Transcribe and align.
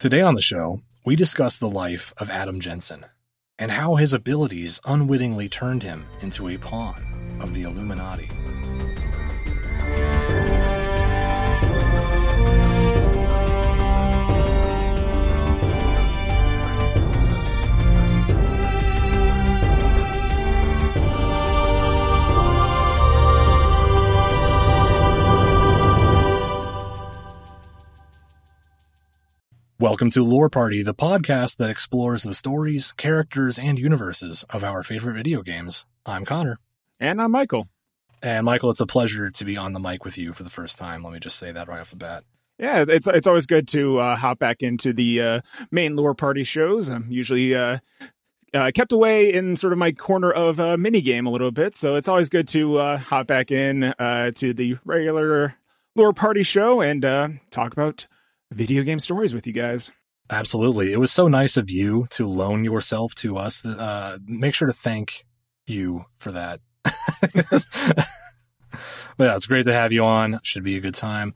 Today 0.00 0.22
on 0.22 0.34
the 0.34 0.40
show, 0.40 0.80
we 1.04 1.14
discuss 1.14 1.58
the 1.58 1.68
life 1.68 2.14
of 2.16 2.30
Adam 2.30 2.58
Jensen 2.58 3.04
and 3.58 3.70
how 3.70 3.96
his 3.96 4.14
abilities 4.14 4.80
unwittingly 4.86 5.50
turned 5.50 5.82
him 5.82 6.06
into 6.22 6.48
a 6.48 6.56
pawn 6.56 7.38
of 7.42 7.52
the 7.52 7.64
Illuminati. 7.64 8.30
Welcome 29.80 30.10
to 30.10 30.22
Lore 30.22 30.50
Party, 30.50 30.82
the 30.82 30.92
podcast 30.92 31.56
that 31.56 31.70
explores 31.70 32.22
the 32.22 32.34
stories, 32.34 32.92
characters, 32.92 33.58
and 33.58 33.78
universes 33.78 34.44
of 34.50 34.62
our 34.62 34.82
favorite 34.82 35.14
video 35.14 35.40
games. 35.40 35.86
I'm 36.04 36.26
Connor. 36.26 36.58
And 37.00 37.18
I'm 37.18 37.30
Michael. 37.30 37.66
And 38.22 38.44
Michael, 38.44 38.68
it's 38.68 38.80
a 38.80 38.86
pleasure 38.86 39.30
to 39.30 39.44
be 39.46 39.56
on 39.56 39.72
the 39.72 39.80
mic 39.80 40.04
with 40.04 40.18
you 40.18 40.34
for 40.34 40.42
the 40.42 40.50
first 40.50 40.76
time. 40.76 41.02
Let 41.02 41.14
me 41.14 41.18
just 41.18 41.38
say 41.38 41.50
that 41.50 41.66
right 41.66 41.80
off 41.80 41.88
the 41.88 41.96
bat. 41.96 42.24
Yeah, 42.58 42.84
it's 42.86 43.06
it's 43.06 43.26
always 43.26 43.46
good 43.46 43.66
to 43.68 43.96
uh, 43.96 44.16
hop 44.16 44.38
back 44.38 44.62
into 44.62 44.92
the 44.92 45.22
uh, 45.22 45.40
main 45.70 45.96
lore 45.96 46.14
party 46.14 46.44
shows. 46.44 46.90
I'm 46.90 47.10
usually 47.10 47.54
uh, 47.54 47.78
uh, 48.52 48.72
kept 48.74 48.92
away 48.92 49.32
in 49.32 49.56
sort 49.56 49.72
of 49.72 49.78
my 49.78 49.92
corner 49.92 50.30
of 50.30 50.58
a 50.58 50.76
mini 50.76 51.00
game 51.00 51.24
a 51.24 51.30
little 51.30 51.52
bit, 51.52 51.74
so 51.74 51.94
it's 51.94 52.06
always 52.06 52.28
good 52.28 52.48
to 52.48 52.76
uh, 52.76 52.98
hop 52.98 53.28
back 53.28 53.50
in 53.50 53.84
uh, 53.84 54.32
to 54.34 54.52
the 54.52 54.76
regular 54.84 55.54
lore 55.96 56.12
party 56.12 56.42
show 56.42 56.82
and 56.82 57.02
uh, 57.02 57.28
talk 57.48 57.72
about 57.72 58.06
video 58.50 58.82
game 58.82 58.98
stories 58.98 59.34
with 59.34 59.46
you 59.46 59.52
guys. 59.52 59.90
Absolutely. 60.30 60.92
It 60.92 61.00
was 61.00 61.12
so 61.12 61.26
nice 61.26 61.56
of 61.56 61.70
you 61.70 62.06
to 62.10 62.28
loan 62.28 62.62
yourself 62.62 63.14
to 63.16 63.36
us. 63.36 63.64
Uh, 63.64 64.18
make 64.26 64.54
sure 64.54 64.68
to 64.68 64.72
thank 64.72 65.24
you 65.66 66.04
for 66.18 66.30
that. 66.32 66.60
yeah, 69.18 69.36
it's 69.36 69.46
great 69.46 69.64
to 69.64 69.72
have 69.72 69.92
you 69.92 70.04
on. 70.04 70.40
Should 70.42 70.64
be 70.64 70.76
a 70.76 70.80
good 70.80 70.94
time. 70.94 71.34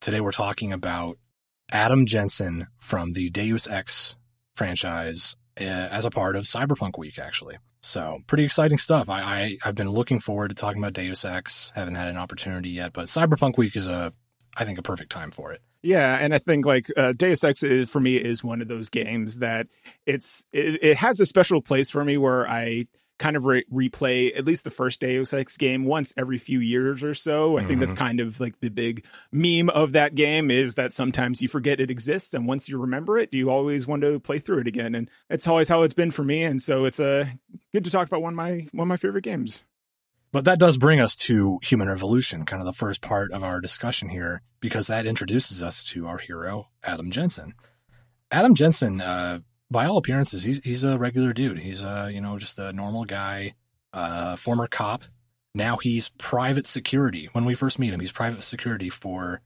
Today 0.00 0.20
we're 0.20 0.32
talking 0.32 0.72
about 0.72 1.18
Adam 1.70 2.06
Jensen 2.06 2.68
from 2.78 3.12
the 3.12 3.28
Deus 3.28 3.68
Ex 3.68 4.16
franchise 4.54 5.36
uh, 5.60 5.64
as 5.64 6.04
a 6.04 6.10
part 6.10 6.36
of 6.36 6.44
Cyberpunk 6.44 6.98
Week, 6.98 7.18
actually. 7.18 7.58
So 7.82 8.20
pretty 8.26 8.44
exciting 8.44 8.78
stuff. 8.78 9.08
I, 9.08 9.20
I 9.20 9.58
have 9.62 9.74
been 9.74 9.90
looking 9.90 10.20
forward 10.20 10.48
to 10.48 10.54
talking 10.54 10.82
about 10.82 10.94
Deus 10.94 11.24
Ex. 11.24 11.72
Haven't 11.74 11.94
had 11.94 12.08
an 12.08 12.16
opportunity 12.16 12.70
yet, 12.70 12.92
but 12.92 13.06
Cyberpunk 13.06 13.58
Week 13.58 13.76
is 13.76 13.86
a, 13.86 14.12
I 14.60 14.64
think, 14.64 14.78
a 14.78 14.82
perfect 14.82 15.10
time 15.10 15.30
for 15.30 15.52
it. 15.52 15.62
Yeah, 15.82 16.16
and 16.16 16.34
I 16.34 16.38
think 16.38 16.66
like 16.66 16.86
uh, 16.94 17.12
Deus 17.12 17.42
Ex 17.42 17.62
is, 17.62 17.88
for 17.88 17.98
me 17.98 18.16
is 18.16 18.44
one 18.44 18.60
of 18.60 18.68
those 18.68 18.90
games 18.90 19.38
that 19.38 19.68
it's 20.04 20.44
it, 20.52 20.84
it 20.84 20.96
has 20.98 21.18
a 21.18 21.26
special 21.26 21.62
place 21.62 21.88
for 21.88 22.04
me 22.04 22.18
where 22.18 22.46
I 22.46 22.86
kind 23.18 23.36
of 23.36 23.46
re- 23.46 23.64
replay 23.72 24.36
at 24.36 24.44
least 24.44 24.64
the 24.64 24.70
first 24.70 25.00
Deus 25.00 25.32
Ex 25.32 25.56
game 25.56 25.84
once 25.84 26.12
every 26.16 26.36
few 26.36 26.60
years 26.60 27.02
or 27.02 27.14
so. 27.14 27.56
I 27.56 27.60
mm-hmm. 27.60 27.68
think 27.68 27.80
that's 27.80 27.94
mm-hmm. 27.94 28.04
kind 28.04 28.20
of 28.20 28.38
like 28.38 28.60
the 28.60 28.68
big 28.68 29.06
meme 29.32 29.70
of 29.70 29.92
that 29.92 30.14
game 30.14 30.50
is 30.50 30.74
that 30.74 30.92
sometimes 30.92 31.40
you 31.40 31.48
forget 31.48 31.80
it 31.80 31.90
exists, 31.90 32.34
and 32.34 32.46
once 32.46 32.68
you 32.68 32.76
remember 32.76 33.16
it, 33.16 33.32
you 33.32 33.48
always 33.48 33.86
want 33.86 34.02
to 34.02 34.20
play 34.20 34.40
through 34.40 34.58
it 34.58 34.66
again. 34.66 34.94
And 34.94 35.10
it's 35.30 35.48
always 35.48 35.70
how 35.70 35.84
it's 35.84 35.94
been 35.94 36.10
for 36.10 36.22
me. 36.22 36.44
And 36.44 36.60
so 36.60 36.84
it's 36.84 37.00
a 37.00 37.22
uh, 37.22 37.24
good 37.72 37.84
to 37.84 37.90
talk 37.90 38.06
about 38.06 38.20
one 38.20 38.34
of 38.34 38.36
my 38.36 38.66
one 38.72 38.84
of 38.84 38.88
my 38.88 38.98
favorite 38.98 39.24
games. 39.24 39.64
But 40.32 40.44
that 40.44 40.60
does 40.60 40.78
bring 40.78 41.00
us 41.00 41.16
to 41.16 41.58
human 41.62 41.88
revolution, 41.88 42.44
kind 42.44 42.62
of 42.62 42.66
the 42.66 42.72
first 42.72 43.00
part 43.00 43.32
of 43.32 43.42
our 43.42 43.60
discussion 43.60 44.10
here, 44.10 44.42
because 44.60 44.86
that 44.86 45.06
introduces 45.06 45.62
us 45.62 45.82
to 45.84 46.06
our 46.06 46.18
hero, 46.18 46.68
Adam 46.84 47.10
Jensen. 47.10 47.54
Adam 48.30 48.54
Jensen, 48.54 49.00
uh, 49.00 49.40
by 49.70 49.86
all 49.86 49.96
appearances, 49.96 50.44
he's 50.44 50.60
he's 50.62 50.84
a 50.84 50.98
regular 50.98 51.32
dude. 51.32 51.58
He's 51.58 51.82
a 51.82 52.10
you 52.12 52.20
know 52.20 52.38
just 52.38 52.58
a 52.58 52.72
normal 52.72 53.04
guy, 53.04 53.54
uh, 53.92 54.36
former 54.36 54.68
cop. 54.68 55.04
Now 55.52 55.78
he's 55.78 56.10
private 56.10 56.66
security. 56.66 57.28
When 57.32 57.44
we 57.44 57.54
first 57.54 57.78
meet 57.78 57.92
him, 57.92 58.00
he's 58.00 58.12
private 58.12 58.42
security 58.44 58.88
for 58.88 59.40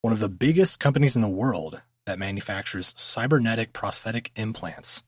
one 0.00 0.12
of 0.12 0.20
the 0.20 0.28
biggest 0.28 0.80
companies 0.80 1.16
in 1.16 1.22
the 1.22 1.28
world 1.28 1.82
that 2.06 2.18
manufactures 2.18 2.94
cybernetic 2.96 3.72
prosthetic 3.72 4.30
implants 4.36 5.02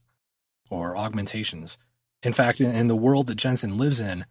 or 0.69 0.95
augmentations. 0.95 1.79
In 2.23 2.33
fact, 2.33 2.61
in, 2.61 2.71
in 2.71 2.87
the 2.87 2.95
world 2.95 3.27
that 3.27 3.35
Jensen 3.35 3.77
lives 3.77 3.99
in, 3.99 4.25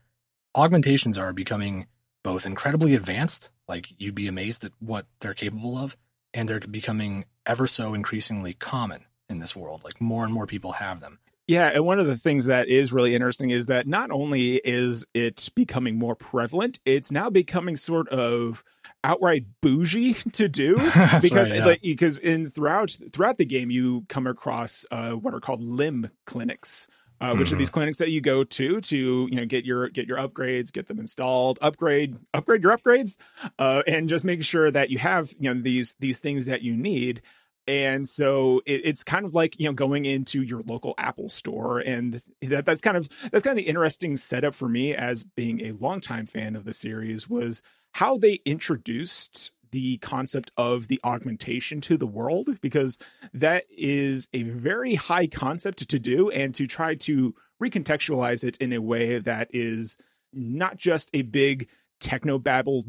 augmentations 0.57 1.19
are 1.19 1.33
becoming 1.33 1.87
both 2.25 2.47
incredibly 2.47 2.95
advanced, 2.95 3.51
like 3.69 3.89
you'd 3.99 4.15
be 4.15 4.27
amazed 4.27 4.65
at 4.65 4.73
what 4.81 5.07
they're 5.21 5.35
capable 5.35 5.77
of, 5.77 5.97
and 6.35 6.49
they're 6.49 6.61
becoming 6.61 7.27
ever 7.45 7.67
so 7.67 7.95
increasingly 7.95 8.55
common 8.55 9.05
in 9.29 9.39
this 9.39 9.55
world. 9.55 9.85
Like 9.85 10.01
more 10.01 10.25
and 10.25 10.33
more 10.33 10.47
people 10.47 10.73
have 10.73 11.01
them. 11.01 11.21
Yeah, 11.47 11.69
and 11.69 11.87
one 11.87 12.01
of 12.01 12.09
the 12.09 12.17
things 12.17 12.47
that 12.47 12.67
is 12.67 12.93
really 12.93 13.15
interesting 13.15 13.51
is 13.51 13.67
that 13.67 13.87
not 13.87 14.11
only 14.11 14.57
is 14.57 15.07
it 15.15 15.49
becoming 15.55 15.97
more 15.97 16.17
prevalent, 16.17 16.81
it's 16.85 17.13
now 17.13 17.31
becoming 17.31 17.77
sort 17.77 18.09
of 18.09 18.65
outright 19.05 19.45
bougie 19.63 20.15
to 20.33 20.49
do 20.49 20.75
because 21.23 21.51
right, 21.51 21.61
yeah. 21.61 21.67
like, 21.67 21.83
because 21.83 22.19
in 22.19 22.51
throughout 22.51 22.97
throughout 23.13 23.39
the 23.39 23.45
game 23.45 23.71
you 23.71 24.05
come 24.09 24.27
across 24.27 24.85
uh, 24.91 25.13
what 25.13 25.35
are 25.35 25.41
called 25.41 25.63
limb 25.63 26.11
clinics 26.25 26.89
uh, 27.21 27.35
which 27.35 27.49
mm-hmm. 27.49 27.57
are 27.57 27.59
these 27.59 27.71
clinics 27.71 27.99
that 27.99 28.11
you 28.11 28.21
go 28.21 28.45
to 28.45 28.81
to 28.81 29.29
you 29.31 29.37
know 29.37 29.47
get 29.47 29.65
your 29.65 29.89
get 29.89 30.07
your 30.07 30.19
upgrades, 30.19 30.73
get 30.73 30.87
them 30.87 30.99
installed, 30.99 31.59
upgrade 31.63 32.17
upgrade 32.35 32.63
your 32.63 32.77
upgrades, 32.77 33.17
uh, 33.59 33.83
and 33.87 34.09
just 34.09 34.25
make 34.25 34.43
sure 34.43 34.71
that 34.71 34.91
you 34.91 34.99
have 34.99 35.33
you 35.39 35.53
know 35.53 35.61
these 35.61 35.95
these 36.01 36.21
things 36.21 36.47
that 36.47 36.63
you 36.63 36.77
need. 36.77 37.23
And 37.69 38.09
so 38.09 38.63
it, 38.65 38.83
it's 38.85 39.03
kind 39.03 39.27
of 39.27 39.35
like 39.35 39.59
you 39.59 39.67
know 39.67 39.73
going 39.73 40.05
into 40.05 40.43
your 40.43 40.63
local 40.63 40.95
Apple 40.99 41.29
store, 41.29 41.81
and 41.81 42.21
that, 42.43 42.67
that's 42.67 42.81
kind 42.81 42.97
of 42.97 43.09
that's 43.31 43.45
kind 43.45 43.59
of 43.59 43.65
the 43.65 43.69
interesting 43.69 44.17
setup 44.17 44.55
for 44.55 44.69
me 44.69 44.95
as 44.95 45.25
being 45.25 45.63
a 45.63 45.73
longtime 45.73 46.27
fan 46.27 46.55
of 46.55 46.65
the 46.65 46.73
series 46.73 47.29
was 47.29 47.63
how 47.93 48.19
they 48.19 48.41
introduced 48.45 49.53
the 49.77 49.99
concept 49.99 50.51
of 50.57 50.89
the 50.89 50.99
augmentation 51.05 51.83
to 51.83 51.99
the 51.99 52.07
world 52.07 52.49
because 52.63 52.99
that 53.35 53.65
is 53.69 54.27
a 54.33 54.43
very 54.43 54.95
high 54.95 55.27
concept 55.27 55.87
to 55.87 55.99
do 55.99 56.31
and 56.31 56.55
to 56.55 56.67
try 56.67 56.95
to 56.95 57.35
recontextualize 57.63 58.43
it 58.43 58.57
in 58.57 58.73
a 58.73 58.81
way 58.81 59.19
that 59.19 59.51
is 59.53 59.99
not 60.33 60.79
just 60.79 61.11
a 61.13 61.21
big 61.21 61.69
techno 62.01 62.39
babble 62.39 62.85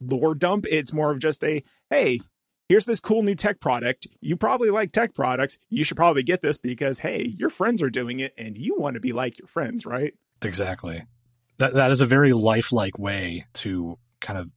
lore 0.00 0.34
dump. 0.34 0.66
It's 0.68 0.92
more 0.92 1.12
of 1.12 1.20
just 1.20 1.44
a 1.44 1.62
hey 1.90 2.18
here's 2.68 2.86
this 2.86 2.98
cool 2.98 3.22
new 3.22 3.36
tech 3.36 3.60
product. 3.60 4.08
You 4.20 4.36
probably 4.36 4.70
like 4.70 4.90
tech 4.90 5.14
products. 5.14 5.60
You 5.68 5.84
should 5.84 5.96
probably 5.96 6.24
get 6.24 6.42
this 6.42 6.58
because 6.58 6.98
hey 6.98 7.32
your 7.38 7.50
friends 7.50 7.82
are 7.82 7.90
doing 7.90 8.18
it 8.18 8.34
and 8.36 8.58
you 8.58 8.74
want 8.76 8.94
to 8.94 9.00
be 9.00 9.12
like 9.12 9.38
your 9.38 9.46
friends 9.46 9.86
right? 9.86 10.14
Exactly. 10.42 11.04
That 11.58 11.74
that 11.74 11.92
is 11.92 12.00
a 12.00 12.06
very 12.06 12.32
lifelike 12.32 12.98
way 12.98 13.46
to 13.52 13.96
kind 14.20 14.40
of 14.40 14.50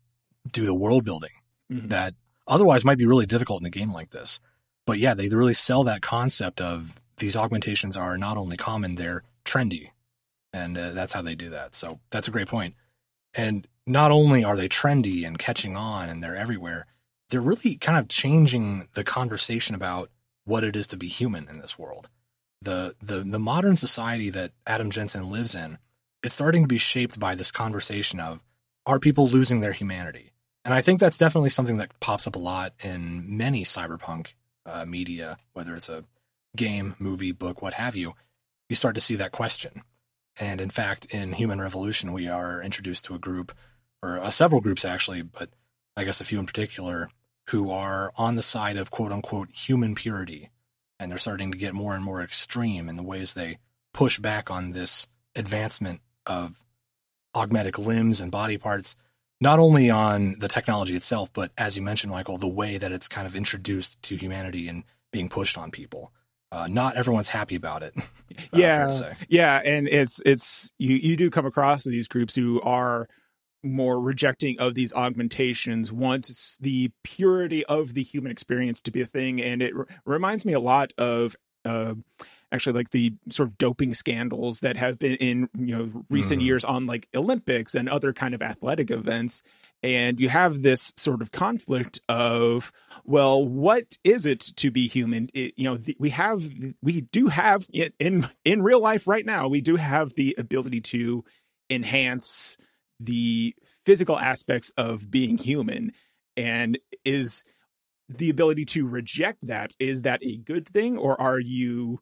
do 0.51 0.65
the 0.65 0.73
world 0.73 1.05
building 1.05 1.29
mm-hmm. 1.71 1.87
that 1.87 2.13
otherwise 2.47 2.85
might 2.85 2.97
be 2.97 3.05
really 3.05 3.25
difficult 3.25 3.61
in 3.61 3.65
a 3.65 3.71
game 3.71 3.93
like 3.93 4.11
this. 4.11 4.39
But 4.85 4.99
yeah, 4.99 5.13
they 5.13 5.29
really 5.29 5.53
sell 5.53 5.83
that 5.85 6.01
concept 6.01 6.61
of 6.61 6.99
these 7.17 7.35
augmentations 7.35 7.97
are 7.97 8.17
not 8.17 8.37
only 8.37 8.57
common, 8.57 8.95
they're 8.95 9.23
trendy. 9.43 9.91
And 10.53 10.77
uh, 10.77 10.91
that's 10.91 11.13
how 11.13 11.21
they 11.21 11.35
do 11.35 11.49
that. 11.49 11.75
So 11.75 11.99
that's 12.11 12.27
a 12.27 12.31
great 12.31 12.47
point. 12.47 12.75
And 13.35 13.67
not 13.85 14.11
only 14.11 14.43
are 14.43 14.55
they 14.55 14.69
trendy 14.69 15.25
and 15.25 15.37
catching 15.37 15.75
on 15.75 16.09
and 16.09 16.23
they're 16.23 16.35
everywhere, 16.35 16.87
they're 17.29 17.41
really 17.41 17.75
kind 17.77 17.97
of 17.97 18.07
changing 18.07 18.87
the 18.93 19.03
conversation 19.03 19.75
about 19.75 20.09
what 20.45 20.63
it 20.63 20.75
is 20.75 20.87
to 20.87 20.97
be 20.97 21.07
human 21.07 21.49
in 21.49 21.59
this 21.59 21.77
world. 21.77 22.07
The, 22.61 22.95
the, 23.01 23.19
the 23.19 23.39
modern 23.39 23.75
society 23.75 24.29
that 24.29 24.51
Adam 24.65 24.91
Jensen 24.91 25.29
lives 25.29 25.55
in, 25.55 25.77
it's 26.23 26.35
starting 26.35 26.63
to 26.63 26.67
be 26.67 26.77
shaped 26.77 27.19
by 27.19 27.35
this 27.35 27.51
conversation 27.51 28.19
of 28.19 28.43
are 28.85 28.99
people 28.99 29.27
losing 29.27 29.59
their 29.59 29.73
humanity? 29.73 30.31
And 30.65 30.73
I 30.73 30.81
think 30.81 30.99
that's 30.99 31.17
definitely 31.17 31.51
something 31.51 31.77
that 31.77 31.99
pops 31.99 32.25
up 32.25 32.35
a 32.35 32.39
lot 32.39 32.73
in 32.83 33.37
many 33.37 33.63
cyberpunk 33.63 34.33
uh, 34.65 34.83
media, 34.83 35.37
whether 35.53 35.75
it's 35.75 35.89
a 35.89 36.03
game, 36.57 36.95
movie, 36.97 37.31
book, 37.31 37.61
what 37.61 37.75
have 37.75 37.95
you. 37.95 38.13
You 38.67 38.75
start 38.75 38.95
to 38.95 39.01
see 39.01 39.15
that 39.15 39.31
question. 39.31 39.83
And 40.39 40.59
in 40.59 40.71
fact, 40.71 41.05
in 41.05 41.33
Human 41.33 41.61
Revolution, 41.61 42.11
we 42.11 42.27
are 42.27 42.61
introduced 42.61 43.05
to 43.05 43.15
a 43.15 43.19
group, 43.19 43.53
or 44.01 44.19
uh, 44.19 44.31
several 44.31 44.59
groups 44.59 44.83
actually, 44.83 45.21
but 45.21 45.49
I 45.95 46.03
guess 46.03 46.19
a 46.19 46.25
few 46.25 46.39
in 46.39 46.47
particular, 46.47 47.09
who 47.49 47.69
are 47.69 48.11
on 48.17 48.33
the 48.33 48.41
side 48.41 48.75
of 48.75 48.89
quote 48.89 49.11
unquote 49.11 49.49
human 49.53 49.93
purity, 49.93 50.49
and 50.99 51.11
they're 51.11 51.19
starting 51.19 51.51
to 51.51 51.57
get 51.57 51.75
more 51.75 51.93
and 51.93 52.03
more 52.03 52.21
extreme 52.21 52.89
in 52.89 52.95
the 52.95 53.03
ways 53.03 53.33
they 53.33 53.59
push 53.93 54.17
back 54.17 54.49
on 54.49 54.71
this 54.71 55.07
advancement 55.35 56.01
of 56.25 56.63
augmetic 57.35 57.77
limbs 57.77 58.19
and 58.19 58.31
body 58.31 58.57
parts, 58.57 58.95
not 59.41 59.59
only 59.59 59.89
on 59.89 60.35
the 60.39 60.47
technology 60.47 60.95
itself, 60.95 61.31
but 61.33 61.51
as 61.57 61.75
you 61.75 61.83
mentioned, 61.83 62.11
Michael, 62.11 62.37
the 62.37 62.47
way 62.47 62.77
that 62.77 62.91
it's 62.91 63.07
kind 63.07 63.27
of 63.27 63.35
introduced 63.35 64.01
to 64.03 64.15
humanity 64.15 64.67
and 64.67 64.83
being 65.11 65.29
pushed 65.29 65.57
on 65.57 65.71
people. 65.71 66.11
Uh, 66.51 66.67
not 66.67 66.95
everyone's 66.95 67.29
happy 67.29 67.55
about 67.55 67.83
it. 67.83 67.93
uh, 67.97 68.01
yeah, 68.53 69.13
yeah, 69.27 69.61
and 69.65 69.87
it's 69.87 70.21
it's 70.25 70.71
you 70.77 70.95
you 70.95 71.17
do 71.17 71.29
come 71.29 71.45
across 71.45 71.83
these 71.83 72.07
groups 72.07 72.35
who 72.35 72.61
are 72.61 73.07
more 73.65 73.99
rejecting 73.99 74.59
of 74.59 74.75
these 74.75 74.93
augmentations 74.93 75.91
want 75.91 76.29
the 76.61 76.91
purity 77.03 77.65
of 77.65 77.93
the 77.93 78.03
human 78.03 78.31
experience 78.31 78.81
to 78.83 78.91
be 78.91 79.01
a 79.01 79.05
thing 79.05 79.41
and 79.41 79.63
it 79.63 79.73
r- 79.75 79.87
reminds 80.05 80.45
me 80.45 80.53
a 80.53 80.59
lot 80.59 80.93
of 80.99 81.35
uh, 81.65 81.95
actually 82.51 82.73
like 82.73 82.91
the 82.91 83.13
sort 83.29 83.49
of 83.49 83.57
doping 83.57 83.93
scandals 83.93 84.59
that 84.61 84.77
have 84.77 84.99
been 84.99 85.15
in 85.15 85.49
you 85.57 85.77
know 85.77 86.05
recent 86.09 86.41
mm. 86.41 86.45
years 86.45 86.63
on 86.63 86.85
like 86.85 87.07
olympics 87.15 87.75
and 87.75 87.89
other 87.89 88.13
kind 88.13 88.33
of 88.33 88.41
athletic 88.41 88.91
events. 88.91 89.43
And 89.83 90.19
you 90.19 90.29
have 90.29 90.63
this 90.63 90.93
sort 90.97 91.21
of 91.21 91.31
conflict 91.31 91.99
of 92.09 92.71
well 93.03 93.45
what 93.45 93.97
is 94.03 94.25
it 94.25 94.39
to 94.57 94.71
be 94.71 94.87
human? 94.87 95.29
It, 95.33 95.53
you 95.57 95.65
know 95.65 95.77
the, 95.77 95.95
we 95.99 96.09
have 96.11 96.49
we 96.81 97.01
do 97.01 97.27
have 97.27 97.67
in 97.99 98.25
in 98.43 98.63
real 98.63 98.79
life 98.79 99.07
right 99.07 99.25
now 99.25 99.47
we 99.47 99.61
do 99.61 99.75
have 99.75 100.13
the 100.15 100.35
ability 100.37 100.81
to 100.81 101.23
enhance 101.69 102.57
the 102.99 103.55
physical 103.85 104.19
aspects 104.19 104.71
of 104.77 105.11
being 105.11 105.37
human. 105.37 105.91
And 106.37 106.77
is 107.03 107.43
the 108.09 108.29
ability 108.29 108.65
to 108.65 108.87
reject 108.87 109.45
that 109.47 109.73
is 109.79 110.03
that 110.03 110.23
a 110.23 110.37
good 110.37 110.67
thing? 110.67 110.97
Or 110.97 111.19
are 111.19 111.39
you 111.39 111.99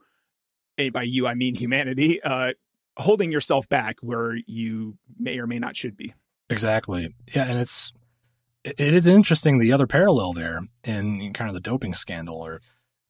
by 0.90 1.04
you 1.04 1.28
i 1.28 1.34
mean 1.34 1.56
humanity 1.56 2.22
uh 2.24 2.54
holding 2.98 3.32
yourself 3.32 3.68
back 3.70 3.98
where 4.02 4.36
you 4.46 4.98
may 5.18 5.40
or 5.40 5.48
may 5.48 5.60
not 5.60 5.76
should 5.76 5.98
be. 5.98 6.14
Exactly. 6.50 7.14
Yeah 7.34 7.46
and 7.46 7.60
it's 7.60 7.92
it 8.64 8.80
is 8.80 9.08
interesting 9.08 9.60
the 9.60 9.74
other 9.74 9.88
parallel 9.88 10.34
there 10.34 10.62
in 10.84 11.34
kind 11.34 11.50
of 11.50 11.54
the 11.54 11.60
doping 11.60 11.94
scandal 11.94 12.38
or 12.38 12.62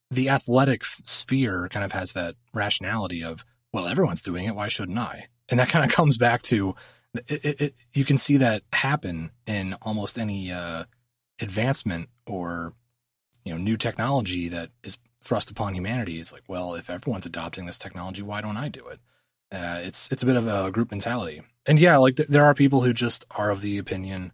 the 0.09 0.29
athletic 0.29 0.83
sphere 0.83 1.67
kind 1.69 1.83
of 1.83 1.91
has 1.91 2.13
that 2.13 2.35
rationality 2.53 3.23
of 3.23 3.45
well 3.71 3.87
everyone's 3.87 4.21
doing 4.21 4.45
it 4.45 4.55
why 4.55 4.67
shouldn't 4.67 4.97
i? 4.97 5.27
And 5.49 5.59
that 5.59 5.69
kind 5.69 5.85
of 5.85 5.91
comes 5.95 6.17
back 6.17 6.41
to 6.43 6.75
it, 7.13 7.45
it, 7.45 7.61
it, 7.61 7.73
you 7.93 8.05
can 8.05 8.17
see 8.17 8.37
that 8.37 8.63
happen 8.71 9.31
in 9.45 9.75
almost 9.83 10.17
any 10.17 10.51
uh, 10.51 10.85
advancement 11.39 12.09
or 12.25 12.73
you 13.43 13.51
know 13.51 13.59
new 13.59 13.77
technology 13.77 14.47
that 14.49 14.69
is 14.83 14.97
thrust 15.23 15.49
upon 15.49 15.73
humanity. 15.73 16.19
It's 16.19 16.33
like, 16.33 16.43
well, 16.47 16.75
if 16.75 16.89
everyone's 16.89 17.25
adopting 17.25 17.65
this 17.65 17.77
technology, 17.77 18.21
why 18.21 18.41
don't 18.41 18.57
I 18.57 18.69
do 18.69 18.87
it? 18.87 18.99
Uh, 19.51 19.79
it's 19.81 20.11
it's 20.11 20.23
a 20.23 20.25
bit 20.25 20.35
of 20.35 20.47
a 20.47 20.71
group 20.71 20.91
mentality, 20.91 21.41
and 21.65 21.79
yeah, 21.79 21.97
like 21.97 22.15
th- 22.15 22.29
there 22.29 22.43
are 22.43 22.55
people 22.55 22.81
who 22.81 22.91
just 22.91 23.23
are 23.31 23.51
of 23.51 23.61
the 23.61 23.77
opinion, 23.77 24.31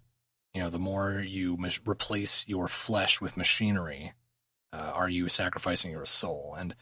you 0.54 0.62
know, 0.62 0.70
the 0.70 0.80
more 0.80 1.24
you 1.26 1.58
mis- 1.58 1.82
replace 1.86 2.48
your 2.48 2.70
flesh 2.70 3.20
with 3.20 3.36
machinery, 3.36 4.14
uh, 4.72 4.92
are 4.96 5.10
you 5.10 5.28
sacrificing 5.28 5.92
your 5.92 6.06
soul? 6.06 6.56
And 6.58 6.74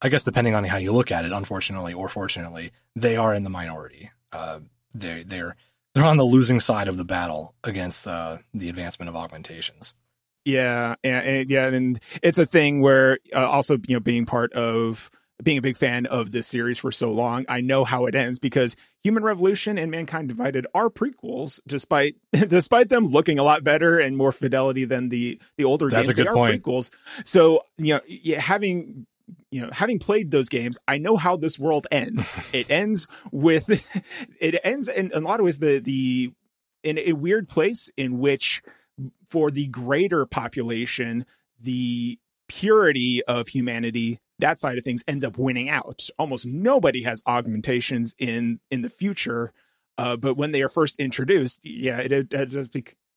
I 0.00 0.08
guess 0.08 0.24
depending 0.24 0.54
on 0.54 0.64
how 0.64 0.78
you 0.78 0.92
look 0.92 1.12
at 1.12 1.26
it, 1.26 1.32
unfortunately 1.32 1.92
or 1.92 2.08
fortunately, 2.08 2.72
they 2.96 3.16
are 3.16 3.34
in 3.34 3.42
the 3.42 3.50
minority. 3.50 4.10
Uh, 4.32 4.60
they 4.94 5.22
they're 5.22 5.56
they're 5.94 6.04
on 6.04 6.16
the 6.16 6.24
losing 6.24 6.60
side 6.60 6.88
of 6.88 6.96
the 6.96 7.04
battle 7.04 7.54
against 7.62 8.08
uh, 8.08 8.38
the 8.52 8.68
advancement 8.68 9.08
of 9.08 9.16
augmentations. 9.16 9.94
Yeah, 10.44 10.96
and, 11.02 11.48
yeah, 11.50 11.68
and 11.68 11.98
it's 12.22 12.38
a 12.38 12.46
thing 12.46 12.80
where 12.80 13.18
uh, 13.34 13.48
also 13.48 13.78
you 13.86 13.96
know 13.96 14.00
being 14.00 14.26
part 14.26 14.52
of 14.52 15.10
being 15.42 15.58
a 15.58 15.62
big 15.62 15.76
fan 15.76 16.06
of 16.06 16.30
this 16.30 16.46
series 16.46 16.78
for 16.78 16.92
so 16.92 17.10
long, 17.10 17.44
I 17.48 17.60
know 17.60 17.84
how 17.84 18.06
it 18.06 18.14
ends 18.14 18.38
because 18.38 18.76
Human 19.02 19.22
Revolution 19.22 19.78
and 19.78 19.90
Mankind 19.90 20.28
Divided 20.28 20.66
are 20.74 20.90
prequels, 20.90 21.60
despite 21.66 22.16
despite 22.32 22.88
them 22.88 23.06
looking 23.06 23.38
a 23.38 23.42
lot 23.42 23.64
better 23.64 23.98
and 23.98 24.16
more 24.16 24.32
fidelity 24.32 24.84
than 24.84 25.08
the 25.08 25.40
the 25.56 25.64
older 25.64 25.88
That's 25.88 26.08
games. 26.08 26.16
That's 26.16 26.18
a 26.18 26.24
good 26.24 26.34
point. 26.34 26.62
Prequels, 26.62 26.90
so 27.24 27.64
you 27.78 27.94
know, 27.94 28.00
yeah, 28.06 28.40
having 28.40 29.06
you 29.50 29.62
know, 29.62 29.70
having 29.72 29.98
played 29.98 30.30
those 30.30 30.48
games, 30.48 30.78
I 30.88 30.98
know 30.98 31.16
how 31.16 31.36
this 31.36 31.58
world 31.58 31.86
ends. 31.90 32.28
it 32.52 32.70
ends 32.70 33.06
with, 33.30 33.68
it 34.40 34.60
ends 34.64 34.88
in, 34.88 35.12
in 35.12 35.22
a 35.22 35.26
lot 35.26 35.40
of 35.40 35.44
ways 35.44 35.58
the 35.58 35.78
the 35.78 36.32
in 36.82 36.98
a 36.98 37.12
weird 37.12 37.48
place 37.48 37.90
in 37.96 38.18
which, 38.18 38.62
for 39.26 39.50
the 39.50 39.66
greater 39.68 40.26
population, 40.26 41.26
the 41.60 42.18
purity 42.48 43.22
of 43.24 43.48
humanity 43.48 44.20
that 44.38 44.58
side 44.58 44.78
of 44.78 44.84
things 44.84 45.04
ends 45.06 45.24
up 45.24 45.38
winning 45.38 45.68
out. 45.68 46.08
Almost 46.18 46.46
nobody 46.46 47.02
has 47.02 47.22
augmentations 47.26 48.14
in 48.18 48.60
in 48.70 48.82
the 48.82 48.88
future, 48.88 49.52
uh, 49.98 50.16
but 50.16 50.36
when 50.36 50.52
they 50.52 50.62
are 50.62 50.68
first 50.68 50.98
introduced, 50.98 51.60
yeah, 51.62 51.98
it, 51.98 52.12
it, 52.12 52.32
it 52.32 52.50
does 52.50 52.68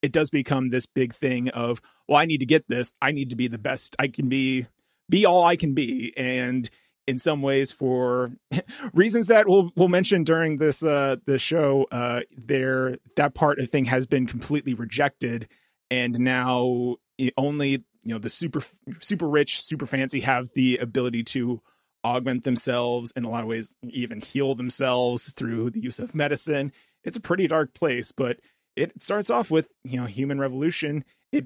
it 0.02 0.12
does 0.12 0.30
become 0.30 0.70
this 0.70 0.86
big 0.86 1.14
thing 1.14 1.50
of 1.50 1.82
well, 2.08 2.20
I 2.20 2.26
need 2.26 2.40
to 2.40 2.46
get 2.46 2.68
this. 2.68 2.94
I 3.02 3.12
need 3.12 3.32
to 3.32 3.36
be 3.36 3.48
the 3.48 3.58
best 3.58 3.96
I 4.00 4.08
can 4.08 4.30
be 4.30 4.68
be 5.10 5.26
all 5.26 5.44
I 5.44 5.56
can 5.56 5.74
be. 5.74 6.14
And 6.16 6.70
in 7.08 7.18
some 7.20 7.42
ways, 7.42 7.72
for 7.72 8.32
reasons 8.94 9.28
that 9.28 9.48
we'll 9.48 9.72
we'll 9.76 9.88
mention 9.88 10.24
during 10.24 10.58
this 10.58 10.86
uh 10.86 11.18
the 11.26 11.40
show, 11.40 11.88
uh, 11.92 12.22
there 12.38 12.98
that 13.16 13.34
part 13.34 13.60
of 13.60 13.70
thing 13.70 13.86
has 13.86 14.06
been 14.06 14.28
completely 14.28 14.76
rejected, 14.76 15.48
and 15.90 16.18
now 16.20 16.98
only 17.38 17.70
you 18.04 18.14
know 18.14 18.20
the 18.20 18.30
super 18.30 18.62
super 19.00 19.28
rich, 19.28 19.62
super 19.62 19.86
fancy 19.86 20.22
have 20.22 20.50
the 20.54 20.78
ability 20.78 21.24
to 21.24 21.62
augment 22.04 22.44
themselves 22.44 23.12
in 23.16 23.26
a 23.26 23.30
lot 23.30 23.42
of 23.42 23.50
ways, 23.50 23.76
even 23.84 24.22
heal 24.22 24.56
themselves 24.56 25.34
through 25.34 25.70
the 25.70 25.82
use 25.82 26.00
of 26.00 26.16
medicine. 26.16 26.72
It's 27.04 27.18
a 27.18 27.22
pretty 27.22 27.48
dark 27.48 27.74
place, 27.74 28.12
but 28.12 28.40
it 28.76 29.02
starts 29.02 29.30
off 29.30 29.52
with 29.52 29.72
you 29.84 30.00
know 30.00 30.06
human 30.06 30.40
revolution. 30.40 31.04
It 31.32 31.46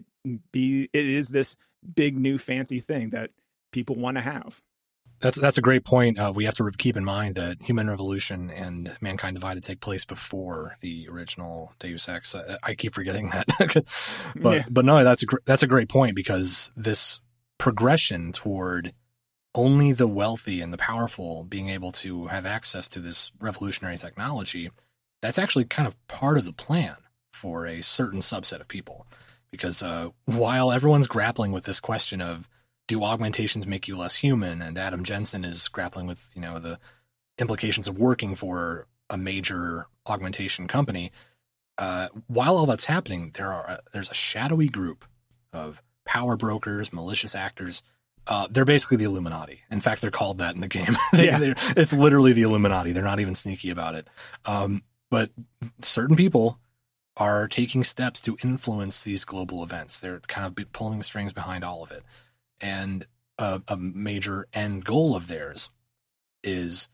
be 0.52 0.90
it 0.94 1.06
is 1.06 1.30
this 1.30 1.56
big 1.96 2.18
new 2.18 2.38
fancy 2.38 2.80
thing 2.80 3.10
that 3.12 3.32
people 3.72 3.96
want 3.96 4.18
to 4.18 4.22
have. 4.22 4.62
That's 5.22 5.40
that's 5.40 5.58
a 5.58 5.62
great 5.62 5.86
point. 5.86 6.20
Uh, 6.20 6.34
we 6.36 6.46
have 6.46 6.56
to 6.56 6.70
keep 6.78 6.98
in 6.98 7.06
mind 7.06 7.36
that 7.36 7.62
Human 7.62 7.90
Revolution 7.90 8.50
and 8.50 8.98
Mankind 9.02 9.36
Divided 9.36 9.64
take 9.64 9.80
place 9.80 10.04
before 10.04 10.78
the 10.82 11.08
original 11.10 11.74
Deus 11.80 12.10
Ex. 12.10 12.36
I, 12.36 12.58
I 12.64 12.76
keep 12.76 12.94
forgetting 12.94 13.30
that, 13.30 13.46
but 14.36 14.58
yeah. 14.58 14.64
but 14.70 14.84
no, 14.84 15.04
that's 15.04 15.24
a 15.24 15.28
that's 15.46 15.64
a 15.64 15.68
great 15.68 15.90
point 15.90 16.16
because 16.16 16.72
this 16.76 17.20
progression 17.60 18.32
toward 18.32 18.94
only 19.54 19.92
the 19.92 20.08
wealthy 20.08 20.62
and 20.62 20.74
the 20.74 20.78
powerful 20.78 21.44
being 21.44 21.70
able 21.70 21.92
to 21.92 22.28
have 22.28 22.46
access 22.46 22.88
to 22.90 23.00
this 23.00 23.32
revolutionary 23.40 23.98
technology, 23.98 24.72
that's 25.22 25.38
actually 25.38 25.66
kind 25.66 25.88
of 25.88 25.96
part 26.08 26.38
of 26.38 26.46
the 26.46 26.54
plan 26.54 26.96
for 27.32 27.66
a 27.66 27.82
certain 27.82 28.20
subset 28.20 28.62
of 28.62 28.68
people. 28.68 29.06
Because 29.52 29.84
uh, 29.84 30.10
while 30.26 30.72
everyone's 30.72 31.08
grappling 31.08 31.52
with 31.52 31.66
this 31.66 31.80
question 31.80 32.22
of 32.22 32.48
do 32.92 33.06
augmentations 33.06 33.66
make 33.66 33.88
you 33.88 33.96
less 33.96 34.18
human? 34.18 34.62
And 34.62 34.78
Adam 34.78 35.06
Jensen 35.06 35.46
is 35.46 35.70
grappling 35.70 36.08
with, 36.08 36.30
you 36.36 36.42
know, 36.42 36.60
the 36.60 36.78
implications 37.38 37.88
of 37.88 37.98
working 37.98 38.36
for 38.36 38.86
a 39.10 39.16
major 39.16 39.88
augmentation 40.06 40.68
company. 40.68 41.14
Uh, 41.78 42.10
while 42.28 42.58
all 42.58 42.66
that's 42.66 42.86
happening, 42.86 43.32
there 43.36 43.54
are 43.54 43.80
there's 43.94 44.10
a 44.10 44.14
shadowy 44.14 44.68
group 44.68 45.06
of 45.54 45.82
power 46.04 46.36
brokers, 46.36 46.92
malicious 46.92 47.34
actors. 47.34 47.82
Uh, 48.28 48.48
they're 48.52 48.66
basically 48.66 48.98
the 48.98 49.06
Illuminati. 49.06 49.62
In 49.72 49.80
fact, 49.80 50.02
they're 50.02 50.12
called 50.12 50.40
that 50.40 50.56
in 50.56 50.60
the 50.60 50.68
game. 50.68 50.98
they, 51.14 51.28
yeah. 51.28 51.54
it's 51.78 51.94
literally 51.94 52.34
the 52.34 52.42
Illuminati. 52.42 52.92
They're 52.92 53.04
not 53.04 53.22
even 53.22 53.36
sneaky 53.36 53.70
about 53.70 53.96
it. 53.96 54.10
Um, 54.46 54.84
but 55.10 55.32
certain 55.82 56.18
people 56.18 56.60
are 57.16 57.48
taking 57.48 57.86
steps 57.86 58.20
to 58.22 58.38
influence 58.44 59.02
these 59.02 59.24
global 59.24 59.64
events. 59.64 59.98
They're 59.98 60.20
kind 60.28 60.46
of 60.46 60.74
pulling 60.74 60.98
the 60.98 61.04
strings 61.06 61.32
behind 61.32 61.64
all 61.64 61.84
of 61.84 61.92
it 61.92 62.04
and 62.62 63.06
a, 63.38 63.62
a 63.68 63.78
major 63.78 64.48
end 64.54 64.86
goal 64.86 65.16
of 65.16 65.28
theirs 65.28 65.70
is 66.44 66.90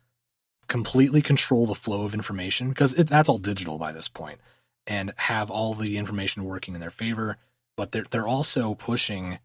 completely 0.68 1.22
control 1.22 1.66
the 1.66 1.76
flow 1.76 2.06
of 2.06 2.14
information 2.14 2.70
because 2.70 2.94
it, 2.94 3.08
that's 3.08 3.30
all 3.30 3.38
digital 3.38 3.78
by 3.78 3.92
this 3.92 4.08
point 4.08 4.40
and 4.86 5.14
have 5.18 5.50
all 5.50 5.74
the 5.74 5.98
information 5.98 6.44
working 6.44 6.74
in 6.74 6.82
their 6.82 6.92
favor 6.92 7.38
but 7.78 7.92
they're 7.92 8.06
they're 8.10 8.28
also 8.28 8.74
pushing 8.74 9.40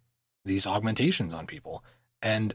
these 0.44 0.66
augmentations 0.66 1.32
on 1.32 1.46
people. 1.46 1.84
And 2.20 2.54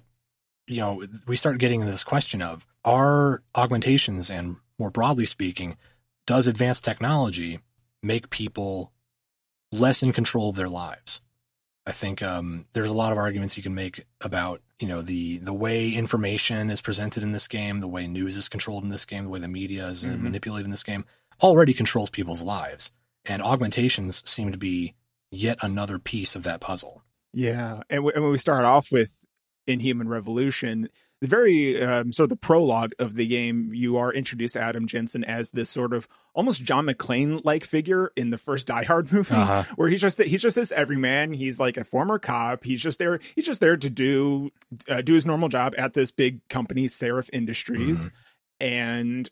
you 0.66 0.80
know 0.80 1.06
we 1.28 1.38
start 1.38 1.60
getting 1.60 1.86
this 1.86 2.04
question 2.04 2.42
of 2.42 2.68
are 2.84 3.44
augmentations 3.56 4.30
and 4.30 4.58
more 4.78 4.90
broadly 4.90 5.26
speaking 5.26 5.78
does 6.26 6.48
advanced 6.48 6.84
technology 6.84 7.60
make 8.04 8.30
people 8.30 8.92
less 9.72 10.04
in 10.04 10.12
control 10.12 10.50
of 10.50 10.58
their 10.58 10.68
lives 10.68 11.22
I 11.88 11.94
think 11.94 12.22
um, 12.22 12.66
there's 12.74 12.90
a 12.90 12.94
lot 12.94 13.14
of 13.14 13.18
arguments 13.18 13.56
you 13.56 13.64
can 13.64 13.74
make 13.74 14.06
about 14.20 14.62
you 14.78 14.90
know 14.90 15.02
the 15.02 15.38
the 15.38 15.54
way 15.54 15.90
information 15.90 16.70
is 16.70 16.82
presented 16.82 17.24
in 17.24 17.32
this 17.32 17.48
game, 17.48 17.80
the 17.80 17.88
way 17.88 18.08
news 18.08 18.36
is 18.36 18.50
controlled 18.50 18.84
in 18.84 18.90
this 18.90 19.06
game, 19.06 19.24
the 19.24 19.30
way 19.30 19.40
the 19.40 19.48
media 19.48 19.88
is 19.88 20.04
mm-hmm. 20.04 20.22
manipulated 20.22 20.66
in 20.66 20.72
this 20.72 20.84
game, 20.84 21.06
already 21.42 21.74
controls 21.74 22.10
people's 22.10 22.44
lives, 22.44 22.92
and 23.24 23.42
augmentations 23.42 24.22
seem 24.30 24.52
to 24.52 24.58
be 24.58 24.96
yet 25.32 25.58
another 25.62 25.98
piece 25.98 26.36
of 26.36 26.44
that 26.44 26.60
puzzle. 26.60 27.04
Yeah, 27.34 27.84
and, 27.90 28.00
w- 28.00 28.12
and 28.14 28.22
when 28.22 28.34
we 28.34 28.38
start 28.38 28.66
off 28.66 28.92
with 28.92 29.16
in 29.66 29.80
Human 29.80 30.10
Revolution, 30.10 30.90
the 31.22 31.28
very 31.28 31.82
um, 31.82 32.14
sort 32.14 32.26
of 32.26 32.30
the 32.30 32.36
prologue 32.36 32.94
of 33.00 33.16
the 33.16 33.26
game, 33.26 33.72
you 33.74 33.98
are 33.98 34.14
introduced 34.14 34.54
to 34.54 34.62
Adam 34.62 34.86
Jensen 34.86 35.24
as 35.24 35.52
this 35.52 35.70
sort 35.70 35.94
of 35.94 36.08
almost 36.34 36.64
John 36.64 36.86
McClane 36.86 37.42
like 37.44 37.64
figure 37.64 38.12
in 38.16 38.30
the 38.30 38.38
first 38.38 38.68
Die 38.68 38.84
Hard 38.84 39.12
movie, 39.12 39.34
uh-huh. 39.34 39.64
where 39.76 39.90
he's 39.90 40.02
just 40.02 40.22
he's 40.22 40.42
just 40.42 40.56
this 40.56 40.72
everyman. 40.72 41.34
He's 41.34 41.60
like 41.60 41.78
a 41.78 41.84
former 41.84 42.20
cop. 42.20 42.64
He's 42.64 42.82
just 42.82 43.00
there. 43.00 43.20
He's 43.36 43.46
just 43.46 43.62
there 43.62 43.78
to 43.78 43.90
do 43.90 44.52
uh, 44.88 45.02
do 45.02 45.14
his 45.14 45.26
normal 45.26 45.50
job 45.50 45.74
at 45.78 45.94
this 45.94 46.12
big 46.12 46.48
company, 46.50 46.88
Sarif 46.88 47.30
Industries, 47.34 48.10
mm-hmm. 48.10 48.66
and 48.66 49.30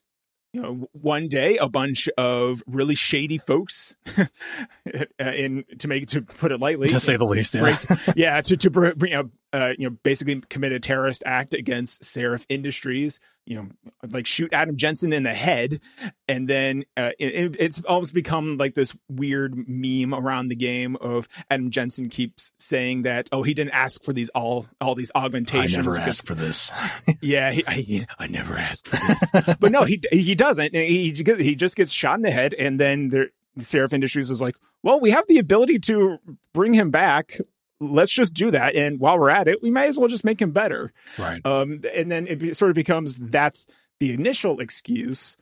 you 0.56 0.62
know, 0.62 0.88
one 0.94 1.28
day 1.28 1.58
a 1.58 1.68
bunch 1.68 2.08
of 2.18 2.64
really 2.66 2.96
shady 2.96 3.38
folks, 3.38 3.98
in 5.20 5.66
to 5.80 5.88
make 5.90 6.08
to 6.08 6.22
put 6.22 6.54
it 6.54 6.62
lightly, 6.62 6.88
to 6.88 7.00
say 7.00 7.18
the 7.18 7.26
least, 7.26 7.56
yeah, 7.56 7.62
break, 7.62 7.78
yeah, 8.16 8.40
to 8.40 8.56
to 8.56 8.70
bring 8.70 8.94
you 9.02 9.10
know, 9.10 9.30
uh, 9.56 9.74
you 9.78 9.90
know, 9.90 9.98
basically 10.04 10.42
commit 10.50 10.74
a 10.74 10.80
terrorist 10.82 11.24
act 11.26 11.54
against 11.54 12.04
Sarif 12.04 12.46
Industries. 12.50 13.22
You 13.46 13.56
know, 13.56 13.68
like 14.10 14.26
shoot 14.26 14.52
Adam 14.52 14.76
Jensen 14.76 15.14
in 15.14 15.24
the 15.24 15.34
head, 15.34 15.80
and 16.28 16.48
then 16.48 16.84
uh, 16.98 17.12
it, 17.20 17.56
it's 17.58 17.82
almost 17.84 18.14
become 18.14 18.58
like 18.58 18.74
this 18.74 18.98
weird 19.08 19.56
meme 19.70 20.16
around 20.16 20.48
the 20.48 20.56
game 20.56 20.96
of 20.96 21.30
Adam 21.50 21.70
Jensen 21.70 22.10
keeps 22.10 22.54
saying 22.58 23.04
that 23.04 23.30
oh 23.32 23.44
he 23.44 23.54
didn't 23.54 23.74
ask 23.74 24.04
for 24.04 24.14
these 24.14 24.30
all 24.30 24.66
all 24.82 24.96
these 24.96 25.12
augmentations. 25.16 25.78
I 25.78 25.82
never 25.82 25.92
because, 25.92 26.08
asked 26.08 26.28
for 26.28 26.36
this. 26.36 26.72
yeah, 27.22 27.52
he, 27.52 27.64
I, 27.68 28.08
I 28.26 28.28
never 28.28 28.56
asked 28.56 28.88
for 28.88 28.98
this, 28.98 29.56
but 29.60 29.72
no, 29.72 29.84
he 29.84 30.02
he 30.12 30.36
doesn't. 30.36 30.74
He 30.74 31.14
he 31.14 31.56
just 31.56 31.78
gets 31.78 31.92
shot 31.92 32.16
in 32.16 32.24
the 32.24 32.32
head, 32.32 32.56
and 32.56 32.80
then 32.80 33.10
there, 33.10 33.30
Sarif 33.60 33.94
Industries 33.94 34.32
is 34.32 34.42
like, 34.42 34.56
well, 34.82 35.00
we 35.00 35.12
have 35.12 35.28
the 35.28 35.38
ability 35.38 35.80
to 35.80 36.18
bring 36.52 36.74
him 36.74 36.90
back 36.90 37.38
let's 37.80 38.12
just 38.12 38.34
do 38.34 38.52
that. 38.52 38.76
And 38.76 39.00
while 39.00 39.20
we're 39.20 39.30
at 39.30 39.48
it, 39.48 39.62
we 39.62 39.72
may 39.72 39.88
as 39.88 39.98
well 39.98 40.08
just 40.08 40.24
make 40.24 40.42
him 40.42 40.52
better. 40.52 40.92
Right. 41.18 41.46
Um, 41.46 41.82
and 41.94 42.12
then 42.12 42.28
it 42.28 42.56
sort 42.56 42.72
of 42.72 42.76
becomes 42.76 43.18
that's 43.18 43.68
the 44.00 44.14
initial 44.14 44.60
excuse 44.60 45.38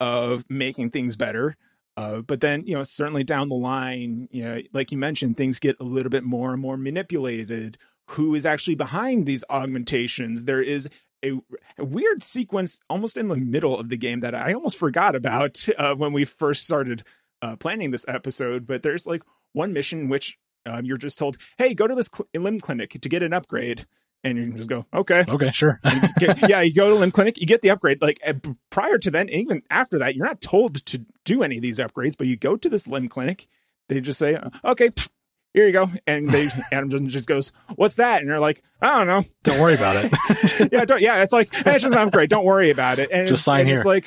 of 0.00 0.44
making 0.48 0.90
things 0.90 1.16
better. 1.16 1.56
Uh, 1.96 2.20
but 2.20 2.40
then, 2.40 2.62
you 2.66 2.74
know, 2.74 2.82
certainly 2.82 3.24
down 3.24 3.48
the 3.48 3.54
line, 3.54 4.28
you 4.30 4.44
know, 4.44 4.60
like 4.72 4.92
you 4.92 4.98
mentioned, 4.98 5.36
things 5.36 5.58
get 5.58 5.76
a 5.80 5.84
little 5.84 6.10
bit 6.10 6.24
more 6.24 6.52
and 6.52 6.60
more 6.60 6.76
manipulated. 6.76 7.78
Who 8.10 8.34
is 8.34 8.44
actually 8.44 8.74
behind 8.74 9.26
these 9.26 9.44
augmentations? 9.48 10.44
There 10.44 10.62
is 10.62 10.88
a, 11.24 11.32
a, 11.78 11.84
weird 11.84 12.22
sequence 12.22 12.80
almost 12.90 13.16
in 13.16 13.28
the 13.28 13.36
middle 13.36 13.78
of 13.78 13.88
the 13.88 13.96
game 13.96 14.20
that 14.20 14.34
I 14.34 14.52
almost 14.52 14.76
forgot 14.76 15.14
about 15.14 15.66
uh, 15.78 15.94
when 15.94 16.12
we 16.12 16.26
first 16.26 16.64
started 16.64 17.02
uh, 17.40 17.56
planning 17.56 17.90
this 17.90 18.06
episode. 18.06 18.66
But 18.66 18.82
there's 18.82 19.06
like 19.06 19.22
one 19.54 19.72
mission 19.72 20.08
which 20.08 20.38
um, 20.66 20.84
you're 20.84 20.96
just 20.96 21.18
told, 21.18 21.36
"Hey, 21.58 21.74
go 21.74 21.86
to 21.86 21.94
this 21.94 22.10
cl- 22.12 22.28
limb 22.34 22.60
clinic 22.60 22.90
to 23.00 23.08
get 23.08 23.22
an 23.22 23.32
upgrade," 23.32 23.86
and 24.24 24.38
you 24.38 24.52
just 24.52 24.68
go, 24.68 24.86
"Okay, 24.92 25.24
okay, 25.28 25.50
sure." 25.52 25.80
get, 26.18 26.48
yeah, 26.48 26.60
you 26.60 26.74
go 26.74 26.88
to 26.88 26.94
limb 26.94 27.10
clinic, 27.10 27.38
you 27.38 27.46
get 27.46 27.62
the 27.62 27.70
upgrade. 27.70 28.02
Like 28.02 28.20
uh, 28.26 28.34
prior 28.70 28.98
to 28.98 29.10
then, 29.10 29.28
even 29.28 29.62
after 29.70 29.98
that, 29.98 30.14
you're 30.14 30.26
not 30.26 30.40
told 30.40 30.84
to 30.86 31.04
do 31.24 31.42
any 31.42 31.56
of 31.56 31.62
these 31.62 31.78
upgrades, 31.78 32.16
but 32.16 32.26
you 32.26 32.36
go 32.36 32.56
to 32.56 32.68
this 32.68 32.86
limb 32.86 33.08
clinic. 33.08 33.46
They 33.88 34.00
just 34.00 34.18
say, 34.18 34.38
"Okay." 34.64 34.90
Pff, 34.90 35.08
here 35.56 35.66
you 35.66 35.72
go. 35.72 35.90
And 36.06 36.30
they 36.30 36.48
Adam 36.72 37.08
just 37.08 37.26
goes, 37.26 37.50
What's 37.76 37.96
that? 37.96 38.20
And 38.20 38.30
they're 38.30 38.38
like, 38.38 38.62
I 38.80 38.98
don't 38.98 39.06
know. 39.06 39.24
Don't 39.42 39.58
worry 39.58 39.74
about 39.74 39.96
it. 39.96 40.70
yeah, 40.72 40.84
don't, 40.84 41.00
yeah. 41.00 41.22
It's 41.22 41.32
like, 41.32 41.52
hey, 41.52 41.76
it's 41.76 41.82
just 41.82 41.96
an 41.96 41.98
upgrade. 41.98 42.28
Don't 42.28 42.44
worry 42.44 42.70
about 42.70 42.98
it. 42.98 43.10
And 43.10 43.26
just 43.26 43.42
sign 43.42 43.60
and 43.60 43.68
here. 43.70 43.78
It's 43.78 43.86
like, 43.86 44.06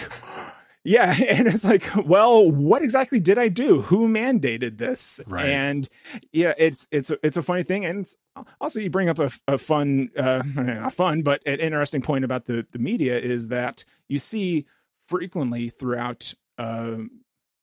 yeah, 0.89 1.15
and 1.29 1.47
it's 1.47 1.63
like, 1.63 1.87
well, 2.03 2.49
what 2.49 2.81
exactly 2.81 3.19
did 3.19 3.37
I 3.37 3.47
do? 3.47 3.81
Who 3.81 4.07
mandated 4.09 4.79
this? 4.79 5.21
Right. 5.27 5.45
And 5.45 5.87
yeah, 6.31 6.53
it's 6.57 6.87
it's 6.91 7.11
it's 7.21 7.37
a 7.37 7.43
funny 7.43 7.61
thing, 7.61 7.85
and 7.85 8.11
also 8.59 8.79
you 8.79 8.89
bring 8.89 9.07
up 9.07 9.19
a, 9.19 9.29
a 9.47 9.59
fun, 9.59 10.09
uh, 10.17 10.41
not 10.55 10.95
fun, 10.95 11.21
but 11.21 11.43
an 11.45 11.59
interesting 11.59 12.01
point 12.01 12.25
about 12.25 12.45
the 12.45 12.65
the 12.71 12.79
media 12.79 13.19
is 13.19 13.49
that 13.49 13.85
you 14.07 14.17
see 14.17 14.65
frequently 15.05 15.69
throughout 15.69 16.33
uh, 16.57 16.97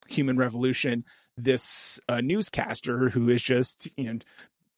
Human 0.06 0.36
Revolution 0.36 1.04
this 1.36 2.00
uh, 2.08 2.20
newscaster 2.20 3.10
who 3.10 3.28
is 3.28 3.42
just 3.42 3.88
you 3.96 4.04
know 4.04 4.18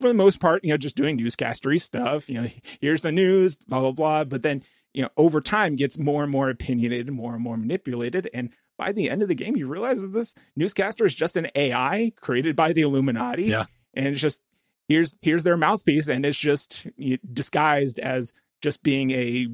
for 0.00 0.08
the 0.08 0.14
most 0.14 0.40
part, 0.40 0.64
you 0.64 0.70
know, 0.70 0.76
just 0.76 0.96
doing 0.96 1.16
newscastery 1.16 1.78
stuff. 1.78 2.28
You 2.28 2.42
know, 2.42 2.48
here's 2.80 3.02
the 3.02 3.12
news, 3.12 3.56
blah 3.56 3.80
blah 3.80 3.92
blah. 3.92 4.24
But 4.24 4.42
then 4.42 4.62
you 4.98 5.04
know, 5.04 5.10
over 5.16 5.40
time 5.40 5.76
gets 5.76 5.96
more 5.96 6.24
and 6.24 6.32
more 6.32 6.50
opinionated, 6.50 7.08
more 7.12 7.32
and 7.32 7.40
more 7.40 7.56
manipulated. 7.56 8.28
And 8.34 8.50
by 8.76 8.90
the 8.90 9.08
end 9.08 9.22
of 9.22 9.28
the 9.28 9.36
game, 9.36 9.54
you 9.54 9.68
realize 9.68 10.00
that 10.00 10.12
this 10.12 10.34
newscaster 10.56 11.06
is 11.06 11.14
just 11.14 11.36
an 11.36 11.46
AI 11.54 12.10
created 12.16 12.56
by 12.56 12.72
the 12.72 12.80
Illuminati. 12.82 13.44
Yeah. 13.44 13.66
And 13.94 14.08
it's 14.08 14.20
just 14.20 14.42
here's 14.88 15.14
here's 15.22 15.44
their 15.44 15.56
mouthpiece, 15.56 16.08
and 16.08 16.26
it's 16.26 16.36
just 16.36 16.88
disguised 17.32 18.00
as 18.00 18.32
just 18.60 18.82
being 18.82 19.12
a 19.12 19.46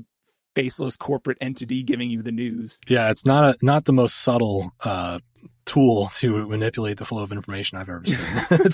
faceless 0.54 0.96
corporate 0.96 1.36
entity 1.42 1.82
giving 1.82 2.08
you 2.08 2.22
the 2.22 2.32
news. 2.32 2.80
Yeah, 2.88 3.10
it's 3.10 3.26
not 3.26 3.44
a 3.44 3.58
not 3.60 3.84
the 3.84 3.92
most 3.92 4.22
subtle 4.22 4.72
uh, 4.82 5.18
tool 5.66 6.08
to 6.14 6.48
manipulate 6.48 6.96
the 6.96 7.04
flow 7.04 7.22
of 7.22 7.32
information 7.32 7.76
I've 7.76 7.90
ever 7.90 8.06
seen. 8.06 8.68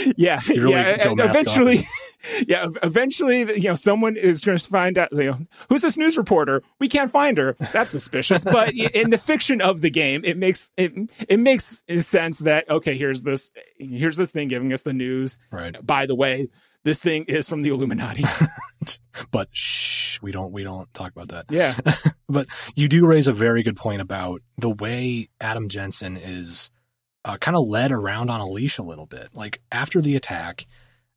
yeah, 0.16 0.40
really 0.48 0.72
yeah. 0.72 1.12
eventually, 1.12 1.86
yeah, 2.48 2.68
eventually, 2.82 3.40
you 3.40 3.68
know, 3.68 3.74
someone 3.74 4.16
is 4.16 4.40
going 4.40 4.58
to 4.58 4.68
find 4.68 4.98
out. 4.98 5.12
You 5.12 5.24
know, 5.24 5.46
who's 5.68 5.82
this 5.82 5.96
news 5.96 6.16
reporter? 6.16 6.62
We 6.78 6.88
can't 6.88 7.10
find 7.10 7.36
her. 7.38 7.56
That's 7.72 7.90
suspicious. 7.90 8.44
but 8.54 8.72
in 8.74 9.10
the 9.10 9.18
fiction 9.18 9.60
of 9.60 9.80
the 9.80 9.90
game, 9.90 10.22
it 10.24 10.36
makes 10.36 10.72
it 10.76 10.92
it 11.28 11.38
makes 11.38 11.84
sense 12.00 12.40
that 12.40 12.68
okay, 12.68 12.96
here's 12.96 13.22
this 13.22 13.50
here's 13.78 14.16
this 14.16 14.32
thing 14.32 14.48
giving 14.48 14.72
us 14.72 14.82
the 14.82 14.92
news. 14.92 15.38
Right. 15.50 15.74
By 15.84 16.06
the 16.06 16.14
way, 16.14 16.48
this 16.84 17.02
thing 17.02 17.24
is 17.24 17.48
from 17.48 17.62
the 17.62 17.70
Illuminati. 17.70 18.24
but 19.30 19.48
shh, 19.52 20.20
we 20.22 20.32
don't 20.32 20.52
we 20.52 20.64
don't 20.64 20.92
talk 20.94 21.12
about 21.12 21.28
that. 21.28 21.46
Yeah. 21.50 21.74
but 22.28 22.46
you 22.74 22.88
do 22.88 23.06
raise 23.06 23.26
a 23.26 23.32
very 23.32 23.62
good 23.62 23.76
point 23.76 24.00
about 24.00 24.40
the 24.58 24.70
way 24.70 25.28
Adam 25.40 25.68
Jensen 25.68 26.16
is 26.16 26.70
uh, 27.24 27.38
kind 27.38 27.56
of 27.56 27.66
led 27.66 27.90
around 27.90 28.30
on 28.30 28.40
a 28.40 28.46
leash 28.46 28.78
a 28.78 28.82
little 28.82 29.06
bit. 29.06 29.30
Like 29.34 29.60
after 29.72 30.00
the 30.00 30.14
attack, 30.14 30.66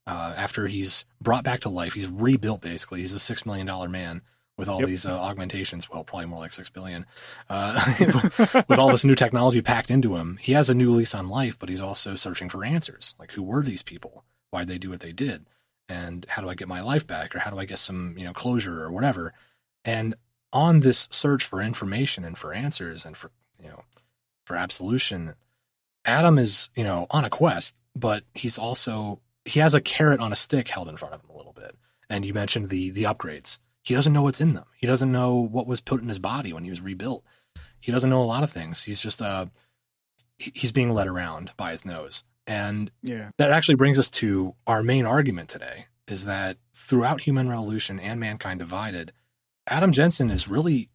uh, 0.07 0.33
after 0.35 0.67
he's 0.67 1.05
brought 1.21 1.43
back 1.43 1.59
to 1.61 1.69
life, 1.69 1.93
he's 1.93 2.09
rebuilt 2.09 2.61
basically. 2.61 3.01
He's 3.01 3.13
a 3.13 3.19
six 3.19 3.45
million 3.45 3.67
dollar 3.67 3.89
man 3.89 4.21
with 4.57 4.67
all 4.67 4.79
yep. 4.79 4.89
these 4.89 5.05
uh, 5.05 5.11
augmentations. 5.11 5.89
Well, 5.89 6.03
probably 6.03 6.25
more 6.25 6.39
like 6.39 6.53
six 6.53 6.69
billion. 6.69 7.05
Uh, 7.49 7.79
with 8.67 8.79
all 8.79 8.89
this 8.89 9.05
new 9.05 9.15
technology 9.15 9.61
packed 9.61 9.91
into 9.91 10.15
him, 10.15 10.37
he 10.41 10.53
has 10.53 10.69
a 10.69 10.73
new 10.73 10.91
lease 10.91 11.13
on 11.13 11.29
life. 11.29 11.59
But 11.59 11.69
he's 11.69 11.81
also 11.81 12.15
searching 12.15 12.49
for 12.49 12.65
answers. 12.65 13.13
Like 13.19 13.33
who 13.33 13.43
were 13.43 13.61
these 13.61 13.83
people? 13.83 14.23
Why 14.49 14.61
did 14.61 14.69
they 14.69 14.77
do 14.77 14.89
what 14.89 15.01
they 15.01 15.11
did? 15.11 15.45
and 15.89 16.25
how 16.29 16.41
do 16.41 16.49
I 16.49 16.55
get 16.55 16.67
my 16.67 16.81
life 16.81 17.07
back 17.07 17.35
or 17.35 17.39
how 17.39 17.51
do 17.51 17.59
I 17.59 17.65
get 17.65 17.79
some, 17.79 18.15
you 18.17 18.25
know, 18.25 18.33
closure 18.33 18.83
or 18.83 18.91
whatever. 18.91 19.33
And 19.85 20.15
on 20.51 20.81
this 20.81 21.07
search 21.11 21.45
for 21.45 21.61
information 21.61 22.23
and 22.23 22.37
for 22.37 22.53
answers 22.53 23.05
and 23.05 23.15
for, 23.15 23.31
you 23.61 23.69
know, 23.69 23.83
for 24.45 24.55
absolution, 24.55 25.35
Adam 26.05 26.37
is, 26.37 26.69
you 26.75 26.83
know, 26.83 27.07
on 27.09 27.25
a 27.25 27.29
quest, 27.29 27.75
but 27.95 28.23
he's 28.33 28.57
also 28.57 29.19
he 29.47 29.59
has 29.59 29.73
a 29.73 29.81
carrot 29.81 30.19
on 30.19 30.31
a 30.31 30.35
stick 30.35 30.67
held 30.67 30.89
in 30.89 30.97
front 30.97 31.13
of 31.13 31.21
him 31.21 31.29
a 31.29 31.37
little 31.37 31.53
bit. 31.53 31.75
And 32.09 32.25
you 32.25 32.33
mentioned 32.33 32.69
the 32.69 32.91
the 32.91 33.03
upgrades. 33.03 33.59
He 33.83 33.95
doesn't 33.95 34.13
know 34.13 34.23
what's 34.23 34.41
in 34.41 34.53
them. 34.53 34.65
He 34.75 34.85
doesn't 34.87 35.11
know 35.11 35.35
what 35.35 35.67
was 35.67 35.79
put 35.79 36.01
in 36.01 36.09
his 36.09 36.19
body 36.19 36.51
when 36.51 36.65
he 36.65 36.69
was 36.69 36.81
rebuilt. 36.81 37.23
He 37.79 37.91
doesn't 37.91 38.09
know 38.09 38.21
a 38.21 38.25
lot 38.25 38.43
of 38.43 38.51
things. 38.51 38.83
He's 38.83 39.01
just 39.01 39.21
uh 39.21 39.47
he's 40.37 40.71
being 40.71 40.91
led 40.91 41.07
around 41.07 41.51
by 41.57 41.71
his 41.71 41.85
nose. 41.85 42.23
And 42.45 42.91
yeah. 43.01 43.31
that 43.37 43.51
actually 43.51 43.75
brings 43.75 43.99
us 43.99 44.09
to 44.11 44.55
our 44.65 44.83
main 44.83 45.05
argument 45.05 45.49
today 45.49 45.87
is 46.07 46.25
that 46.25 46.57
throughout 46.73 47.21
Human 47.21 47.49
Revolution 47.49 47.99
and 47.99 48.19
Mankind 48.19 48.59
Divided, 48.59 49.11
Adam 49.67 49.91
Jensen 49.91 50.29
is 50.29 50.47
really 50.47 50.89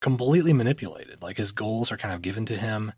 completely 0.00 0.52
manipulated. 0.52 1.22
Like 1.22 1.38
his 1.38 1.50
goals 1.50 1.90
are 1.90 1.96
kind 1.96 2.14
of 2.14 2.22
given 2.22 2.46
to 2.46 2.56
him 2.56 2.92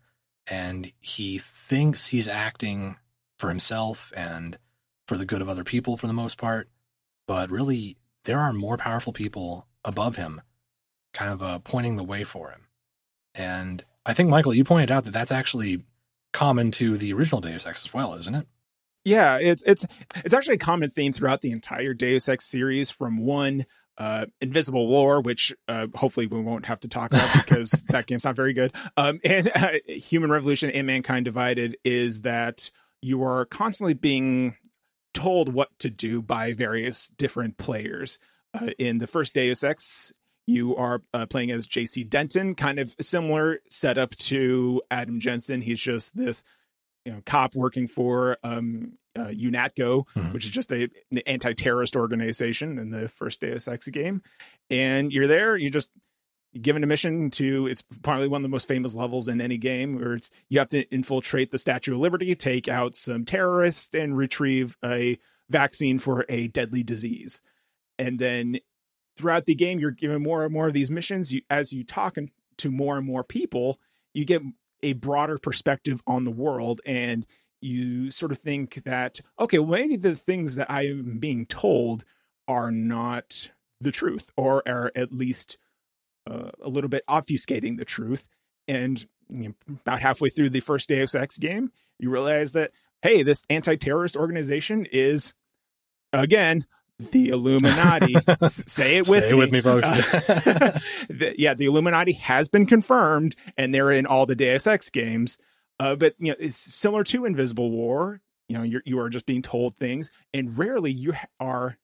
and 0.47 0.91
he 0.99 1.39
thinks 1.39 2.07
he's 2.07 2.27
acting 2.27 2.97
for 3.39 3.49
himself 3.49 4.13
and 4.15 4.57
for 5.07 5.17
the 5.17 5.25
good 5.25 5.41
of 5.41 5.49
other 5.49 5.63
people 5.63 5.97
for 5.97 6.07
the 6.07 6.13
most 6.13 6.37
part. 6.37 6.69
But 7.27 7.49
really, 7.49 7.97
there 8.23 8.39
are 8.39 8.53
more 8.53 8.77
powerful 8.77 9.13
people 9.13 9.67
above 9.83 10.15
him 10.15 10.41
kind 11.13 11.31
of 11.31 11.41
uh, 11.41 11.59
pointing 11.59 11.95
the 11.95 12.03
way 12.03 12.23
for 12.23 12.51
him. 12.51 12.67
And 13.33 13.83
I 14.05 14.13
think, 14.13 14.29
Michael, 14.29 14.53
you 14.53 14.63
pointed 14.63 14.91
out 14.91 15.05
that 15.05 15.11
that's 15.13 15.31
actually 15.31 15.83
common 16.33 16.71
to 16.71 16.97
the 16.97 17.13
original 17.13 17.41
Deus 17.41 17.65
Ex 17.65 17.85
as 17.85 17.93
well, 17.93 18.13
isn't 18.15 18.35
it? 18.35 18.47
Yeah, 19.03 19.37
it's 19.37 19.63
it's 19.63 19.85
it's 20.15 20.33
actually 20.33 20.55
a 20.55 20.59
common 20.59 20.89
theme 20.89 21.13
throughout 21.13 21.41
the 21.41 21.51
entire 21.51 21.93
Deus 21.93 22.27
Ex 22.27 22.45
series 22.45 22.89
from 22.89 23.17
one 23.17 23.65
uh, 23.97 24.25
Invisible 24.41 24.87
War, 24.87 25.21
which 25.21 25.53
uh, 25.67 25.87
hopefully 25.93 26.25
we 26.25 26.41
won't 26.41 26.65
have 26.65 26.79
to 26.81 26.87
talk 26.87 27.11
about 27.11 27.29
because 27.45 27.71
that 27.89 28.07
game's 28.07 28.25
not 28.25 28.35
very 28.35 28.53
good. 28.53 28.73
Um, 28.97 29.19
and 29.23 29.49
uh, 29.55 29.73
Human 29.87 30.31
Revolution 30.31 30.69
and 30.71 30.87
Mankind 30.87 31.23
Divided 31.25 31.77
is 31.83 32.21
that 32.21 32.71
you 33.01 33.23
are 33.23 33.45
constantly 33.45 33.93
being 33.93 34.55
told 35.15 35.51
what 35.51 35.69
to 35.79 35.89
do 35.89 36.21
by 36.21 36.53
various 36.53 37.09
different 37.09 37.57
players. 37.57 38.19
Uh, 38.53 38.67
in 38.77 38.99
the 38.99 39.07
first 39.07 39.33
Deus 39.33 39.63
Ex, 39.63 40.13
you 40.45 40.75
are 40.75 41.01
uh, 41.13 41.25
playing 41.25 41.51
as 41.51 41.67
JC 41.67 42.07
Denton, 42.07 42.53
kind 42.53 42.77
of 42.77 42.95
similar 43.01 43.59
setup 43.69 44.15
to 44.17 44.81
Adam 44.91 45.19
Jensen. 45.19 45.61
He's 45.61 45.79
just 45.79 46.15
this 46.15 46.43
you 47.05 47.13
know 47.13 47.21
cop 47.25 47.55
working 47.55 47.87
for 47.87 48.37
um, 48.43 48.93
uh, 49.17 49.27
UNATCO, 49.27 50.05
mm-hmm. 50.07 50.33
which 50.33 50.45
is 50.45 50.51
just 50.51 50.71
a 50.71 50.89
an 51.11 51.17
anti-terrorist 51.25 51.95
organization 51.95 52.77
in 52.77 52.91
the 52.91 53.07
first 53.07 53.41
Deus 53.41 53.67
Ex 53.67 53.87
game, 53.87 54.21
and 54.69 55.11
you're 55.11 55.27
there. 55.27 55.57
You 55.57 55.69
just 55.69 55.91
given 56.61 56.83
a 56.83 56.87
mission 56.87 57.29
to 57.29 57.67
it's 57.67 57.83
probably 58.01 58.27
one 58.27 58.39
of 58.39 58.43
the 58.43 58.49
most 58.49 58.67
famous 58.67 58.95
levels 58.95 59.27
in 59.27 59.41
any 59.41 59.57
game 59.57 59.95
where 59.99 60.13
it's 60.13 60.31
you 60.49 60.59
have 60.59 60.69
to 60.69 60.83
infiltrate 60.93 61.51
the 61.51 61.57
statue 61.57 61.93
of 61.93 61.99
liberty 61.99 62.33
take 62.35 62.67
out 62.67 62.95
some 62.95 63.25
terrorists 63.25 63.93
and 63.93 64.17
retrieve 64.17 64.77
a 64.83 65.17
vaccine 65.49 65.99
for 65.99 66.25
a 66.27 66.47
deadly 66.47 66.81
disease. 66.81 67.41
And 67.99 68.19
then 68.19 68.57
throughout 69.17 69.45
the 69.45 69.55
game 69.55 69.79
you're 69.79 69.91
given 69.91 70.23
more 70.23 70.43
and 70.43 70.53
more 70.53 70.67
of 70.67 70.73
these 70.73 70.91
missions. 70.91 71.33
You, 71.33 71.41
as 71.49 71.73
you 71.73 71.83
talk 71.83 72.17
to 72.57 72.71
more 72.71 72.97
and 72.97 73.05
more 73.05 73.23
people 73.23 73.79
you 74.13 74.25
get 74.25 74.41
a 74.81 74.93
broader 74.93 75.37
perspective 75.37 76.01
on 76.07 76.23
the 76.23 76.31
world 76.31 76.81
and 76.85 77.25
you 77.61 78.11
sort 78.11 78.31
of 78.31 78.37
think 78.37 78.75
that 78.85 79.19
okay 79.39 79.59
well 79.59 79.79
maybe 79.79 79.95
the 79.95 80.15
things 80.15 80.55
that 80.55 80.69
i 80.69 80.83
am 80.83 81.17
being 81.19 81.45
told 81.45 82.05
are 82.47 82.71
not 82.71 83.49
the 83.81 83.91
truth 83.91 84.31
or 84.37 84.63
are 84.67 84.91
at 84.95 85.11
least 85.11 85.57
uh, 86.29 86.49
a 86.61 86.69
little 86.69 86.89
bit 86.89 87.03
obfuscating 87.07 87.77
the 87.77 87.85
truth 87.85 88.27
and 88.67 89.05
you 89.29 89.49
know, 89.49 89.77
about 89.85 89.99
halfway 89.99 90.29
through 90.29 90.49
the 90.49 90.59
first 90.59 90.89
deus 90.89 91.15
ex 91.15 91.37
game 91.37 91.71
you 91.99 92.09
realize 92.09 92.53
that 92.53 92.71
hey 93.01 93.23
this 93.23 93.45
anti-terrorist 93.49 94.15
organization 94.15 94.85
is 94.91 95.33
again 96.13 96.65
the 96.97 97.29
Illuminati. 97.29 98.13
Say 98.43 98.97
it 98.97 99.07
with 99.07 99.23
Say 99.23 99.31
me. 99.31 99.37
with 99.37 99.51
me, 99.51 99.61
folks. 99.61 99.87
Uh, 99.87 99.95
the, 101.09 101.35
yeah, 101.37 101.53
the 101.53 101.65
Illuminati 101.65 102.13
has 102.13 102.47
been 102.47 102.65
confirmed, 102.65 103.35
and 103.57 103.73
they're 103.73 103.91
in 103.91 104.05
all 104.05 104.25
the 104.25 104.35
Deus 104.35 104.67
Ex 104.67 104.89
games. 104.89 105.37
Uh, 105.79 105.95
but 105.95 106.15
you 106.19 106.29
know, 106.29 106.35
it's 106.39 106.55
similar 106.55 107.03
to 107.05 107.25
Invisible 107.25 107.69
War. 107.69 108.21
You 108.47 108.57
know, 108.57 108.63
you're 108.63 108.81
you 108.85 108.99
are 108.99 109.09
just 109.09 109.25
being 109.25 109.41
told 109.41 109.75
things, 109.75 110.11
and 110.33 110.57
rarely 110.57 110.91
you 110.91 111.13
are 111.39 111.77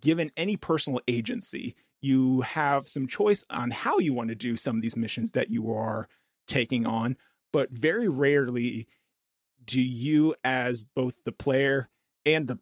given 0.00 0.30
any 0.36 0.56
personal 0.56 1.00
agency. 1.08 1.74
You 2.02 2.42
have 2.42 2.86
some 2.86 3.06
choice 3.06 3.46
on 3.48 3.70
how 3.70 3.98
you 3.98 4.12
want 4.12 4.28
to 4.28 4.34
do 4.34 4.56
some 4.56 4.76
of 4.76 4.82
these 4.82 4.96
missions 4.96 5.32
that 5.32 5.50
you 5.50 5.72
are 5.72 6.08
taking 6.46 6.86
on, 6.86 7.16
but 7.52 7.70
very 7.70 8.08
rarely 8.08 8.86
do 9.64 9.80
you, 9.80 10.34
as 10.44 10.82
both 10.82 11.24
the 11.24 11.32
player 11.32 11.88
and 12.26 12.48
the 12.48 12.58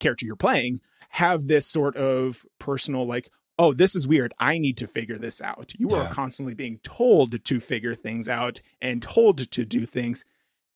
character 0.00 0.26
you're 0.26 0.36
playing, 0.36 0.80
have 1.12 1.46
this 1.46 1.66
sort 1.66 1.96
of 1.96 2.44
personal 2.58 3.06
like 3.06 3.30
oh 3.58 3.74
this 3.74 3.94
is 3.94 4.06
weird 4.06 4.32
i 4.40 4.56
need 4.56 4.78
to 4.78 4.86
figure 4.86 5.18
this 5.18 5.42
out 5.42 5.72
you 5.76 5.90
yeah. 5.90 5.98
are 5.98 6.08
constantly 6.08 6.54
being 6.54 6.78
told 6.78 7.44
to 7.44 7.60
figure 7.60 7.94
things 7.94 8.30
out 8.30 8.60
and 8.80 9.02
told 9.02 9.50
to 9.50 9.64
do 9.64 9.84
things 9.84 10.24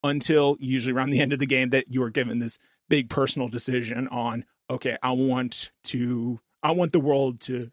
until 0.05 0.57
usually 0.61 0.93
around 0.93 1.09
the 1.09 1.21
end 1.21 1.33
of 1.33 1.39
the 1.39 1.47
game 1.47 1.71
that 1.71 1.89
you 1.89 2.03
are 2.03 2.11
given 2.11 2.39
this 2.39 2.59
big 2.91 3.09
personal 3.09 3.49
decision 3.49 4.07
on 4.09 4.45
okay 4.69 4.99
i 5.03 5.11
want 5.11 5.71
to 5.83 6.39
i 6.67 6.73
want 6.73 6.93
the 6.93 7.01
world 7.01 7.41
to 7.41 7.71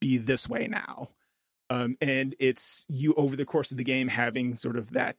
be 0.00 0.18
this 0.18 0.48
way 0.48 0.66
now 0.68 1.08
um, 1.70 1.96
and 2.02 2.34
it's 2.38 2.84
you 2.88 3.14
over 3.14 3.34
the 3.34 3.46
course 3.46 3.70
of 3.70 3.78
the 3.78 3.84
game 3.84 4.08
having 4.08 4.54
sort 4.54 4.76
of 4.76 4.90
that 4.90 5.16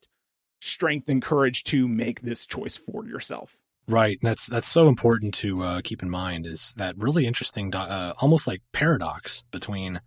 strength 0.62 1.10
and 1.10 1.22
courage 1.22 1.64
to 1.64 1.88
make 1.88 2.22
this 2.22 2.46
choice 2.46 2.78
for 2.78 3.06
yourself 3.06 3.58
Right. 3.88 4.18
That's 4.22 4.48
that's 4.48 4.68
so 4.68 4.88
important 4.88 5.34
to 5.36 5.62
uh, 5.62 5.82
keep 5.84 6.02
in 6.02 6.10
mind 6.10 6.48
is 6.48 6.74
that 6.78 6.98
really 6.98 7.26
interesting, 7.26 7.76
uh, 7.76 8.14
almost 8.22 8.48
like 8.48 8.62
paradox 8.72 9.44
between 9.52 10.00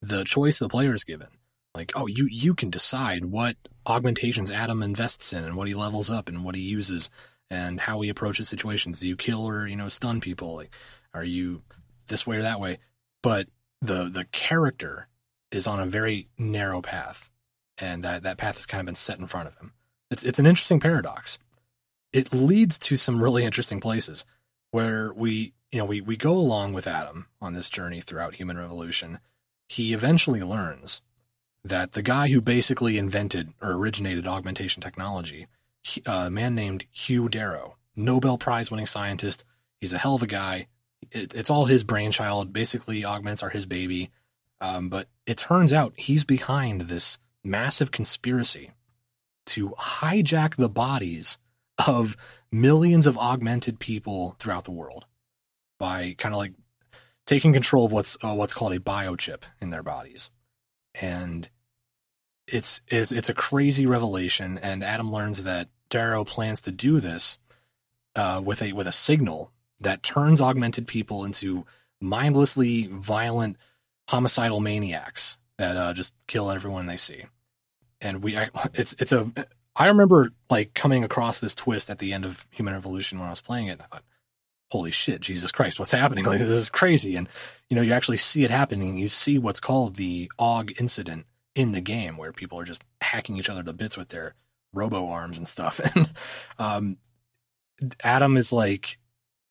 the 0.00 0.24
choice 0.24 0.58
the 0.58 0.68
player 0.68 0.94
is 0.94 1.04
given. 1.04 1.28
Like, 1.74 1.92
oh, 1.94 2.06
you 2.06 2.26
you 2.30 2.54
can 2.54 2.70
decide 2.70 3.26
what 3.26 3.56
augmentations 3.86 4.50
Adam 4.50 4.82
invests 4.82 5.32
in 5.32 5.44
and 5.44 5.56
what 5.56 5.68
he 5.68 5.74
levels 5.74 6.10
up 6.10 6.28
and 6.28 6.42
what 6.42 6.54
he 6.54 6.62
uses 6.62 7.10
and 7.50 7.80
how 7.80 8.00
he 8.00 8.08
approaches 8.08 8.48
situations. 8.48 9.00
Do 9.00 9.08
you 9.08 9.16
kill 9.16 9.46
or 9.46 9.66
you 9.66 9.76
know 9.76 9.88
stun 9.88 10.20
people? 10.22 10.54
Like, 10.54 10.74
are 11.12 11.24
you 11.24 11.62
this 12.08 12.26
way 12.26 12.36
or 12.36 12.42
that 12.42 12.60
way? 12.60 12.78
But 13.22 13.48
the 13.80 14.08
the 14.08 14.24
character 14.32 15.08
is 15.50 15.66
on 15.66 15.80
a 15.80 15.86
very 15.86 16.28
narrow 16.38 16.82
path, 16.82 17.30
and 17.78 18.02
that 18.02 18.22
that 18.22 18.38
path 18.38 18.56
has 18.56 18.66
kind 18.66 18.80
of 18.80 18.86
been 18.86 18.94
set 18.94 19.18
in 19.18 19.26
front 19.26 19.48
of 19.48 19.56
him. 19.56 19.72
It's 20.10 20.24
it's 20.24 20.38
an 20.38 20.46
interesting 20.46 20.80
paradox 20.80 21.38
it 22.12 22.32
leads 22.32 22.78
to 22.78 22.96
some 22.96 23.22
really 23.22 23.44
interesting 23.44 23.80
places 23.80 24.24
where 24.70 25.12
we, 25.14 25.52
you 25.72 25.78
know, 25.78 25.84
we, 25.84 26.00
we 26.00 26.16
go 26.16 26.32
along 26.32 26.72
with 26.72 26.86
Adam 26.86 27.26
on 27.40 27.54
this 27.54 27.68
journey 27.68 28.00
throughout 28.00 28.36
human 28.36 28.58
revolution. 28.58 29.18
He 29.68 29.92
eventually 29.92 30.40
learns 30.40 31.02
that 31.64 31.92
the 31.92 32.02
guy 32.02 32.28
who 32.28 32.40
basically 32.40 32.96
invented 32.96 33.52
or 33.60 33.72
originated 33.72 34.26
augmentation 34.26 34.82
technology, 34.82 35.46
uh, 36.06 36.24
a 36.26 36.30
man 36.30 36.54
named 36.54 36.86
Hugh 36.90 37.28
Darrow, 37.28 37.76
Nobel 37.94 38.38
Prize 38.38 38.70
winning 38.70 38.86
scientist, 38.86 39.44
he's 39.80 39.92
a 39.92 39.98
hell 39.98 40.14
of 40.14 40.22
a 40.22 40.26
guy. 40.26 40.68
It, 41.10 41.34
it's 41.34 41.50
all 41.50 41.66
his 41.66 41.84
brainchild. 41.84 42.52
Basically, 42.52 43.04
augments 43.04 43.42
are 43.42 43.50
his 43.50 43.66
baby. 43.66 44.10
Um, 44.60 44.88
but 44.88 45.08
it 45.26 45.38
turns 45.38 45.72
out 45.72 45.94
he's 45.96 46.24
behind 46.24 46.82
this 46.82 47.18
massive 47.44 47.90
conspiracy 47.90 48.72
to 49.46 49.70
hijack 49.78 50.56
the 50.56 50.68
bodies 50.68 51.38
of 51.86 52.16
millions 52.50 53.06
of 53.06 53.16
augmented 53.16 53.78
people 53.78 54.34
throughout 54.38 54.64
the 54.64 54.72
world 54.72 55.06
by 55.78 56.14
kind 56.18 56.34
of 56.34 56.38
like 56.38 56.54
taking 57.26 57.52
control 57.52 57.84
of 57.84 57.92
what's 57.92 58.16
uh, 58.22 58.34
what's 58.34 58.54
called 58.54 58.72
a 58.72 58.80
biochip 58.80 59.42
in 59.60 59.70
their 59.70 59.82
bodies, 59.82 60.30
and 61.00 61.48
it's 62.46 62.80
it's 62.88 63.12
it's 63.12 63.28
a 63.28 63.34
crazy 63.34 63.86
revelation. 63.86 64.58
And 64.58 64.82
Adam 64.82 65.12
learns 65.12 65.44
that 65.44 65.68
Darrow 65.88 66.24
plans 66.24 66.60
to 66.62 66.72
do 66.72 67.00
this 67.00 67.38
uh, 68.16 68.42
with 68.44 68.60
a 68.60 68.72
with 68.72 68.86
a 68.86 68.92
signal 68.92 69.52
that 69.80 70.02
turns 70.02 70.40
augmented 70.40 70.86
people 70.86 71.24
into 71.24 71.64
mindlessly 72.00 72.86
violent 72.86 73.56
homicidal 74.08 74.60
maniacs 74.60 75.36
that 75.58 75.76
uh, 75.76 75.92
just 75.92 76.14
kill 76.26 76.50
everyone 76.50 76.86
they 76.86 76.96
see. 76.96 77.24
And 78.00 78.22
we, 78.22 78.36
I, 78.36 78.48
it's 78.74 78.94
it's 78.98 79.12
a 79.12 79.30
I 79.78 79.88
remember 79.88 80.30
like 80.50 80.74
coming 80.74 81.04
across 81.04 81.40
this 81.40 81.54
twist 81.54 81.88
at 81.90 81.98
the 81.98 82.12
end 82.12 82.24
of 82.24 82.46
Human 82.50 82.74
Evolution 82.74 83.18
when 83.18 83.26
I 83.26 83.30
was 83.30 83.40
playing 83.40 83.68
it, 83.68 83.72
and 83.72 83.82
I 83.82 83.86
thought, 83.86 84.04
"Holy 84.70 84.90
shit, 84.90 85.20
Jesus 85.20 85.52
Christ, 85.52 85.78
what's 85.78 85.92
happening? 85.92 86.24
Like 86.26 86.38
this 86.38 86.48
is 86.50 86.70
crazy!" 86.70 87.16
And 87.16 87.28
you 87.70 87.76
know, 87.76 87.82
you 87.82 87.92
actually 87.92 88.16
see 88.16 88.44
it 88.44 88.50
happening. 88.50 88.98
You 88.98 89.08
see 89.08 89.38
what's 89.38 89.60
called 89.60 89.96
the 89.96 90.30
Aug 90.38 90.78
incident 90.80 91.26
in 91.54 91.72
the 91.72 91.80
game, 91.80 92.16
where 92.16 92.32
people 92.32 92.58
are 92.58 92.64
just 92.64 92.84
hacking 93.00 93.36
each 93.36 93.50
other 93.50 93.62
to 93.62 93.72
bits 93.72 93.96
with 93.96 94.08
their 94.08 94.34
robo 94.72 95.08
arms 95.08 95.38
and 95.38 95.48
stuff. 95.48 95.80
And 95.94 96.12
um, 96.58 96.96
Adam 98.02 98.36
is 98.36 98.52
like 98.52 98.98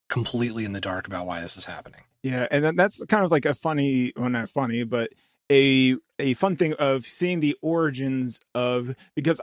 completely 0.09 0.65
in 0.65 0.73
the 0.73 0.81
dark 0.81 1.07
about 1.07 1.25
why 1.25 1.41
this 1.41 1.57
is 1.57 1.65
happening. 1.65 2.01
Yeah, 2.23 2.47
and 2.49 2.63
then 2.63 2.75
that's 2.75 3.03
kind 3.05 3.23
of 3.23 3.31
like 3.31 3.45
a 3.45 3.53
funny, 3.53 4.13
well, 4.15 4.29
not 4.29 4.49
funny, 4.49 4.83
but 4.83 5.11
a 5.51 5.95
a 6.19 6.33
fun 6.33 6.55
thing 6.55 6.73
of 6.73 7.05
seeing 7.05 7.39
the 7.39 7.55
origins 7.61 8.39
of 8.53 8.95
because 9.15 9.39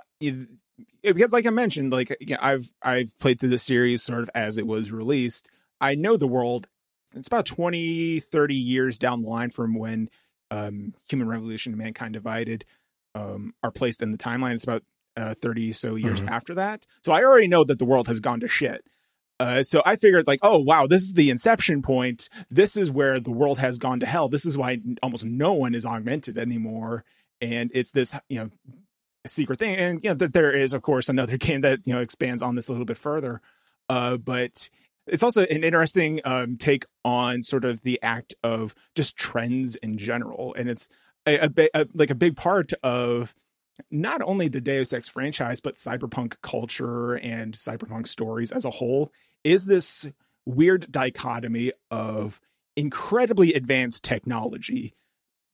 because 1.02 1.32
like 1.32 1.46
I 1.46 1.50
mentioned, 1.50 1.92
like 1.92 2.14
you 2.20 2.34
know, 2.34 2.38
I've 2.40 2.70
I've 2.82 3.16
played 3.18 3.40
through 3.40 3.50
the 3.50 3.58
series 3.58 4.02
sort 4.02 4.22
of 4.22 4.30
as 4.34 4.58
it 4.58 4.66
was 4.66 4.90
released. 4.90 5.50
I 5.80 5.94
know 5.94 6.16
the 6.16 6.26
world. 6.26 6.66
It's 7.16 7.28
about 7.28 7.46
20, 7.46 8.18
30 8.18 8.54
years 8.56 8.98
down 8.98 9.22
the 9.22 9.28
line 9.28 9.50
from 9.50 9.76
when 9.76 10.10
um, 10.50 10.94
Human 11.08 11.28
Revolution 11.28 11.72
and 11.72 11.80
Mankind 11.80 12.12
Divided 12.12 12.64
um, 13.14 13.54
are 13.62 13.70
placed 13.70 14.02
in 14.02 14.10
the 14.10 14.18
timeline. 14.18 14.54
It's 14.54 14.64
about 14.64 14.82
uh, 15.16 15.34
30 15.34 15.72
so 15.72 15.94
years 15.94 16.20
mm-hmm. 16.20 16.30
after 16.30 16.54
that. 16.56 16.86
So 17.04 17.12
I 17.12 17.22
already 17.22 17.46
know 17.46 17.62
that 17.64 17.78
the 17.78 17.84
world 17.84 18.08
has 18.08 18.18
gone 18.18 18.40
to 18.40 18.48
shit. 18.48 18.84
Uh, 19.44 19.62
so 19.62 19.82
I 19.84 19.96
figured 19.96 20.26
like, 20.26 20.40
oh 20.42 20.58
wow, 20.58 20.86
this 20.86 21.02
is 21.02 21.12
the 21.12 21.28
inception 21.28 21.82
point. 21.82 22.30
This 22.50 22.78
is 22.78 22.90
where 22.90 23.20
the 23.20 23.30
world 23.30 23.58
has 23.58 23.76
gone 23.76 24.00
to 24.00 24.06
hell. 24.06 24.26
This 24.26 24.46
is 24.46 24.56
why 24.56 24.78
almost 25.02 25.22
no 25.22 25.52
one 25.52 25.74
is 25.74 25.84
augmented 25.84 26.38
anymore. 26.38 27.04
And 27.42 27.70
it's 27.74 27.92
this, 27.92 28.16
you 28.30 28.38
know, 28.38 28.50
secret 29.26 29.58
thing. 29.58 29.76
And 29.76 30.02
you 30.02 30.08
know, 30.08 30.16
th- 30.16 30.32
there 30.32 30.50
is 30.50 30.72
of 30.72 30.80
course 30.80 31.10
another 31.10 31.36
game 31.38 31.60
that 31.60 31.80
you 31.84 31.92
know 31.92 32.00
expands 32.00 32.42
on 32.42 32.54
this 32.54 32.68
a 32.68 32.72
little 32.72 32.86
bit 32.86 32.96
further. 32.96 33.42
Uh, 33.90 34.16
but 34.16 34.70
it's 35.06 35.22
also 35.22 35.42
an 35.42 35.62
interesting 35.62 36.22
um, 36.24 36.56
take 36.56 36.86
on 37.04 37.42
sort 37.42 37.66
of 37.66 37.82
the 37.82 38.00
act 38.02 38.34
of 38.42 38.74
just 38.94 39.14
trends 39.18 39.76
in 39.76 39.98
general, 39.98 40.54
and 40.56 40.70
it's 40.70 40.88
a, 41.26 41.50
a, 41.54 41.68
a, 41.74 41.86
like 41.92 42.08
a 42.08 42.14
big 42.14 42.34
part 42.34 42.72
of 42.82 43.34
not 43.90 44.22
only 44.22 44.48
the 44.48 44.62
Deus 44.62 44.94
Ex 44.94 45.06
franchise, 45.06 45.60
but 45.60 45.74
cyberpunk 45.74 46.36
culture 46.42 47.16
and 47.16 47.52
cyberpunk 47.52 48.06
stories 48.06 48.50
as 48.50 48.64
a 48.64 48.70
whole. 48.70 49.12
Is 49.44 49.66
this 49.66 50.08
weird 50.46 50.90
dichotomy 50.90 51.72
of 51.90 52.40
incredibly 52.76 53.54
advanced 53.54 54.02
technology, 54.02 54.94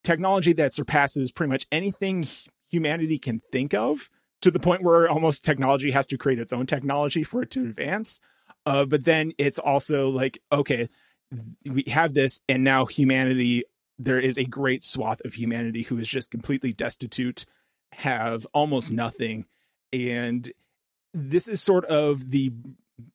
technology 0.02 0.52
that 0.54 0.72
surpasses 0.72 1.30
pretty 1.30 1.50
much 1.50 1.66
anything 1.70 2.26
humanity 2.68 3.18
can 3.18 3.42
think 3.52 3.74
of 3.74 4.08
to 4.42 4.50
the 4.50 4.60
point 4.60 4.82
where 4.82 5.08
almost 5.08 5.44
technology 5.44 5.90
has 5.90 6.06
to 6.06 6.16
create 6.16 6.38
its 6.38 6.52
own 6.52 6.66
technology 6.66 7.22
for 7.22 7.42
it 7.42 7.50
to 7.50 7.64
advance. 7.64 8.20
Uh, 8.64 8.84
but 8.84 9.04
then 9.04 9.32
it's 9.38 9.58
also 9.58 10.08
like, 10.08 10.38
okay, 10.52 10.88
we 11.64 11.84
have 11.88 12.14
this, 12.14 12.40
and 12.48 12.64
now 12.64 12.86
humanity, 12.86 13.64
there 13.98 14.18
is 14.18 14.38
a 14.38 14.44
great 14.44 14.82
swath 14.82 15.20
of 15.24 15.34
humanity 15.34 15.82
who 15.82 15.98
is 15.98 16.08
just 16.08 16.30
completely 16.30 16.72
destitute, 16.72 17.44
have 17.92 18.46
almost 18.52 18.90
nothing. 18.90 19.46
And 19.92 20.50
this 21.12 21.48
is 21.48 21.60
sort 21.60 21.84
of 21.86 22.30
the 22.30 22.52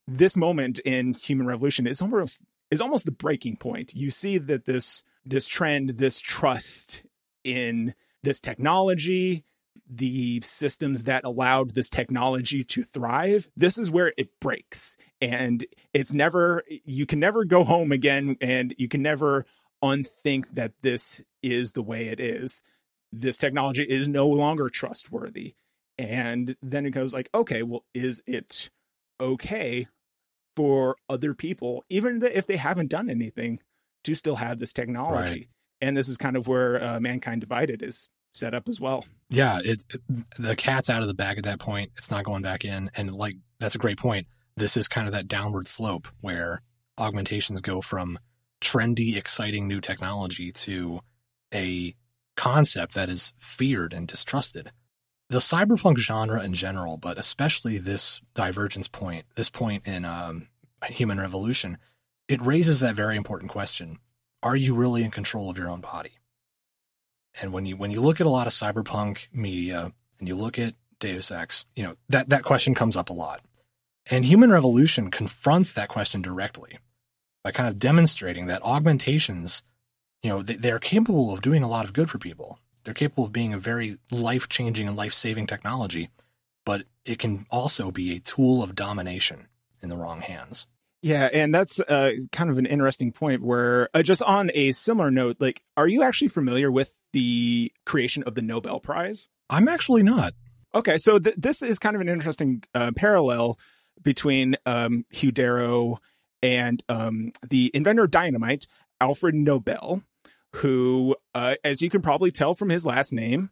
this 0.08 0.36
moment 0.38 0.80
in 0.80 1.14
human 1.14 1.48
revolution 1.48 1.88
is 1.88 2.02
almost 2.02 2.42
is 2.72 2.82
almost 2.82 3.06
the 3.06 3.12
breaking 3.12 3.58
point. 3.58 3.94
You 3.94 4.10
see 4.12 4.38
that 4.38 4.66
this 4.66 5.04
this 5.26 5.48
trend, 5.48 5.92
this 5.92 6.20
trust 6.20 7.04
in 7.44 7.94
this 8.24 8.40
technology, 8.40 9.44
the 9.90 10.42
systems 10.42 11.04
that 11.06 11.26
allowed 11.26 11.72
this 11.72 11.90
technology 11.90 12.64
to 12.64 12.84
thrive, 12.84 13.48
this 13.56 13.78
is 13.78 13.90
where 13.90 14.14
it 14.18 14.40
breaks. 14.40 14.96
And 15.22 15.66
it's 15.94 16.14
never, 16.14 16.64
you 16.68 17.06
can 17.06 17.20
never 17.20 17.46
go 17.46 17.64
home 17.64 17.92
again 17.92 18.38
and 18.42 18.74
you 18.78 18.88
can 18.88 19.02
never 19.02 19.46
unthink 19.82 20.50
that 20.56 20.74
this 20.82 21.22
is 21.42 21.74
the 21.74 21.84
way 21.84 22.08
it 22.08 22.20
is. 22.20 22.62
This 23.12 23.38
technology 23.38 23.84
is 23.84 24.08
no 24.08 24.28
longer 24.28 24.70
trustworthy. 24.70 25.56
And 25.98 26.56
then 26.62 26.86
it 26.86 26.92
goes 26.92 27.14
like, 27.14 27.30
okay, 27.34 27.64
well, 27.64 27.86
is 27.94 28.22
it 28.26 28.70
okay 29.20 29.88
for 30.56 30.96
other 31.10 31.34
people, 31.34 31.84
even 31.90 32.22
if 32.24 32.48
they 32.48 32.58
haven't 32.58 32.90
done 32.90 33.10
anything, 33.10 33.60
to 34.04 34.16
still 34.16 34.36
have 34.36 34.60
this 34.60 34.74
technology? 34.74 35.32
Right. 35.32 35.48
And 35.82 35.96
this 35.96 36.10
is 36.10 36.18
kind 36.18 36.38
of 36.38 36.48
where 36.48 36.84
uh, 36.84 37.00
Mankind 37.00 37.42
Divided 37.42 37.84
is 37.84 38.08
set 38.34 38.54
up 38.54 38.68
as 38.68 38.80
well. 38.80 39.06
Yeah, 39.30 39.60
it, 39.64 39.84
it, 39.94 40.02
the 40.38 40.56
cat's 40.56 40.90
out 40.90 41.02
of 41.02 41.08
the 41.08 41.14
bag 41.14 41.38
at 41.38 41.44
that 41.46 41.60
point. 41.60 41.92
It's 41.98 42.12
not 42.12 42.26
going 42.26 42.42
back 42.42 42.64
in, 42.64 42.90
and 42.96 43.14
like 43.14 43.36
that's 43.60 43.76
a 43.76 43.80
great 43.80 43.98
point. 43.98 44.28
This 44.58 44.78
is 44.78 44.88
kind 44.88 45.08
of 45.08 45.14
that 45.14 45.28
downward 45.28 45.68
slope 45.68 46.08
where 46.22 46.62
augmentations 46.98 47.62
go 47.62 47.82
from 47.82 48.20
trendy, 48.62 49.18
exciting 49.18 49.68
new 49.68 49.82
technology 49.82 50.52
to 50.52 51.02
a 51.54 51.94
concept 52.36 52.94
that 52.94 53.10
is 53.10 53.34
feared 53.38 53.94
and 53.94 54.08
distrusted. 54.08 54.72
The 55.30 55.40
cyberpunk 55.40 55.98
genre 55.98 56.44
in 56.44 56.54
general, 56.54 56.98
but 56.98 57.18
especially 57.18 57.78
this 57.78 58.22
divergence 58.34 58.88
point, 58.88 59.26
this 59.36 59.50
point 59.50 59.88
in 59.88 60.06
um, 60.06 60.50
human 60.86 61.20
revolution, 61.20 61.78
it 62.28 62.42
raises 62.42 62.80
that 62.80 62.96
very 62.96 63.18
important 63.18 63.52
question: 63.52 64.00
Are 64.44 64.56
you 64.56 64.76
really 64.76 65.04
in 65.04 65.12
control 65.12 65.50
of 65.50 65.58
your 65.58 65.70
own 65.70 65.82
body? 65.82 66.20
And 67.42 67.52
when 67.52 67.66
you 67.66 67.76
when 67.76 67.92
you 67.92 68.02
look 68.02 68.22
at 68.22 68.28
a 68.28 68.30
lot 68.30 68.48
of 68.48 68.54
cyberpunk 68.54 69.28
media 69.34 69.92
and 70.20 70.28
you 70.28 70.36
look 70.36 70.60
at 70.60 70.76
Deus 71.00 71.32
Ex, 71.32 71.66
you 71.76 71.84
know 71.84 71.96
that 72.10 72.30
that 72.30 72.44
question 72.44 72.76
comes 72.76 72.96
up 72.96 73.10
a 73.10 73.14
lot. 73.14 73.42
And 74.10 74.26
Human 74.26 74.52
Revolution 74.52 75.10
confronts 75.10 75.74
that 75.74 75.90
question 75.90 76.22
directly 76.22 76.78
by 77.44 77.52
kind 77.52 77.68
of 77.68 77.80
demonstrating 77.80 78.46
that 78.48 78.62
augmentations, 78.62 79.64
you 80.22 80.30
know, 80.30 80.44
they, 80.44 80.56
they're 80.56 80.80
capable 80.80 81.34
of 81.34 81.42
doing 81.42 81.64
a 81.64 81.68
lot 81.68 81.86
of 81.86 81.94
good 81.94 82.10
for 82.10 82.20
people. 82.20 82.60
They're 82.86 82.94
capable 82.94 83.26
of 83.26 83.34
being 83.34 83.54
a 83.54 83.60
very 83.60 83.98
life 84.12 84.48
changing 84.48 84.88
and 84.88 84.96
life 84.96 85.14
saving 85.14 85.48
technology, 85.48 86.10
but 86.66 86.84
it 87.04 87.20
can 87.20 87.46
also 87.50 87.92
be 87.92 88.16
a 88.16 88.20
tool 88.20 88.64
of 88.64 88.76
domination 88.76 89.48
in 89.82 89.90
the 89.90 89.98
wrong 89.98 90.22
hands. 90.22 90.68
Yeah, 91.02 91.30
and 91.32 91.54
that's 91.54 91.80
uh, 91.80 92.12
kind 92.32 92.50
of 92.50 92.58
an 92.58 92.66
interesting 92.66 93.12
point 93.12 93.44
where, 93.44 93.90
uh, 93.94 94.02
just 94.02 94.24
on 94.24 94.50
a 94.56 94.72
similar 94.72 95.12
note, 95.12 95.38
like, 95.40 95.62
are 95.78 95.88
you 95.88 96.02
actually 96.02 96.30
familiar 96.30 96.72
with 96.72 96.96
the 97.14 97.72
creation 97.86 98.24
of 98.24 98.34
the 98.34 98.42
Nobel 98.42 98.80
Prize? 98.80 99.28
I'm 99.50 99.68
actually 99.68 100.02
not. 100.02 100.34
Okay, 100.74 100.98
so 100.98 101.20
th- 101.20 101.36
this 101.38 101.62
is 101.62 101.78
kind 101.78 101.96
of 101.96 102.02
an 102.02 102.10
interesting 102.10 102.64
uh, 102.74 102.92
parallel 102.96 103.60
between 104.02 104.56
um, 104.66 105.06
Hugh 105.12 105.32
Darrow 105.32 106.00
and 106.42 106.82
um, 106.90 107.32
the 107.48 107.72
inventor 107.74 108.06
of 108.06 108.12
dynamite, 108.12 108.66
Alfred 109.00 109.36
Nobel, 109.36 110.02
who, 110.56 111.16
uh, 111.34 111.56
as 111.64 111.82
you 111.82 111.90
can 111.90 112.02
probably 112.02 112.32
tell 112.32 112.54
from 112.54 112.70
his 112.70 112.86
last 112.86 113.12
name, 113.14 113.50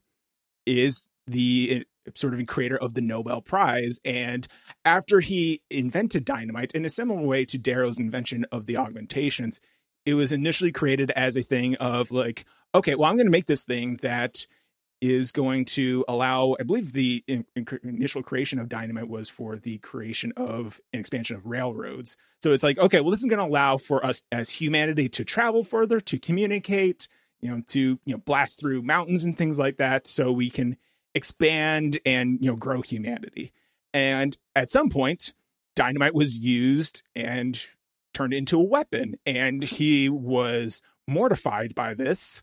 is 0.65 1.03
the 1.27 1.85
sort 2.15 2.33
of 2.33 2.45
creator 2.47 2.77
of 2.77 2.93
the 2.93 3.01
Nobel 3.01 3.41
Prize. 3.41 3.99
And 4.03 4.47
after 4.85 5.19
he 5.19 5.61
invented 5.69 6.25
dynamite 6.25 6.73
in 6.73 6.85
a 6.85 6.89
similar 6.89 7.21
way 7.21 7.45
to 7.45 7.57
Darrow's 7.57 7.99
invention 7.99 8.45
of 8.51 8.65
the 8.65 8.77
augmentations, 8.77 9.59
it 10.05 10.13
was 10.15 10.31
initially 10.31 10.71
created 10.71 11.11
as 11.11 11.35
a 11.35 11.41
thing 11.41 11.75
of 11.75 12.11
like, 12.11 12.45
okay, 12.75 12.95
well, 12.95 13.09
I'm 13.09 13.15
going 13.15 13.27
to 13.27 13.31
make 13.31 13.45
this 13.45 13.65
thing 13.65 13.99
that 14.01 14.45
is 15.03 15.31
going 15.31 15.65
to 15.65 16.05
allow, 16.07 16.55
I 16.59 16.63
believe 16.63 16.93
the 16.93 17.23
in, 17.27 17.45
in, 17.55 17.67
initial 17.83 18.23
creation 18.23 18.59
of 18.59 18.69
dynamite 18.69 19.09
was 19.09 19.29
for 19.29 19.57
the 19.57 19.77
creation 19.79 20.31
of 20.37 20.79
an 20.93 20.99
expansion 20.99 21.35
of 21.35 21.45
railroads. 21.45 22.17
So 22.41 22.53
it's 22.53 22.63
like, 22.63 22.77
okay, 22.77 23.01
well, 23.01 23.11
this 23.11 23.19
is 23.19 23.25
going 23.25 23.39
to 23.39 23.45
allow 23.45 23.77
for 23.77 24.05
us 24.05 24.23
as 24.31 24.49
humanity 24.49 25.09
to 25.09 25.25
travel 25.25 25.63
further, 25.63 25.99
to 26.01 26.17
communicate, 26.17 27.07
you 27.41 27.49
know, 27.49 27.61
to, 27.67 27.99
you 28.05 28.13
know, 28.13 28.17
blast 28.17 28.59
through 28.59 28.81
mountains 28.81 29.23
and 29.23 29.37
things 29.37 29.59
like 29.59 29.77
that. 29.77 30.07
So 30.07 30.31
we 30.31 30.49
can 30.49 30.77
expand 31.15 31.99
and 32.05 32.39
you 32.41 32.49
know 32.49 32.57
grow 32.57 32.81
humanity. 32.81 33.51
And 33.93 34.35
at 34.55 34.69
some 34.69 34.89
point, 34.89 35.33
dynamite 35.75 36.15
was 36.15 36.37
used 36.37 37.03
and 37.15 37.61
turned 38.13 38.33
into 38.33 38.59
a 38.59 38.63
weapon, 38.63 39.15
and 39.25 39.63
he 39.63 40.09
was 40.09 40.81
mortified 41.07 41.75
by 41.75 41.93
this. 41.93 42.41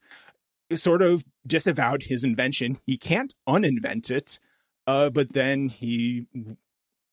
Sort 0.75 1.03
of 1.03 1.25
disavowed 1.47 2.05
his 2.05 2.25
invention. 2.25 2.79
He 2.87 2.97
can't 2.97 3.35
uninvent 3.49 4.11
it, 4.11 4.39
uh, 4.87 5.11
but 5.11 5.33
then 5.33 5.69
he 5.69 6.27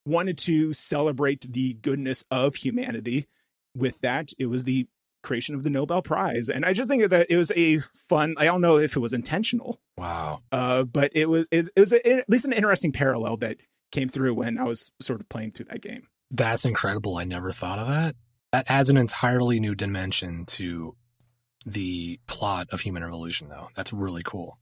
wanted 0.06 0.38
to 0.38 0.74
celebrate 0.74 1.52
the 1.54 1.74
goodness 1.74 2.24
of 2.30 2.56
humanity. 2.56 3.28
With 3.76 4.00
that, 4.02 4.32
it 4.39 4.48
was 4.48 4.63
the 4.63 4.88
creation 5.24 5.56
of 5.56 5.63
the 5.63 5.70
Nobel 5.70 6.02
Prize. 6.02 6.50
And 6.50 6.65
I 6.65 6.74
just 6.74 6.89
think 6.89 7.10
that 7.10 7.28
it 7.30 7.38
was 7.38 7.52
a 7.56 7.80
fun, 8.10 8.36
I 8.38 8.46
don't 8.46 8.62
know 8.62 8.78
if 8.78 8.96
it 8.96 9.00
was 9.00 9.13
intentional. 9.13 9.82
Wow. 9.98 10.41
Uh, 10.52 10.84
but 10.84 11.12
it 11.13 11.30
was, 11.30 11.48
it, 11.52 11.70
it 11.76 11.80
was 11.80 11.93
a, 11.93 12.20
at 12.20 12.30
least 12.30 12.46
an 12.46 12.54
interesting 12.54 12.91
parallel 12.91 13.38
that 13.38 13.58
came 13.91 14.08
through 14.08 14.36
when 14.36 14.58
I 14.58 14.63
was 14.63 14.91
sort 15.02 15.20
of 15.20 15.28
playing 15.30 15.52
through 15.52 15.65
that 15.65 15.82
game. 15.82 16.08
That's 16.32 16.65
incredible. 16.65 17.17
I 17.17 17.24
never 17.24 17.52
thought 17.52 17.80
of 17.80 17.88
that. 17.88 18.15
That 18.52 18.70
adds 18.70 18.89
an 18.89 18.98
entirely 18.98 19.60
new 19.60 19.76
dimension 19.76 20.46
to 20.46 20.96
the 21.67 22.19
plot 22.27 22.67
of 22.71 22.82
Human 22.82 23.03
Revolution, 23.03 23.49
though. 23.49 23.69
That's 23.75 23.91
really 23.91 24.23
cool. 24.23 24.58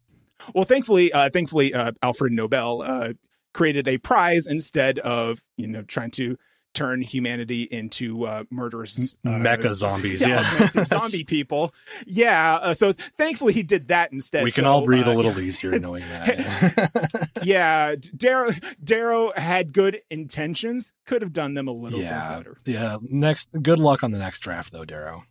Well, 0.54 0.66
thankfully, 0.66 1.14
uh, 1.14 1.30
thankfully, 1.30 1.74
uh, 1.74 1.92
Alfred 2.02 2.34
Nobel 2.34 2.82
uh, 2.82 3.14
created 3.54 3.88
a 3.88 3.98
prize 3.98 4.48
instead 4.48 5.00
of 5.00 5.44
you 5.56 5.68
know 5.68 5.84
trying 5.84 6.12
to 6.12 6.38
turn 6.74 7.02
humanity 7.02 7.64
into 7.64 8.26
uh, 8.26 8.44
murderous 8.52 9.16
uh, 9.26 9.30
mecha 9.30 9.74
zombies. 9.74 10.28
Yeah, 10.28 10.42
yeah. 10.60 10.84
zombie 10.88 11.24
people. 11.24 11.74
Yeah. 12.06 12.56
Uh, 12.56 12.74
so 12.74 12.92
thankfully 12.94 13.54
he 13.54 13.64
did 13.64 13.88
that 13.88 14.12
instead. 14.12 14.44
We 14.44 14.52
can 14.52 14.66
so, 14.66 14.72
all 14.72 14.86
breathe 14.86 15.08
a 15.08 15.12
uh, 15.12 15.16
little 15.16 15.40
easier 15.40 15.80
knowing 15.80 16.02
that. 16.10 17.30
yeah, 17.44 17.96
Darrow 18.16 18.52
Darrow 18.84 19.32
had 19.36 19.74
good 19.74 20.02
intentions. 20.12 20.92
Could 21.06 21.22
have 21.22 21.34
done 21.34 21.54
them 21.54 21.68
a 21.68 21.72
little 21.72 22.00
yeah. 22.00 22.38
bit 22.38 22.38
better. 22.38 22.58
Yeah. 22.66 22.98
Next, 23.02 23.50
good 23.62 23.80
luck 23.80 24.04
on 24.04 24.12
the 24.12 24.20
next 24.20 24.42
draft, 24.42 24.74
though, 24.74 24.86
Darrow. 24.86 25.24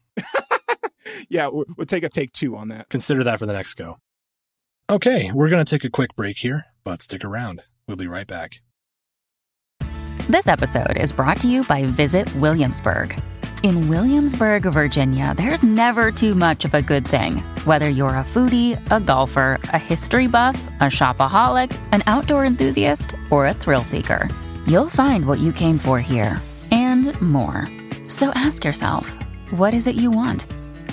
Yeah, 1.29 1.49
we'll, 1.49 1.65
we'll 1.77 1.87
take 1.87 2.05
a 2.05 2.09
take 2.09 2.33
two 2.33 2.57
on 2.57 2.69
that. 2.69 2.89
Consider 2.89 3.25
that 3.25 3.39
for 3.39 3.47
the 3.47 3.53
next 3.53 3.75
go. 3.75 3.99
Okay, 4.91 5.31
we're 5.33 5.49
going 5.49 5.65
to 5.65 5.71
take 5.71 5.85
a 5.85 5.91
quick 5.91 6.15
break 6.15 6.39
here, 6.39 6.67
but 6.85 7.01
stick 7.01 7.25
around. 7.25 7.63
We'll 7.89 7.97
be 7.97 8.07
right 8.07 8.27
back. 8.27 8.61
This 10.29 10.47
episode 10.47 10.97
is 10.97 11.13
brought 11.13 11.41
to 11.41 11.49
you 11.49 11.65
by 11.65 11.85
Visit 11.85 12.35
Williamsburg. 12.37 13.19
In 13.63 13.89
Williamsburg, 13.89 14.65
Virginia, 14.65 15.35
there's 15.37 15.63
never 15.63 16.11
too 16.11 16.35
much 16.35 16.67
of 16.67 16.75
a 16.75 16.83
good 16.83 17.07
thing. 17.07 17.39
Whether 17.65 17.89
you're 17.89 18.11
a 18.11 18.25
foodie, 18.25 18.79
a 18.91 19.01
golfer, 19.01 19.59
a 19.65 19.79
history 19.79 20.27
buff, 20.27 20.63
a 20.81 20.85
shopaholic, 20.85 21.75
an 21.93 22.03
outdoor 22.07 22.45
enthusiast, 22.45 23.15
or 23.31 23.47
a 23.47 23.55
thrill 23.55 23.85
seeker, 23.85 24.29
you'll 24.67 24.91
find 24.91 25.27
what 25.27 25.39
you 25.39 25.53
came 25.53 25.79
for 25.79 25.99
here 25.99 26.43
and 26.71 27.19
more. 27.23 27.67
So 28.07 28.31
ask 28.35 28.67
yourself, 28.67 29.17
what 29.51 29.73
is 29.73 29.87
it 29.87 29.97
you 29.97 30.11
want? 30.11 30.47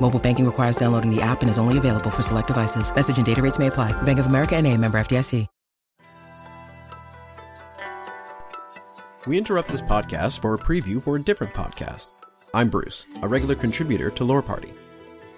Mobile 0.00 0.18
banking 0.18 0.46
requires 0.46 0.76
downloading 0.76 1.14
the 1.14 1.22
app 1.22 1.42
and 1.42 1.50
is 1.50 1.58
only 1.58 1.78
available 1.78 2.10
for 2.10 2.22
select 2.22 2.48
devices. 2.48 2.92
Message 2.92 3.18
and 3.18 3.26
data 3.26 3.40
rates 3.40 3.60
may 3.60 3.68
apply. 3.68 3.92
Bank 4.02 4.18
of 4.18 4.26
America 4.26 4.56
and 4.56 4.66
a 4.66 4.76
member 4.76 4.98
FDIC. 4.98 5.46
We 9.26 9.36
interrupt 9.36 9.68
this 9.68 9.82
podcast 9.82 10.40
for 10.40 10.54
a 10.54 10.58
preview 10.58 11.02
for 11.04 11.16
a 11.16 11.22
different 11.22 11.52
podcast. 11.52 12.08
I'm 12.54 12.70
Bruce, 12.70 13.04
a 13.20 13.28
regular 13.28 13.54
contributor 13.54 14.10
to 14.12 14.24
Lore 14.24 14.40
Party. 14.40 14.72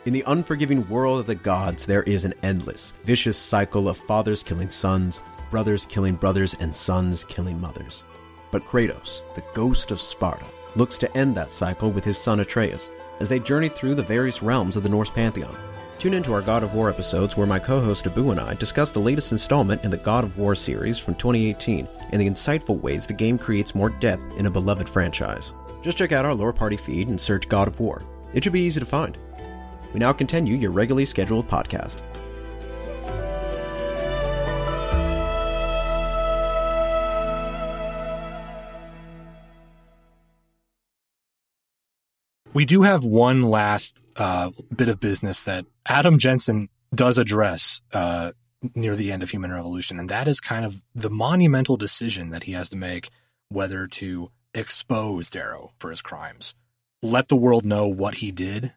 In 0.04 0.12
the 0.12 0.22
unforgiving 0.28 0.88
world 0.88 1.18
of 1.18 1.26
the 1.26 1.34
gods, 1.34 1.84
there 1.84 2.04
is 2.04 2.24
an 2.24 2.32
endless, 2.44 2.92
vicious 3.04 3.36
cycle 3.36 3.88
of 3.88 3.98
fathers 3.98 4.44
killing 4.44 4.70
sons, 4.70 5.18
brothers 5.50 5.84
killing 5.86 6.14
brothers, 6.14 6.54
and 6.60 6.72
sons 6.72 7.24
killing 7.24 7.60
mothers. 7.60 8.04
But 8.52 8.62
Kratos, 8.62 9.22
the 9.34 9.42
ghost 9.52 9.90
of 9.90 10.00
Sparta, 10.00 10.46
looks 10.76 10.96
to 10.98 11.16
end 11.16 11.34
that 11.34 11.50
cycle 11.50 11.90
with 11.90 12.04
his 12.04 12.18
son 12.18 12.38
Atreus 12.38 12.88
as 13.22 13.28
they 13.28 13.38
journey 13.38 13.68
through 13.68 13.94
the 13.94 14.02
various 14.02 14.42
realms 14.42 14.74
of 14.74 14.82
the 14.82 14.88
Norse 14.88 15.08
pantheon. 15.08 15.56
Tune 16.00 16.12
into 16.12 16.32
our 16.32 16.42
God 16.42 16.64
of 16.64 16.74
War 16.74 16.90
episodes 16.90 17.36
where 17.36 17.46
my 17.46 17.60
co 17.60 17.80
host 17.80 18.04
Abu 18.08 18.32
and 18.32 18.40
I 18.40 18.54
discuss 18.54 18.90
the 18.90 18.98
latest 18.98 19.30
installment 19.30 19.84
in 19.84 19.90
the 19.92 19.96
God 19.96 20.24
of 20.24 20.36
War 20.36 20.56
series 20.56 20.98
from 20.98 21.14
2018 21.14 21.88
and 22.10 22.20
the 22.20 22.28
insightful 22.28 22.80
ways 22.80 23.06
the 23.06 23.12
game 23.12 23.38
creates 23.38 23.76
more 23.76 23.90
depth 23.90 24.36
in 24.36 24.46
a 24.46 24.50
beloved 24.50 24.88
franchise. 24.88 25.54
Just 25.82 25.98
check 25.98 26.10
out 26.10 26.24
our 26.24 26.34
Lore 26.34 26.52
Party 26.52 26.76
feed 26.76 27.06
and 27.06 27.20
search 27.20 27.48
God 27.48 27.68
of 27.68 27.78
War. 27.78 28.02
It 28.34 28.42
should 28.42 28.52
be 28.52 28.66
easy 28.66 28.80
to 28.80 28.86
find. 28.86 29.16
We 29.94 30.00
now 30.00 30.12
continue 30.12 30.56
your 30.56 30.72
regularly 30.72 31.04
scheduled 31.04 31.48
podcast. 31.48 31.98
We 42.54 42.66
do 42.66 42.82
have 42.82 43.02
one 43.02 43.42
last 43.42 44.04
uh, 44.16 44.50
bit 44.76 44.88
of 44.88 45.00
business 45.00 45.40
that 45.40 45.64
Adam 45.86 46.18
Jensen 46.18 46.68
does 46.94 47.16
address 47.16 47.80
uh, 47.94 48.32
near 48.74 48.94
the 48.94 49.10
end 49.10 49.22
of 49.22 49.30
Human 49.30 49.50
Revolution, 49.50 49.98
and 49.98 50.10
that 50.10 50.28
is 50.28 50.38
kind 50.38 50.66
of 50.66 50.82
the 50.94 51.08
monumental 51.08 51.78
decision 51.78 52.28
that 52.30 52.42
he 52.44 52.52
has 52.52 52.68
to 52.70 52.76
make 52.76 53.08
whether 53.48 53.86
to 53.86 54.30
expose 54.54 55.30
Darrow 55.30 55.72
for 55.78 55.88
his 55.88 56.02
crimes, 56.02 56.54
let 57.00 57.28
the 57.28 57.36
world 57.36 57.64
know 57.64 57.86
what 57.88 58.16
he 58.16 58.30
did 58.30 58.74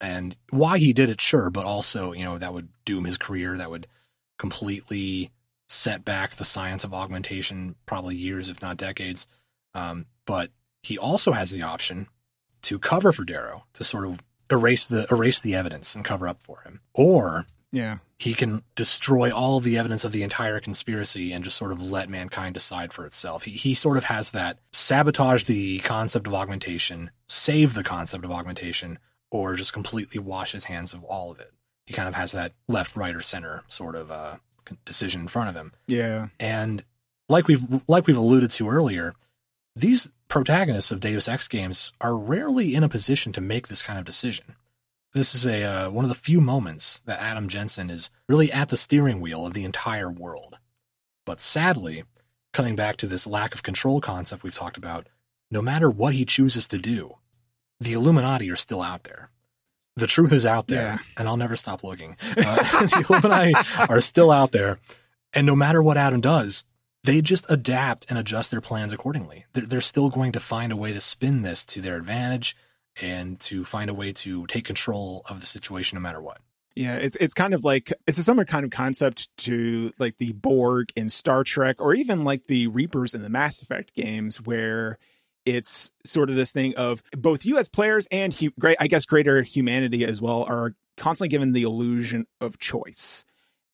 and 0.00 0.36
why 0.50 0.78
he 0.78 0.92
did 0.92 1.08
it, 1.08 1.20
sure, 1.20 1.50
but 1.50 1.64
also, 1.64 2.12
you 2.12 2.22
know, 2.22 2.38
that 2.38 2.54
would 2.54 2.68
doom 2.84 3.04
his 3.04 3.18
career, 3.18 3.56
that 3.56 3.70
would 3.70 3.88
completely 4.38 5.32
set 5.68 6.04
back 6.04 6.36
the 6.36 6.44
science 6.44 6.84
of 6.84 6.94
augmentation, 6.94 7.74
probably 7.86 8.14
years, 8.14 8.48
if 8.48 8.62
not 8.62 8.76
decades. 8.76 9.26
Um, 9.74 10.06
but 10.26 10.50
he 10.82 10.96
also 10.96 11.32
has 11.32 11.50
the 11.50 11.62
option 11.62 12.06
to 12.62 12.78
cover 12.78 13.12
for 13.12 13.24
Darrow 13.24 13.64
to 13.74 13.84
sort 13.84 14.06
of 14.06 14.20
erase 14.50 14.84
the 14.84 15.06
erase 15.10 15.40
the 15.40 15.54
evidence 15.54 15.94
and 15.94 16.04
cover 16.04 16.28
up 16.28 16.38
for 16.38 16.60
him, 16.60 16.80
or 16.94 17.46
yeah, 17.72 17.98
he 18.18 18.34
can 18.34 18.62
destroy 18.74 19.34
all 19.34 19.58
of 19.58 19.64
the 19.64 19.76
evidence 19.76 20.04
of 20.04 20.12
the 20.12 20.22
entire 20.22 20.60
conspiracy 20.60 21.32
and 21.32 21.44
just 21.44 21.56
sort 21.56 21.72
of 21.72 21.82
let 21.82 22.08
mankind 22.08 22.54
decide 22.54 22.92
for 22.92 23.04
itself. 23.04 23.44
He 23.44 23.52
he 23.52 23.74
sort 23.74 23.96
of 23.96 24.04
has 24.04 24.30
that 24.30 24.58
sabotage 24.72 25.44
the 25.44 25.80
concept 25.80 26.26
of 26.26 26.34
augmentation, 26.34 27.10
save 27.28 27.74
the 27.74 27.84
concept 27.84 28.24
of 28.24 28.30
augmentation, 28.30 28.98
or 29.30 29.54
just 29.54 29.72
completely 29.72 30.20
wash 30.20 30.52
his 30.52 30.64
hands 30.64 30.94
of 30.94 31.04
all 31.04 31.30
of 31.30 31.40
it. 31.40 31.52
He 31.86 31.94
kind 31.94 32.08
of 32.08 32.14
has 32.14 32.32
that 32.32 32.52
left, 32.68 32.96
right, 32.96 33.14
or 33.14 33.20
center 33.20 33.62
sort 33.68 33.94
of 33.94 34.10
uh, 34.10 34.36
decision 34.84 35.22
in 35.22 35.28
front 35.28 35.50
of 35.50 35.54
him. 35.54 35.72
Yeah, 35.86 36.28
and 36.40 36.82
like 37.28 37.48
we've 37.48 37.62
like 37.88 38.06
we've 38.06 38.16
alluded 38.16 38.50
to 38.52 38.68
earlier, 38.68 39.14
these 39.74 40.10
protagonists 40.28 40.90
of 40.90 41.00
Deus 41.00 41.28
Ex 41.28 41.48
games 41.48 41.92
are 42.00 42.16
rarely 42.16 42.74
in 42.74 42.84
a 42.84 42.88
position 42.88 43.32
to 43.32 43.40
make 43.40 43.68
this 43.68 43.82
kind 43.82 43.98
of 43.98 44.04
decision. 44.04 44.56
This 45.12 45.34
is 45.34 45.46
a 45.46 45.62
uh, 45.62 45.90
one 45.90 46.04
of 46.04 46.08
the 46.08 46.14
few 46.14 46.40
moments 46.40 47.00
that 47.06 47.20
Adam 47.20 47.48
Jensen 47.48 47.90
is 47.90 48.10
really 48.28 48.52
at 48.52 48.68
the 48.68 48.76
steering 48.76 49.20
wheel 49.20 49.46
of 49.46 49.54
the 49.54 49.64
entire 49.64 50.10
world. 50.10 50.58
But 51.24 51.40
sadly, 51.40 52.04
coming 52.52 52.76
back 52.76 52.96
to 52.98 53.06
this 53.06 53.26
lack 53.26 53.54
of 53.54 53.62
control 53.62 54.00
concept 54.00 54.42
we've 54.42 54.54
talked 54.54 54.76
about, 54.76 55.06
no 55.50 55.62
matter 55.62 55.88
what 55.88 56.14
he 56.14 56.24
chooses 56.24 56.68
to 56.68 56.78
do, 56.78 57.16
the 57.80 57.92
Illuminati 57.92 58.50
are 58.50 58.56
still 58.56 58.82
out 58.82 59.04
there. 59.04 59.30
The 59.96 60.06
truth 60.06 60.32
is 60.32 60.44
out 60.44 60.66
there, 60.66 60.82
yeah. 60.82 60.98
and 61.16 61.26
I'll 61.26 61.38
never 61.38 61.56
stop 61.56 61.82
looking. 61.82 62.16
Uh, 62.22 62.34
the 62.86 63.06
Illuminati 63.08 63.54
are 63.88 64.00
still 64.00 64.30
out 64.30 64.52
there, 64.52 64.78
and 65.32 65.46
no 65.46 65.56
matter 65.56 65.82
what 65.82 65.96
Adam 65.96 66.20
does, 66.20 66.64
they 67.06 67.22
just 67.22 67.46
adapt 67.48 68.06
and 68.10 68.18
adjust 68.18 68.50
their 68.50 68.60
plans 68.60 68.92
accordingly. 68.92 69.46
They're, 69.52 69.66
they're 69.66 69.80
still 69.80 70.10
going 70.10 70.32
to 70.32 70.40
find 70.40 70.72
a 70.72 70.76
way 70.76 70.92
to 70.92 71.00
spin 71.00 71.42
this 71.42 71.64
to 71.66 71.80
their 71.80 71.96
advantage 71.96 72.56
and 73.00 73.38
to 73.40 73.64
find 73.64 73.88
a 73.88 73.94
way 73.94 74.12
to 74.12 74.46
take 74.46 74.64
control 74.64 75.22
of 75.28 75.40
the 75.40 75.46
situation 75.46 75.96
no 75.96 76.02
matter 76.02 76.20
what. 76.20 76.38
Yeah, 76.74 76.96
it's 76.96 77.16
it's 77.16 77.32
kind 77.32 77.54
of 77.54 77.64
like 77.64 77.90
it's 78.06 78.18
a 78.18 78.22
similar 78.22 78.44
kind 78.44 78.64
of 78.64 78.70
concept 78.70 79.34
to 79.38 79.92
like 79.98 80.18
the 80.18 80.32
Borg 80.32 80.90
in 80.94 81.08
Star 81.08 81.42
Trek, 81.42 81.76
or 81.78 81.94
even 81.94 82.22
like 82.22 82.48
the 82.48 82.66
Reapers 82.66 83.14
in 83.14 83.22
the 83.22 83.30
Mass 83.30 83.62
Effect 83.62 83.94
games, 83.94 84.42
where 84.42 84.98
it's 85.46 85.90
sort 86.04 86.28
of 86.28 86.36
this 86.36 86.52
thing 86.52 86.74
of 86.76 87.02
both 87.12 87.46
you 87.46 87.56
as 87.56 87.70
players 87.70 88.06
and 88.10 88.34
hu- 88.34 88.52
great, 88.60 88.76
I 88.78 88.88
guess, 88.88 89.06
greater 89.06 89.40
humanity 89.40 90.04
as 90.04 90.20
well 90.20 90.42
are 90.42 90.74
constantly 90.98 91.28
given 91.28 91.52
the 91.52 91.62
illusion 91.62 92.26
of 92.42 92.58
choice, 92.58 93.24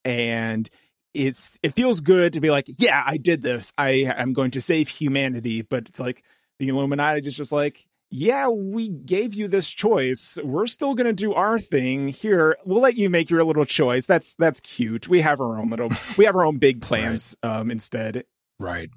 and 0.05 0.71
it's 1.14 1.59
it 1.62 1.75
feels 1.75 2.01
good 2.01 2.33
to 2.35 2.40
be 2.40 2.51
like, 2.51 2.66
yeah, 2.79 3.03
I 3.05 3.16
did 3.16 3.42
this. 3.42 3.72
I 3.77 4.12
am 4.16 4.33
going 4.33 4.53
to 4.53 4.61
save 4.61 4.88
humanity, 4.88 5.62
but 5.62 5.88
it's 5.88 6.01
like 6.01 6.22
the 6.59 6.68
Illuminati 6.68 7.27
is 7.27 7.37
just 7.37 7.53
like, 7.53 7.87
yeah, 8.11 8.48
we 8.48 8.88
gave 8.88 9.33
you 9.35 9.48
this 9.48 9.70
choice. 9.70 10.38
We're 10.44 10.66
still 10.66 10.94
going 10.94 11.07
to 11.07 11.14
do 11.14 11.33
our 11.33 11.59
thing 11.59 12.09
here. 12.09 12.57
We'll 12.64 12.83
let 12.83 12.96
you 12.96 13.09
make 13.09 13.31
your 13.31 13.42
little 13.42 13.64
choice. 13.64 14.07
That's 14.07 14.35
that's 14.35 14.61
cute. 14.61 15.09
We 15.09 15.22
have 15.22 15.40
our 15.40 15.59
own 15.59 15.70
little 15.70 15.90
we 16.18 16.27
have 16.27 16.37
our 16.37 16.44
own 16.44 16.59
big 16.59 16.83
plans 16.83 17.37
right. 17.42 17.57
um 17.57 17.70
instead. 17.70 18.25
Right. 18.59 18.90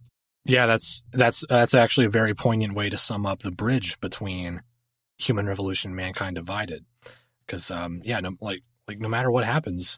Yeah, 0.46 0.66
that's 0.66 1.04
that's 1.12 1.46
that's 1.48 1.74
actually 1.74 2.06
a 2.06 2.10
very 2.10 2.34
poignant 2.34 2.74
way 2.74 2.90
to 2.90 2.98
sum 2.98 3.26
up 3.26 3.40
the 3.40 3.52
bridge 3.52 4.00
between 4.00 4.62
human 5.18 5.48
revolution 5.48 5.92
and 5.92 5.96
mankind 5.96 6.36
divided. 6.36 6.86
Cuz 7.48 7.72
um 7.72 8.02
yeah, 8.04 8.20
no, 8.20 8.36
like 8.42 8.64
like 8.88 9.00
no 9.00 9.10
matter 9.10 9.32
what 9.32 9.46
happens, 9.46 9.98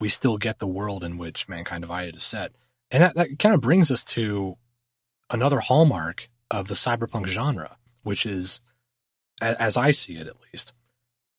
we 0.00 0.08
still 0.08 0.38
get 0.38 0.58
the 0.58 0.66
world 0.66 1.04
in 1.04 1.18
which 1.18 1.48
Mankind 1.48 1.82
Divided 1.82 2.16
is 2.16 2.22
set. 2.22 2.52
And 2.90 3.02
that, 3.02 3.14
that 3.14 3.38
kind 3.38 3.54
of 3.54 3.60
brings 3.60 3.90
us 3.90 4.04
to 4.06 4.56
another 5.28 5.60
hallmark 5.60 6.28
of 6.50 6.68
the 6.68 6.74
cyberpunk 6.74 7.26
genre, 7.26 7.76
which 8.02 8.26
is, 8.26 8.60
as 9.40 9.76
I 9.76 9.92
see 9.92 10.16
it 10.16 10.26
at 10.26 10.40
least, 10.52 10.72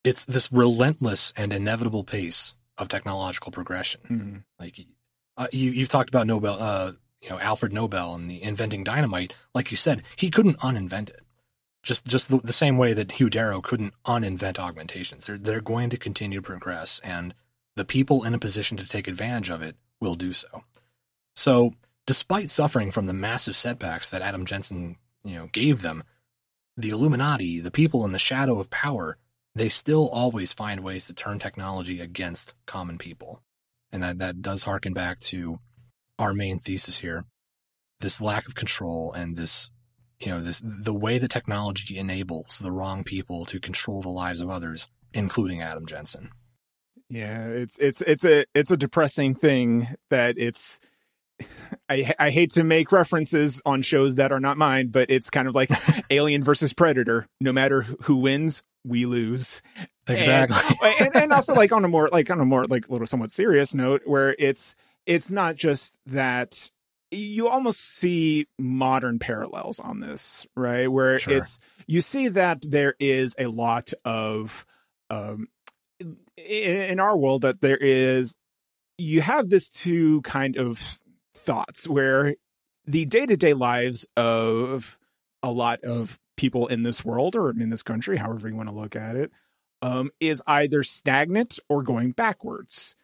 it's 0.04 0.24
this 0.24 0.50
relentless 0.50 1.32
and 1.36 1.52
inevitable 1.52 2.04
pace 2.04 2.54
of 2.78 2.88
technological 2.88 3.52
progression. 3.52 4.00
Mm-hmm. 4.08 4.36
Like 4.58 4.86
uh, 5.36 5.48
you, 5.52 5.70
you've 5.70 5.90
talked 5.90 6.08
about 6.08 6.26
Nobel, 6.26 6.56
uh, 6.58 6.92
you 7.20 7.28
know, 7.28 7.38
Alfred 7.38 7.72
Nobel 7.72 8.14
and 8.14 8.30
the 8.30 8.42
inventing 8.42 8.84
dynamite. 8.84 9.34
Like 9.54 9.70
you 9.70 9.76
said, 9.76 10.02
he 10.16 10.30
couldn't 10.30 10.58
uninvent 10.60 11.10
it. 11.10 11.20
Just, 11.82 12.06
just 12.06 12.30
the, 12.30 12.38
the 12.38 12.52
same 12.52 12.78
way 12.78 12.92
that 12.92 13.12
Hugh 13.12 13.28
Darrow 13.28 13.60
couldn't 13.60 13.92
uninvent 14.06 14.58
augmentations. 14.58 15.26
They're, 15.26 15.36
they're 15.36 15.60
going 15.60 15.90
to 15.90 15.96
continue 15.96 16.38
to 16.40 16.46
progress, 16.46 17.00
and 17.02 17.34
the 17.76 17.84
people 17.84 18.24
in 18.24 18.34
a 18.34 18.38
position 18.38 18.76
to 18.76 18.86
take 18.86 19.08
advantage 19.08 19.50
of 19.50 19.62
it 19.62 19.76
will 20.00 20.14
do 20.14 20.32
so. 20.32 20.64
So, 21.34 21.72
despite 22.06 22.50
suffering 22.50 22.90
from 22.90 23.06
the 23.06 23.12
massive 23.12 23.56
setbacks 23.56 24.08
that 24.10 24.22
Adam 24.22 24.44
Jensen, 24.44 24.96
you 25.24 25.36
know, 25.36 25.48
gave 25.52 25.82
them, 25.82 26.02
the 26.76 26.90
Illuminati, 26.90 27.60
the 27.60 27.70
people 27.70 28.04
in 28.04 28.12
the 28.12 28.18
shadow 28.18 28.58
of 28.58 28.70
power, 28.70 29.18
they 29.54 29.68
still 29.68 30.08
always 30.08 30.52
find 30.52 30.80
ways 30.80 31.06
to 31.06 31.14
turn 31.14 31.38
technology 31.38 32.00
against 32.00 32.54
common 32.66 32.98
people. 32.98 33.42
And 33.90 34.02
that, 34.02 34.18
that 34.18 34.40
does 34.40 34.64
harken 34.64 34.94
back 34.94 35.18
to 35.20 35.58
our 36.18 36.32
main 36.32 36.58
thesis 36.58 36.98
here. 36.98 37.24
This 38.00 38.20
lack 38.20 38.46
of 38.46 38.54
control 38.54 39.12
and 39.12 39.36
this, 39.36 39.70
you 40.18 40.28
know, 40.28 40.40
this, 40.40 40.62
the 40.64 40.94
way 40.94 41.18
that 41.18 41.30
technology 41.30 41.98
enables 41.98 42.58
the 42.58 42.72
wrong 42.72 43.04
people 43.04 43.44
to 43.46 43.60
control 43.60 44.00
the 44.00 44.08
lives 44.08 44.40
of 44.40 44.48
others, 44.48 44.88
including 45.12 45.60
Adam 45.60 45.84
Jensen. 45.84 46.30
Yeah, 47.12 47.48
it's 47.48 47.76
it's 47.78 48.00
it's 48.00 48.24
a 48.24 48.46
it's 48.54 48.70
a 48.70 48.76
depressing 48.76 49.34
thing 49.34 49.86
that 50.08 50.38
it's 50.38 50.80
I 51.90 52.14
I 52.18 52.30
hate 52.30 52.52
to 52.52 52.64
make 52.64 52.90
references 52.90 53.60
on 53.66 53.82
shows 53.82 54.14
that 54.14 54.32
are 54.32 54.40
not 54.40 54.56
mine, 54.56 54.88
but 54.88 55.10
it's 55.10 55.28
kind 55.28 55.46
of 55.46 55.54
like 55.54 55.70
Alien 56.10 56.42
versus 56.42 56.72
Predator. 56.72 57.26
No 57.38 57.52
matter 57.52 57.82
who 57.82 58.16
wins, 58.16 58.62
we 58.82 59.04
lose. 59.04 59.60
Exactly. 60.08 60.56
And, 60.82 61.08
and, 61.08 61.24
and 61.24 61.32
also 61.32 61.54
like 61.54 61.70
on 61.70 61.84
a 61.84 61.88
more 61.88 62.08
like 62.08 62.30
on 62.30 62.40
a 62.40 62.46
more 62.46 62.64
like 62.64 62.88
little 62.88 63.06
somewhat 63.06 63.30
serious 63.30 63.74
note 63.74 64.02
where 64.06 64.34
it's 64.38 64.74
it's 65.04 65.30
not 65.30 65.56
just 65.56 65.94
that 66.06 66.70
you 67.10 67.46
almost 67.46 67.80
see 67.80 68.46
modern 68.58 69.18
parallels 69.18 69.80
on 69.80 70.00
this, 70.00 70.46
right? 70.56 70.90
Where 70.90 71.18
sure. 71.18 71.36
it's 71.36 71.60
you 71.86 72.00
see 72.00 72.28
that 72.28 72.62
there 72.62 72.94
is 72.98 73.36
a 73.38 73.48
lot 73.48 73.92
of 74.02 74.64
um, 75.10 75.48
in 76.46 77.00
our 77.00 77.16
world 77.16 77.42
that 77.42 77.60
there 77.60 77.76
is 77.76 78.36
you 78.98 79.20
have 79.20 79.48
this 79.48 79.68
two 79.68 80.20
kind 80.22 80.56
of 80.56 81.00
thoughts 81.34 81.88
where 81.88 82.34
the 82.86 83.04
day-to-day 83.04 83.54
lives 83.54 84.06
of 84.16 84.98
a 85.42 85.50
lot 85.50 85.82
of 85.82 86.18
people 86.36 86.66
in 86.66 86.82
this 86.82 87.04
world 87.04 87.36
or 87.36 87.50
in 87.50 87.70
this 87.70 87.82
country 87.82 88.16
however 88.16 88.48
you 88.48 88.56
want 88.56 88.68
to 88.68 88.74
look 88.74 88.96
at 88.96 89.16
it 89.16 89.30
um, 89.82 90.10
is 90.20 90.42
either 90.46 90.84
stagnant 90.84 91.58
or 91.68 91.82
going 91.82 92.12
backwards. 92.12 92.94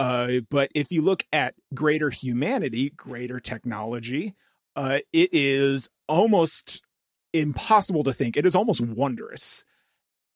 Uh, 0.00 0.40
but 0.50 0.68
if 0.74 0.90
you 0.90 1.00
look 1.00 1.24
at 1.32 1.54
greater 1.74 2.10
humanity 2.10 2.90
greater 2.90 3.38
technology 3.38 4.34
uh, 4.74 4.98
it 5.12 5.28
is 5.32 5.90
almost 6.08 6.82
impossible 7.32 8.04
to 8.04 8.12
think. 8.12 8.36
It 8.36 8.46
is 8.46 8.54
almost 8.54 8.80
wondrous. 8.80 9.64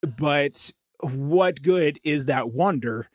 But 0.02 0.72
what 1.00 1.62
good 1.62 1.98
is 2.04 2.26
that 2.26 2.50
wonder 2.50 3.08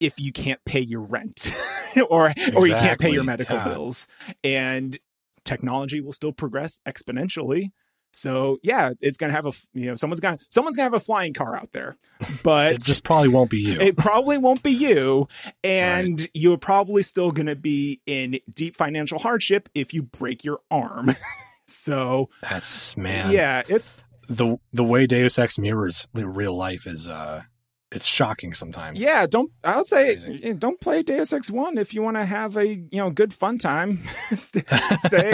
if 0.00 0.20
you 0.20 0.32
can't 0.32 0.64
pay 0.64 0.80
your 0.80 1.00
rent 1.00 1.52
or 2.10 2.30
exactly. 2.30 2.54
or 2.54 2.66
you 2.66 2.74
can't 2.74 3.00
pay 3.00 3.10
your 3.10 3.24
medical 3.24 3.56
yeah. 3.56 3.68
bills 3.68 4.06
and 4.44 4.98
technology 5.44 6.00
will 6.00 6.12
still 6.12 6.32
progress 6.32 6.80
exponentially. 6.86 7.70
So 8.10 8.58
yeah, 8.62 8.92
it's 9.00 9.16
gonna 9.16 9.32
have 9.32 9.46
a 9.46 9.52
you 9.74 9.86
know 9.86 9.94
someone's 9.94 10.20
gonna 10.20 10.38
someone's 10.50 10.76
gonna 10.76 10.86
have 10.86 10.94
a 10.94 11.00
flying 11.00 11.34
car 11.34 11.56
out 11.56 11.72
there, 11.72 11.96
but 12.42 12.72
it 12.72 12.82
just 12.82 13.04
probably 13.04 13.28
won't 13.28 13.50
be 13.50 13.60
you. 13.60 13.78
It 13.78 13.96
probably 13.96 14.38
won't 14.38 14.62
be 14.62 14.72
you, 14.72 15.28
and 15.62 16.20
right. 16.20 16.30
you're 16.32 16.58
probably 16.58 17.02
still 17.02 17.30
gonna 17.30 17.56
be 17.56 18.00
in 18.06 18.40
deep 18.52 18.76
financial 18.76 19.18
hardship 19.18 19.68
if 19.74 19.92
you 19.92 20.02
break 20.02 20.42
your 20.42 20.60
arm. 20.70 21.10
so 21.66 22.30
that's 22.40 22.96
man, 22.96 23.30
yeah, 23.30 23.62
it's 23.68 24.00
the 24.28 24.58
the 24.72 24.84
way 24.84 25.06
Deus 25.06 25.38
Ex 25.38 25.58
mirrors 25.58 26.06
real 26.14 26.54
life 26.54 26.86
is 26.86 27.08
uh 27.08 27.42
it's 27.90 28.04
shocking 28.04 28.52
sometimes. 28.52 29.00
Yeah, 29.00 29.26
don't 29.26 29.50
I 29.64 29.78
would 29.78 29.86
say 29.86 30.54
don't 30.58 30.80
play 30.80 31.02
Deus 31.02 31.32
Ex 31.32 31.50
One 31.50 31.78
if 31.78 31.94
you 31.94 32.02
want 32.02 32.18
to 32.18 32.24
have 32.24 32.56
a 32.56 32.66
you 32.66 32.88
know 32.92 33.10
good 33.10 33.32
fun 33.32 33.56
time. 33.58 33.98
stay, 34.30 34.62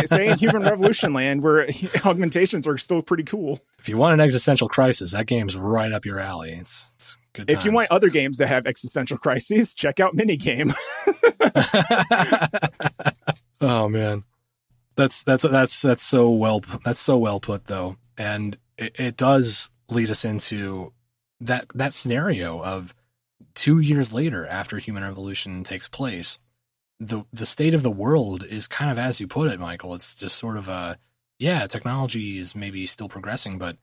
stay 0.04 0.28
in 0.28 0.38
Human 0.38 0.62
Revolution 0.62 1.12
land 1.12 1.42
where 1.42 1.68
augmentations 2.04 2.66
are 2.66 2.78
still 2.78 3.02
pretty 3.02 3.24
cool. 3.24 3.61
If 3.80 3.88
you 3.88 3.98
want 3.98 4.14
an 4.14 4.20
existential 4.20 4.68
crisis, 4.68 5.12
that 5.12 5.26
game's 5.26 5.57
right 5.57 5.92
up 5.92 6.04
your 6.04 6.20
alley. 6.20 6.52
It's, 6.52 6.92
it's 6.94 7.16
good. 7.33 7.48
Times. 7.48 7.59
If 7.59 7.64
you 7.64 7.72
want 7.72 7.88
other 7.90 8.09
games 8.09 8.38
that 8.38 8.46
have 8.46 8.66
existential 8.66 9.18
crises, 9.18 9.74
check 9.74 9.98
out 9.98 10.14
Minigame. 10.14 10.74
oh 13.61 13.88
man, 13.88 14.22
that's 14.94 15.24
that's 15.24 15.42
that's 15.42 15.83
that's 15.83 16.02
so 16.04 16.30
well 16.30 16.62
that's 16.85 17.00
so 17.00 17.18
well 17.18 17.40
put 17.40 17.64
though, 17.64 17.96
and 18.16 18.57
it, 18.78 18.98
it 18.98 19.16
does 19.16 19.70
lead 19.88 20.10
us 20.10 20.24
into 20.24 20.92
that 21.40 21.66
that 21.74 21.92
scenario 21.92 22.62
of 22.62 22.94
two 23.54 23.80
years 23.80 24.12
later 24.12 24.46
after 24.46 24.78
human 24.78 25.02
revolution 25.02 25.62
takes 25.62 25.88
place 25.88 26.38
the 27.00 27.24
the 27.32 27.46
state 27.46 27.74
of 27.74 27.82
the 27.82 27.90
world 27.90 28.44
is 28.44 28.66
kind 28.66 28.90
of 28.90 28.98
as 28.98 29.20
you 29.20 29.26
put 29.26 29.50
it 29.50 29.60
michael. 29.60 29.94
It's 29.94 30.14
just 30.14 30.37
sort 30.37 30.56
of 30.56 30.68
a 30.68 30.98
yeah 31.38 31.66
technology 31.66 32.38
is 32.38 32.54
maybe 32.54 32.87
still 32.87 33.08
progressing 33.08 33.58
but 33.58 33.76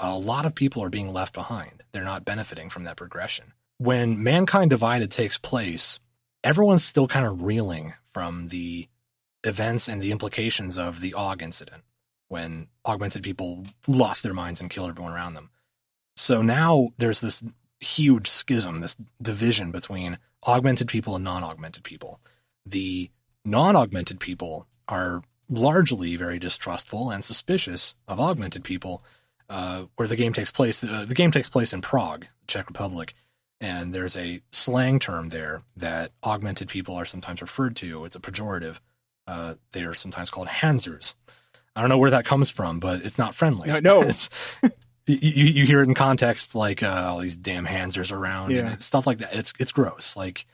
a 0.00 0.16
lot 0.16 0.46
of 0.46 0.54
people 0.54 0.82
are 0.82 0.90
being 0.90 1.12
left 1.12 1.34
behind. 1.34 1.82
They're 1.90 2.04
not 2.04 2.24
benefiting 2.24 2.70
from 2.70 2.84
that 2.84 2.96
progression. 2.96 3.52
When 3.78 4.22
mankind 4.22 4.70
divided 4.70 5.10
takes 5.10 5.38
place 5.38 5.98
everyone's 6.44 6.84
still 6.84 7.08
kind 7.08 7.26
of 7.26 7.42
reeling 7.42 7.94
from 8.12 8.46
the 8.46 8.88
events 9.44 9.88
and 9.88 10.00
the 10.00 10.12
implications 10.12 10.78
of 10.78 11.00
the 11.00 11.12
aug 11.12 11.42
incident 11.42 11.82
when 12.28 12.68
augmented 12.84 13.22
people 13.22 13.66
lost 13.86 14.22
their 14.22 14.34
minds 14.34 14.60
and 14.60 14.70
killed 14.70 14.90
everyone 14.90 15.12
around 15.12 15.34
them 15.34 15.50
so 16.18 16.42
now 16.42 16.88
there's 16.98 17.20
this 17.20 17.44
huge 17.78 18.26
schism, 18.26 18.80
this 18.80 18.96
division 19.22 19.70
between 19.70 20.18
augmented 20.44 20.88
people 20.88 21.14
and 21.14 21.24
non 21.24 21.44
augmented 21.44 21.84
people. 21.84 22.20
The 22.66 23.10
non 23.44 23.76
augmented 23.76 24.18
people 24.18 24.66
are 24.88 25.22
largely 25.48 26.16
very 26.16 26.40
distrustful 26.40 27.10
and 27.10 27.22
suspicious 27.24 27.94
of 28.08 28.18
augmented 28.18 28.64
people. 28.64 29.04
Uh, 29.48 29.84
where 29.96 30.08
the 30.08 30.16
game 30.16 30.34
takes 30.34 30.50
place, 30.50 30.84
uh, 30.84 31.06
the 31.08 31.14
game 31.14 31.30
takes 31.30 31.48
place 31.48 31.72
in 31.72 31.80
Prague, 31.80 32.26
Czech 32.46 32.66
Republic, 32.66 33.14
and 33.62 33.94
there's 33.94 34.14
a 34.14 34.42
slang 34.52 34.98
term 34.98 35.30
there 35.30 35.62
that 35.74 36.10
augmented 36.22 36.68
people 36.68 36.94
are 36.96 37.06
sometimes 37.06 37.40
referred 37.40 37.74
to. 37.76 38.04
It's 38.04 38.16
a 38.16 38.20
pejorative. 38.20 38.80
Uh, 39.26 39.54
they 39.72 39.84
are 39.84 39.94
sometimes 39.94 40.30
called 40.30 40.48
Hanzers. 40.48 41.14
I 41.78 41.80
don't 41.80 41.90
know 41.90 41.98
where 41.98 42.10
that 42.10 42.24
comes 42.24 42.50
from, 42.50 42.80
but 42.80 43.02
it's 43.02 43.18
not 43.18 43.36
friendly. 43.36 43.68
No, 43.68 43.78
no. 43.78 44.02
it's 44.02 44.30
you, 45.06 45.44
you 45.44 45.64
hear 45.64 45.80
it 45.80 45.88
in 45.88 45.94
context 45.94 46.56
like 46.56 46.82
uh, 46.82 47.06
all 47.08 47.20
these 47.20 47.36
damn 47.36 47.66
Hanzers 47.66 48.12
around 48.12 48.50
yeah. 48.50 48.72
and 48.72 48.82
stuff 48.82 49.06
like 49.06 49.18
that. 49.18 49.32
It's 49.32 49.52
it's 49.60 49.70
gross. 49.70 50.16
Like 50.16 50.44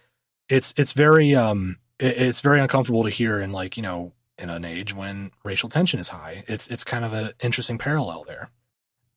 it's 0.50 0.74
it's 0.76 0.92
very 0.92 1.34
um 1.34 1.78
it, 1.98 2.18
it's 2.18 2.42
very 2.42 2.60
uncomfortable 2.60 3.04
to 3.04 3.08
hear 3.10 3.40
in 3.40 3.52
like 3.52 3.78
you 3.78 3.82
know 3.82 4.12
in 4.36 4.50
an 4.50 4.66
age 4.66 4.94
when 4.94 5.30
racial 5.44 5.70
tension 5.70 5.98
is 5.98 6.10
high. 6.10 6.44
It's 6.46 6.68
it's 6.68 6.84
kind 6.84 7.06
of 7.06 7.14
an 7.14 7.30
interesting 7.42 7.78
parallel 7.78 8.24
there. 8.24 8.50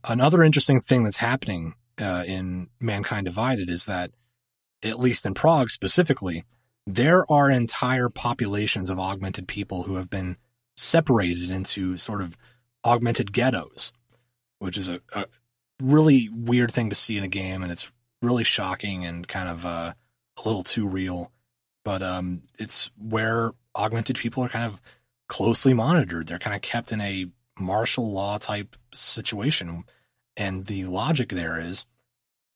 Another 0.07 0.43
interesting 0.43 0.79
thing 0.79 1.03
that's 1.03 1.17
happening 1.17 1.75
uh, 1.99 2.23
in 2.25 2.69
Mankind 2.79 3.25
Divided 3.25 3.69
is 3.69 3.83
that 3.83 4.11
at 4.81 4.97
least 4.97 5.25
in 5.25 5.33
Prague 5.33 5.69
specifically, 5.69 6.45
there 6.85 7.29
are 7.29 7.51
entire 7.51 8.07
populations 8.07 8.89
of 8.89 8.97
augmented 8.97 9.47
people 9.47 9.83
who 9.83 9.95
have 9.95 10.09
been 10.09 10.37
separated 10.77 11.49
into 11.49 11.97
sort 11.97 12.21
of 12.21 12.37
augmented 12.85 13.33
ghettos 13.33 13.91
which 14.59 14.77
is 14.77 14.89
a, 14.89 15.01
a 15.13 15.25
really 15.81 16.29
weird 16.29 16.71
thing 16.71 16.89
to 16.89 16.95
see 16.95 17.17
in 17.17 17.23
a 17.23 17.27
game, 17.27 17.63
and 17.63 17.71
it's 17.71 17.91
really 18.21 18.43
shocking 18.43 19.05
and 19.05 19.27
kind 19.27 19.49
of 19.49 19.65
uh, 19.65 19.93
a 20.37 20.41
little 20.47 20.63
too 20.63 20.87
real. 20.87 21.31
But 21.83 22.01
um, 22.01 22.43
it's 22.59 22.89
where 22.97 23.51
augmented 23.75 24.17
people 24.17 24.43
are 24.43 24.49
kind 24.49 24.65
of 24.65 24.81
closely 25.27 25.73
monitored. 25.73 26.27
They're 26.27 26.39
kind 26.39 26.55
of 26.55 26.61
kept 26.61 26.91
in 26.91 27.01
a 27.01 27.27
martial 27.59 28.11
law 28.11 28.37
type 28.37 28.75
situation. 28.93 29.83
And 30.35 30.65
the 30.65 30.85
logic 30.85 31.29
there 31.29 31.59
is 31.59 31.85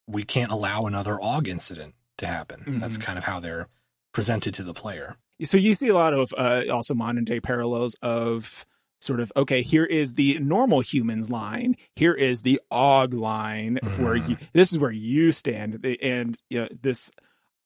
we 0.07 0.23
can't 0.23 0.51
allow 0.51 0.85
another 0.85 1.17
AUG 1.17 1.47
incident 1.47 1.95
to 2.17 2.27
happen. 2.27 2.61
Mm-hmm. 2.61 2.79
That's 2.79 2.97
kind 2.97 3.17
of 3.17 3.23
how 3.23 3.39
they're 3.39 3.67
presented 4.11 4.53
to 4.55 4.63
the 4.63 4.73
player. 4.73 5.15
So 5.43 5.57
you 5.57 5.73
see 5.73 5.87
a 5.87 5.93
lot 5.93 6.13
of 6.13 6.33
uh, 6.37 6.63
also 6.71 6.93
modern 6.93 7.23
day 7.23 7.39
parallels 7.39 7.95
of 8.01 8.65
sort 9.01 9.19
of 9.19 9.31
okay 9.35 9.63
here 9.63 9.83
is 9.83 10.13
the 10.13 10.37
normal 10.39 10.79
humans 10.79 11.29
line 11.29 11.75
here 11.95 12.13
is 12.13 12.43
the 12.43 12.61
aug 12.71 13.13
line 13.13 13.79
mm-hmm. 13.81 14.03
where 14.03 14.15
you, 14.15 14.37
this 14.53 14.71
is 14.71 14.77
where 14.77 14.91
you 14.91 15.31
stand 15.31 15.83
and 16.01 16.37
you 16.49 16.61
know, 16.61 16.67
this 16.81 17.11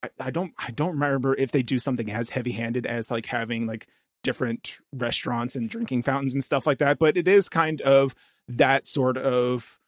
I, 0.01 0.09
I, 0.19 0.31
don't 0.31 0.53
i 0.57 0.71
don't 0.71 0.93
remember 0.93 1.35
if 1.35 1.51
they 1.51 1.61
do 1.61 1.77
something 1.77 2.09
as 2.09 2.29
heavy 2.29 2.53
handed 2.53 2.85
as 2.85 3.11
like 3.11 3.25
having 3.25 3.67
like 3.67 3.87
different 4.23 4.79
restaurants 4.93 5.55
and 5.55 5.69
drinking 5.69 6.03
fountains 6.03 6.33
and 6.33 6.43
stuff 6.43 6.65
like 6.65 6.77
that 6.77 6.99
but 6.99 7.17
it 7.17 7.27
is 7.27 7.49
kind 7.49 7.81
of 7.81 8.15
that 8.47 8.85
sort 8.85 9.17
of 9.17 9.79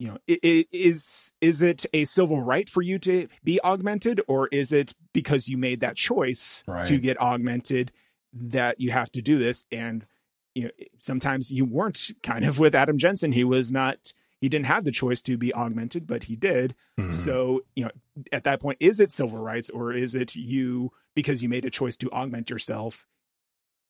you 0.00 0.08
know 0.08 0.18
is 0.26 1.32
is 1.40 1.62
it 1.62 1.86
a 1.92 2.04
civil 2.04 2.40
right 2.40 2.68
for 2.68 2.82
you 2.82 2.98
to 2.98 3.28
be 3.44 3.60
augmented 3.62 4.20
or 4.26 4.48
is 4.48 4.72
it 4.72 4.94
because 5.12 5.48
you 5.48 5.56
made 5.56 5.80
that 5.80 5.94
choice 5.94 6.64
right. 6.66 6.86
to 6.86 6.98
get 6.98 7.20
augmented 7.20 7.92
that 8.32 8.80
you 8.80 8.90
have 8.90 9.12
to 9.12 9.22
do 9.22 9.38
this 9.38 9.64
and 9.70 10.04
you 10.54 10.64
know, 10.64 10.70
sometimes 10.98 11.50
you 11.50 11.64
weren't 11.64 12.10
kind 12.22 12.44
of 12.44 12.58
with 12.58 12.74
Adam 12.74 12.98
Jensen. 12.98 13.32
He 13.32 13.44
was 13.44 13.70
not, 13.70 14.12
he 14.40 14.48
didn't 14.48 14.66
have 14.66 14.84
the 14.84 14.90
choice 14.90 15.20
to 15.22 15.36
be 15.36 15.54
augmented, 15.54 16.06
but 16.06 16.24
he 16.24 16.36
did. 16.36 16.74
Mm-hmm. 16.98 17.12
So, 17.12 17.62
you 17.74 17.84
know, 17.84 17.90
at 18.32 18.44
that 18.44 18.60
point, 18.60 18.78
is 18.80 19.00
it 19.00 19.12
civil 19.12 19.38
rights 19.38 19.70
or 19.70 19.92
is 19.92 20.14
it 20.14 20.34
you 20.34 20.92
because 21.14 21.42
you 21.42 21.48
made 21.48 21.64
a 21.64 21.70
choice 21.70 21.96
to 21.98 22.10
augment 22.10 22.50
yourself? 22.50 23.06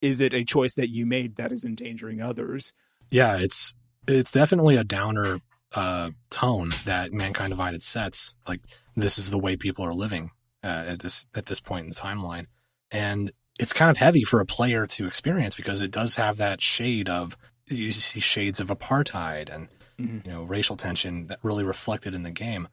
Is 0.03 0.21
it 0.21 0.35
a 0.35 0.45
choice 0.45 0.75
that 0.75 0.91
you 0.91 1.07
made 1.07 1.37
that 1.37 1.53
is 1.53 1.65
endangering 1.65 2.21
others? 2.21 2.73
Yeah, 3.11 3.37
it's 3.37 3.75
it's 4.09 4.33
definitely 4.33 4.77
a 4.77 4.85
downer 4.85 5.41
uh, 5.75 6.11
tone 6.31 6.71
that 6.85 7.13
mankind 7.13 7.51
divided 7.51 7.83
sets. 7.83 8.35
Like 8.47 8.61
this 8.97 9.19
is 9.19 9.31
the 9.31 9.39
way 9.39 9.57
people 9.57 9.85
are 9.85 9.95
living 9.95 10.31
uh, 10.63 10.85
at 10.89 10.99
this 11.01 11.27
at 11.35 11.47
this 11.47 11.61
point 11.61 11.85
in 11.85 11.91
the 11.91 11.97
timeline, 11.97 12.47
and 12.91 13.31
it's 13.59 13.73
kind 13.73 13.91
of 13.91 13.97
heavy 13.97 14.25
for 14.25 14.41
a 14.41 14.47
player 14.47 14.87
to 14.87 15.07
experience 15.07 15.55
because 15.55 15.81
it 15.81 15.91
does 15.91 16.17
have 16.17 16.39
that 16.39 16.61
shade 16.61 17.09
of 17.09 17.37
you 17.69 17.91
see 17.93 18.21
shades 18.21 18.61
of 18.61 18.69
apartheid 18.69 19.55
and 19.55 19.69
mm-hmm. 19.99 20.29
you 20.29 20.33
know 20.33 20.43
racial 20.43 20.77
tension 20.77 21.27
that 21.29 21.39
really 21.43 21.65
reflected 21.65 22.15
in 22.15 22.23
the 22.23 22.31
game. 22.31 22.69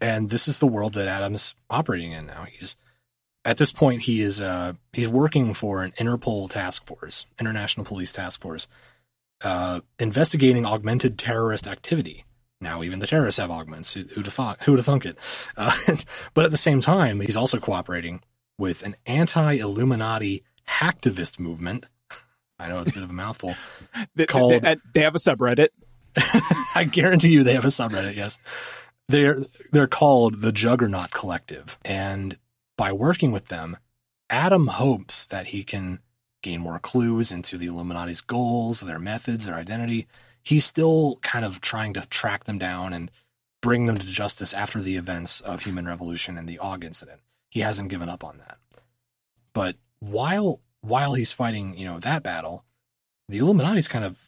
And 0.00 0.28
this 0.28 0.48
is 0.48 0.58
the 0.58 0.66
world 0.66 0.94
that 0.94 1.08
Adam's 1.08 1.54
operating 1.70 2.12
in 2.12 2.26
now. 2.26 2.46
He's 2.50 2.76
at 3.44 3.58
this 3.58 3.72
point 3.72 4.02
he 4.02 4.22
is 4.22 4.40
uh, 4.40 4.74
he's 4.92 5.08
working 5.08 5.54
for 5.54 5.82
an 5.82 5.92
Interpol 5.92 6.48
task 6.50 6.86
force, 6.86 7.26
International 7.38 7.86
Police 7.86 8.12
Task 8.12 8.40
Force, 8.40 8.66
uh, 9.42 9.80
investigating 9.98 10.66
augmented 10.66 11.18
terrorist 11.18 11.66
activity. 11.66 12.24
Now 12.60 12.82
even 12.82 12.98
the 12.98 13.06
terrorists 13.06 13.40
have 13.40 13.50
augments. 13.50 13.92
Who, 13.92 14.04
who'd 14.04 14.26
have 14.26 14.34
thought? 14.34 14.62
Who'd 14.62 14.78
have 14.78 14.86
thunk 14.86 15.06
it? 15.06 15.18
Uh, 15.56 15.76
but 16.34 16.44
at 16.44 16.50
the 16.50 16.56
same 16.56 16.80
time, 16.80 17.20
he's 17.20 17.36
also 17.36 17.58
cooperating 17.58 18.22
with 18.58 18.82
an 18.82 18.96
anti-Illuminati 19.06 20.44
hacktivist 20.68 21.38
movement. 21.38 21.86
I 22.58 22.68
know 22.68 22.80
it's 22.80 22.90
a 22.90 22.94
bit 22.94 23.02
of 23.02 23.10
a 23.10 23.14
mouthful. 23.14 23.56
they, 24.14 24.26
called, 24.26 24.62
they, 24.62 24.76
they 24.94 25.00
have 25.00 25.14
a 25.14 25.18
subreddit. 25.18 25.68
I 26.74 26.84
guarantee 26.90 27.32
you 27.32 27.42
they 27.42 27.54
have 27.54 27.64
a 27.64 27.68
subreddit. 27.68 28.16
Yes, 28.16 28.38
they're 29.08 29.38
they're 29.72 29.88
called 29.88 30.40
the 30.40 30.52
Juggernaut 30.52 31.10
Collective, 31.10 31.76
and 31.84 32.38
by 32.76 32.92
working 32.92 33.32
with 33.32 33.48
them, 33.48 33.76
Adam 34.30 34.68
hopes 34.68 35.24
that 35.26 35.48
he 35.48 35.64
can 35.64 35.98
gain 36.42 36.60
more 36.60 36.78
clues 36.78 37.32
into 37.32 37.58
the 37.58 37.66
Illuminati's 37.66 38.20
goals, 38.20 38.80
their 38.80 38.98
methods, 38.98 39.46
their 39.46 39.56
identity. 39.56 40.06
He's 40.44 40.64
still 40.64 41.18
kind 41.22 41.44
of 41.44 41.60
trying 41.60 41.94
to 41.94 42.06
track 42.06 42.44
them 42.44 42.58
down 42.58 42.92
and 42.92 43.10
bring 43.60 43.86
them 43.86 43.98
to 43.98 44.06
justice 44.06 44.54
after 44.54 44.80
the 44.80 44.96
events 44.96 45.40
of 45.40 45.64
Human 45.64 45.86
Revolution 45.86 46.38
and 46.38 46.46
the 46.46 46.58
AUG 46.58 46.84
incident 46.84 47.20
he 47.54 47.60
hasn't 47.60 47.88
given 47.88 48.08
up 48.08 48.24
on 48.24 48.38
that. 48.38 48.58
But 49.54 49.76
while 50.00 50.60
while 50.80 51.14
he's 51.14 51.32
fighting, 51.32 51.78
you 51.78 51.86
know, 51.86 52.00
that 52.00 52.22
battle, 52.22 52.64
the 53.28 53.38
Illuminati's 53.38 53.88
kind 53.88 54.04
of 54.04 54.20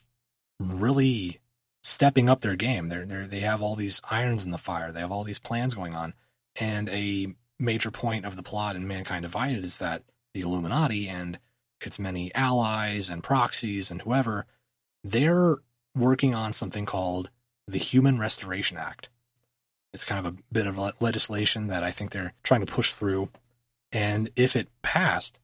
really 0.60 1.40
stepping 1.82 2.28
up 2.28 2.40
their 2.40 2.56
game. 2.56 2.88
They're 2.88 3.04
they 3.04 3.26
they 3.26 3.40
have 3.40 3.60
all 3.60 3.74
these 3.74 4.00
irons 4.08 4.44
in 4.44 4.52
the 4.52 4.58
fire. 4.58 4.92
They 4.92 5.00
have 5.00 5.10
all 5.10 5.24
these 5.24 5.40
plans 5.40 5.74
going 5.74 5.94
on, 5.94 6.14
and 6.58 6.88
a 6.88 7.34
major 7.58 7.90
point 7.90 8.24
of 8.24 8.36
the 8.36 8.44
plot 8.44 8.76
in 8.76 8.86
Mankind 8.86 9.22
Divided 9.22 9.64
is 9.64 9.78
that 9.78 10.04
the 10.32 10.42
Illuminati 10.42 11.08
and 11.08 11.40
its 11.80 11.98
many 11.98 12.32
allies 12.34 13.10
and 13.10 13.24
proxies 13.24 13.90
and 13.90 14.02
whoever, 14.02 14.46
they're 15.02 15.56
working 15.96 16.34
on 16.34 16.52
something 16.52 16.86
called 16.86 17.30
the 17.66 17.78
Human 17.78 18.18
Restoration 18.18 18.76
Act. 18.76 19.08
It's 19.92 20.04
kind 20.04 20.24
of 20.24 20.34
a 20.34 20.36
bit 20.52 20.66
of 20.66 20.78
legislation 21.00 21.68
that 21.68 21.82
I 21.82 21.90
think 21.90 22.10
they're 22.10 22.34
trying 22.42 22.64
to 22.64 22.72
push 22.72 22.92
through. 22.92 23.30
And 23.92 24.30
if 24.36 24.54
it 24.54 24.68
passed, 24.82 25.38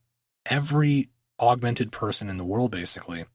every 0.45 1.09
augmented 1.39 1.91
person 1.91 2.29
in 2.29 2.37
the 2.37 2.43
world 2.43 2.71
basically 2.71 3.25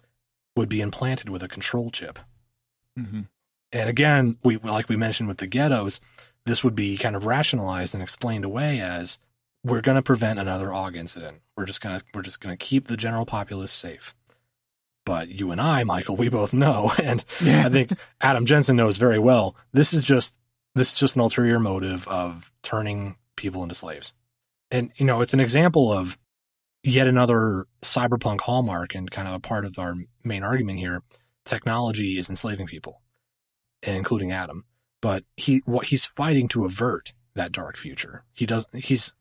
would 0.56 0.68
be 0.68 0.80
implanted 0.80 1.28
with 1.28 1.42
a 1.42 1.48
control 1.48 1.90
chip. 1.90 2.18
Mm-hmm. 2.98 3.22
And 3.72 3.90
again, 3.90 4.38
we 4.44 4.56
like 4.58 4.88
we 4.88 4.96
mentioned 4.96 5.28
with 5.28 5.38
the 5.38 5.46
ghettos, 5.46 6.00
this 6.46 6.64
would 6.64 6.74
be 6.74 6.96
kind 6.96 7.16
of 7.16 7.26
rationalized 7.26 7.94
and 7.94 8.02
explained 8.02 8.44
away 8.44 8.80
as 8.80 9.18
we're 9.64 9.82
going 9.82 9.96
to 9.96 10.02
prevent 10.02 10.38
another 10.38 10.68
AUG 10.68 10.96
incident. 10.96 11.38
We're 11.56 11.66
just 11.66 11.80
going 11.80 11.98
to 11.98 12.04
we're 12.14 12.22
just 12.22 12.40
going 12.40 12.56
to 12.56 12.64
keep 12.64 12.86
the 12.86 12.96
general 12.96 13.26
populace 13.26 13.72
safe. 13.72 14.14
But 15.08 15.30
you 15.30 15.50
and 15.52 15.58
I, 15.58 15.84
Michael, 15.84 16.16
we 16.16 16.28
both 16.28 16.52
know, 16.52 16.92
and 17.02 17.24
yeah. 17.42 17.64
I 17.64 17.70
think 17.70 17.92
Adam 18.20 18.44
Jensen 18.44 18.76
knows 18.76 18.98
very 18.98 19.18
well. 19.18 19.56
This 19.72 19.94
is 19.94 20.02
just 20.02 20.38
this 20.74 20.92
is 20.92 20.98
just 20.98 21.16
an 21.16 21.22
ulterior 21.22 21.58
motive 21.58 22.06
of 22.08 22.52
turning 22.62 23.16
people 23.34 23.62
into 23.62 23.74
slaves. 23.74 24.12
And 24.70 24.92
you 24.96 25.06
know, 25.06 25.22
it's 25.22 25.32
an 25.32 25.40
example 25.40 25.90
of 25.90 26.18
yet 26.82 27.06
another 27.06 27.64
cyberpunk 27.80 28.42
hallmark 28.42 28.94
and 28.94 29.10
kind 29.10 29.26
of 29.26 29.32
a 29.32 29.40
part 29.40 29.64
of 29.64 29.78
our 29.78 29.94
main 30.24 30.42
argument 30.42 30.78
here. 30.78 31.02
Technology 31.46 32.18
is 32.18 32.28
enslaving 32.28 32.66
people, 32.66 33.00
including 33.82 34.30
Adam. 34.30 34.66
But 35.00 35.24
he 35.38 35.62
what 35.64 35.86
he's 35.86 36.04
fighting 36.04 36.48
to 36.48 36.66
avert 36.66 37.14
that 37.34 37.50
dark 37.50 37.78
future. 37.78 38.24
He 38.34 38.44
does 38.44 38.66
he's 38.74 39.14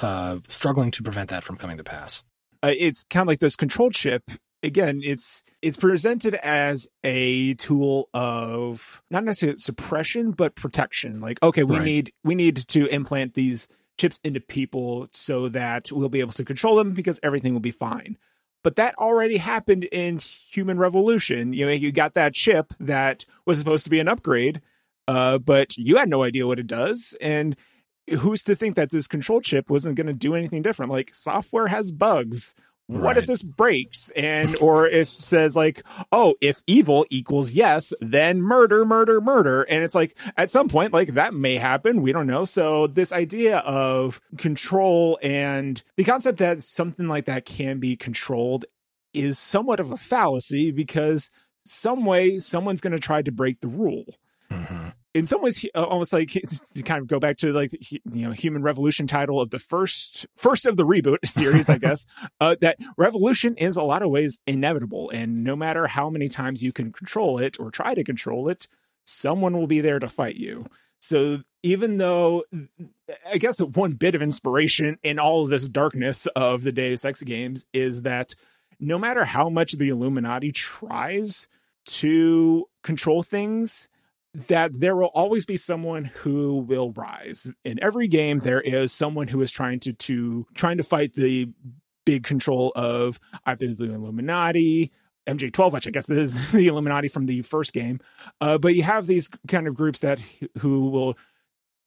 uh, 0.00 0.38
struggling 0.48 0.90
to 0.92 1.02
prevent 1.02 1.28
that 1.28 1.44
from 1.44 1.56
coming 1.56 1.76
to 1.76 1.84
pass. 1.84 2.24
Uh, 2.62 2.72
it's 2.74 3.04
kind 3.10 3.20
of 3.20 3.28
like 3.28 3.40
this 3.40 3.56
control 3.56 3.90
chip. 3.90 4.22
Again, 4.64 5.00
it's 5.04 5.42
it's 5.62 5.76
presented 5.76 6.34
as 6.34 6.88
a 7.04 7.54
tool 7.54 8.08
of 8.12 9.02
not 9.10 9.24
necessarily 9.24 9.58
suppression 9.58 10.30
but 10.32 10.54
protection. 10.54 11.20
Like, 11.20 11.42
okay, 11.42 11.62
we 11.62 11.76
right. 11.76 11.84
need 11.84 12.12
we 12.24 12.34
need 12.34 12.56
to 12.68 12.86
implant 12.86 13.34
these 13.34 13.68
chips 13.98 14.18
into 14.24 14.40
people 14.40 15.08
so 15.12 15.48
that 15.50 15.92
we'll 15.92 16.08
be 16.08 16.20
able 16.20 16.32
to 16.32 16.44
control 16.44 16.76
them 16.76 16.92
because 16.92 17.20
everything 17.22 17.52
will 17.52 17.60
be 17.60 17.70
fine. 17.70 18.16
But 18.62 18.76
that 18.76 18.94
already 18.96 19.36
happened 19.36 19.84
in 19.84 20.18
Human 20.50 20.78
Revolution. 20.78 21.52
You 21.52 21.66
know, 21.66 21.72
you 21.72 21.92
got 21.92 22.14
that 22.14 22.34
chip 22.34 22.72
that 22.80 23.24
was 23.44 23.58
supposed 23.58 23.84
to 23.84 23.90
be 23.90 24.00
an 24.00 24.08
upgrade, 24.08 24.62
uh, 25.06 25.38
but 25.38 25.76
you 25.76 25.96
had 25.96 26.08
no 26.08 26.24
idea 26.24 26.46
what 26.46 26.58
it 26.58 26.66
does. 26.66 27.14
And 27.20 27.56
who's 28.20 28.42
to 28.44 28.56
think 28.56 28.76
that 28.76 28.90
this 28.90 29.06
control 29.06 29.40
chip 29.40 29.68
wasn't 29.68 29.96
going 29.96 30.06
to 30.06 30.14
do 30.14 30.34
anything 30.34 30.62
different? 30.62 30.90
Like 30.90 31.14
software 31.14 31.68
has 31.68 31.92
bugs. 31.92 32.54
Right. 32.86 33.02
What 33.02 33.16
if 33.16 33.26
this 33.26 33.42
breaks 33.42 34.10
and 34.10 34.56
or 34.56 34.86
if 34.86 35.08
says 35.08 35.56
like, 35.56 35.82
oh, 36.12 36.34
if 36.42 36.62
evil 36.66 37.06
equals 37.08 37.52
yes, 37.52 37.94
then 38.00 38.42
murder, 38.42 38.84
murder, 38.84 39.22
murder. 39.22 39.62
And 39.62 39.82
it's 39.82 39.94
like 39.94 40.18
at 40.36 40.50
some 40.50 40.68
point, 40.68 40.92
like 40.92 41.14
that 41.14 41.32
may 41.32 41.56
happen. 41.56 42.02
We 42.02 42.12
don't 42.12 42.26
know. 42.26 42.44
So 42.44 42.86
this 42.86 43.10
idea 43.10 43.58
of 43.58 44.20
control 44.36 45.18
and 45.22 45.82
the 45.96 46.04
concept 46.04 46.38
that 46.38 46.62
something 46.62 47.08
like 47.08 47.24
that 47.24 47.46
can 47.46 47.78
be 47.78 47.96
controlled 47.96 48.66
is 49.14 49.38
somewhat 49.38 49.80
of 49.80 49.90
a 49.90 49.96
fallacy 49.96 50.70
because 50.70 51.30
some 51.64 52.04
way 52.04 52.38
someone's 52.38 52.82
going 52.82 52.92
to 52.92 52.98
try 52.98 53.22
to 53.22 53.32
break 53.32 53.60
the 53.60 53.68
rule. 53.68 54.04
Mm-hmm 54.50 54.83
in 55.14 55.26
some 55.26 55.40
ways 55.40 55.64
uh, 55.74 55.82
almost 55.82 56.12
like 56.12 56.28
to 56.74 56.82
kind 56.82 57.00
of 57.00 57.06
go 57.06 57.18
back 57.18 57.36
to 57.38 57.52
like 57.52 57.70
you 57.90 58.00
know 58.04 58.32
human 58.32 58.62
revolution 58.62 59.06
title 59.06 59.40
of 59.40 59.50
the 59.50 59.58
first 59.58 60.26
first 60.36 60.66
of 60.66 60.76
the 60.76 60.84
reboot 60.84 61.18
series 61.24 61.68
i 61.68 61.78
guess 61.78 62.06
uh, 62.40 62.56
that 62.60 62.76
revolution 62.96 63.56
is 63.56 63.76
a 63.76 63.82
lot 63.82 64.02
of 64.02 64.10
ways 64.10 64.40
inevitable 64.46 65.10
and 65.10 65.44
no 65.44 65.56
matter 65.56 65.86
how 65.86 66.10
many 66.10 66.28
times 66.28 66.62
you 66.62 66.72
can 66.72 66.92
control 66.92 67.38
it 67.38 67.58
or 67.58 67.70
try 67.70 67.94
to 67.94 68.04
control 68.04 68.48
it 68.48 68.66
someone 69.04 69.56
will 69.56 69.66
be 69.66 69.80
there 69.80 69.98
to 69.98 70.08
fight 70.08 70.36
you. 70.36 70.66
So 70.98 71.42
even 71.62 71.96
though 71.96 72.44
i 73.30 73.38
guess 73.38 73.58
one 73.58 73.92
bit 73.92 74.14
of 74.14 74.22
inspiration 74.22 74.98
in 75.02 75.18
all 75.18 75.42
of 75.42 75.50
this 75.50 75.66
darkness 75.66 76.26
of 76.36 76.62
the 76.62 76.72
deus 76.72 77.04
ex 77.04 77.22
games 77.22 77.64
is 77.72 78.02
that 78.02 78.34
no 78.78 78.98
matter 78.98 79.24
how 79.24 79.48
much 79.48 79.72
the 79.72 79.88
illuminati 79.88 80.52
tries 80.52 81.48
to 81.86 82.68
control 82.82 83.22
things 83.22 83.88
that 84.34 84.78
there 84.78 84.96
will 84.96 85.10
always 85.14 85.46
be 85.46 85.56
someone 85.56 86.04
who 86.04 86.58
will 86.58 86.90
rise. 86.92 87.50
In 87.64 87.82
every 87.82 88.08
game, 88.08 88.40
there 88.40 88.60
is 88.60 88.92
someone 88.92 89.28
who 89.28 89.40
is 89.42 89.50
trying 89.50 89.80
to 89.80 89.92
to 89.92 90.46
trying 90.54 90.78
to 90.78 90.84
fight 90.84 91.14
the 91.14 91.48
big 92.04 92.24
control 92.24 92.72
of 92.74 93.20
either 93.46 93.72
the 93.72 93.94
Illuminati, 93.94 94.92
MJ12, 95.28 95.72
which 95.72 95.86
I 95.86 95.90
guess 95.90 96.10
is 96.10 96.50
the 96.52 96.66
Illuminati 96.66 97.08
from 97.08 97.26
the 97.26 97.42
first 97.42 97.72
game. 97.72 98.00
Uh, 98.40 98.58
but 98.58 98.74
you 98.74 98.82
have 98.82 99.06
these 99.06 99.28
kind 99.48 99.68
of 99.68 99.74
groups 99.74 100.00
that 100.00 100.18
who 100.58 100.90
will, 100.90 101.16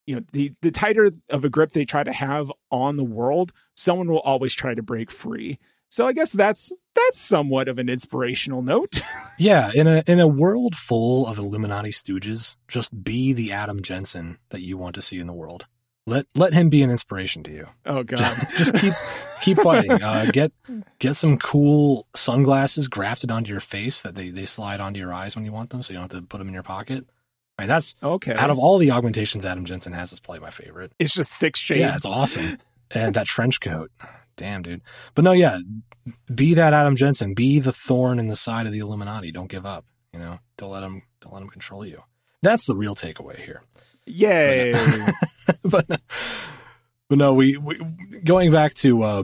you 0.06 0.16
know, 0.16 0.22
the 0.32 0.54
the 0.62 0.72
tighter 0.72 1.12
of 1.30 1.44
a 1.44 1.50
grip 1.50 1.74
they 1.74 1.86
try 1.86 2.04
to 2.04 2.14
have 2.14 2.52
on 2.72 2.96
the 2.96 3.04
world, 3.04 3.52
someone 3.76 4.10
will 4.10 4.22
always 4.22 4.54
try 4.54 4.74
to 4.74 4.82
break 4.82 5.12
free. 5.12 5.60
So 5.90 6.08
I 6.08 6.14
guess 6.14 6.32
that's 6.32 6.72
that's 6.96 7.20
somewhat 7.20 7.68
of 7.68 7.78
an 7.78 7.90
inspirational 7.90 8.62
note. 8.62 9.02
yeah, 9.40 9.72
in 9.74 9.88
a 9.88 10.04
in 10.08 10.20
a 10.20 10.28
world 10.28 10.76
full 10.76 11.26
of 11.26 11.38
Illuminati 11.38 11.92
stooges, 11.92 12.56
just 12.68 13.04
be 13.04 13.34
the 13.34 13.52
Adam 13.52 13.82
Jensen 13.82 14.38
that 14.50 14.62
you 14.62 14.78
want 14.78 14.96
to 14.96 15.02
see 15.02 15.20
in 15.20 15.28
the 15.28 15.34
world. 15.34 15.68
Let 16.06 16.26
let 16.36 16.54
him 16.54 16.70
be 16.70 16.84
an 16.84 16.90
inspiration 16.90 17.44
to 17.44 17.52
you. 17.52 17.68
Oh 17.86 18.04
god. 18.04 18.36
just 18.56 18.76
keep 18.76 18.94
keep 19.42 19.58
fighting. 19.58 19.92
Uh, 20.08 20.26
get 20.32 20.52
get 21.00 21.16
some 21.16 21.38
cool 21.38 22.08
sunglasses 22.16 22.88
grafted 22.88 23.32
onto 23.32 23.52
your 23.52 23.60
face 23.60 24.02
that 24.02 24.16
they, 24.16 24.30
they 24.30 24.46
slide 24.46 24.80
onto 24.80 25.00
your 25.00 25.14
eyes 25.14 25.36
when 25.36 25.44
you 25.44 25.52
want 25.52 25.70
them, 25.70 25.84
so 25.84 25.92
you 25.92 26.00
don't 26.00 26.12
have 26.12 26.22
to 26.22 26.26
put 26.28 26.38
them 26.38 26.48
in 26.48 26.54
your 26.54 26.64
pocket. 26.64 27.06
Right, 27.60 27.68
that's 27.68 27.96
okay. 28.02 28.36
Out 28.36 28.50
of 28.50 28.60
all 28.60 28.78
the 28.78 28.92
augmentations 28.92 29.46
Adam 29.46 29.66
Jensen 29.66 29.94
has, 29.94 30.12
it's 30.12 30.20
probably 30.20 30.42
my 30.42 30.52
favorite. 30.52 30.92
It's 31.00 31.14
just 31.14 31.32
six 31.32 31.60
shades. 31.60 31.80
Yeah, 31.80 31.96
it's 31.96 32.06
awesome. 32.06 32.58
and 32.92 33.16
that 33.16 33.26
trench 33.26 33.60
coat 33.60 33.92
damn, 34.38 34.62
dude. 34.62 34.82
But 35.14 35.26
no, 35.26 35.34
yeah, 35.34 35.60
be 36.34 36.54
that 36.54 36.74
Adam 36.74 36.96
Jensen. 36.96 37.34
Be 37.34 37.60
the 37.60 37.74
thorn 37.74 38.20
in 38.20 38.28
the 38.28 38.36
side 38.36 38.66
of 38.66 38.72
the 38.72 38.80
Illuminati. 38.80 39.32
Don't 39.32 39.50
give 39.50 39.66
up. 39.66 39.86
You 40.14 40.20
know, 40.20 40.40
don't 40.58 40.72
let 40.72 40.82
them 40.82 41.02
don't 41.20 41.34
let 41.34 41.40
them 41.40 41.50
control 41.50 41.86
you. 41.86 42.04
That's 42.42 42.66
the 42.66 42.76
real 42.76 42.96
takeaway 42.96 43.38
here. 43.38 43.64
Yay! 44.06 44.72
But, 44.72 45.58
but, 45.90 46.02
but 47.10 47.18
no, 47.18 47.34
we, 47.34 47.58
we 47.58 47.78
going 48.24 48.52
back 48.52 48.74
to 48.76 49.04
uh, 49.04 49.24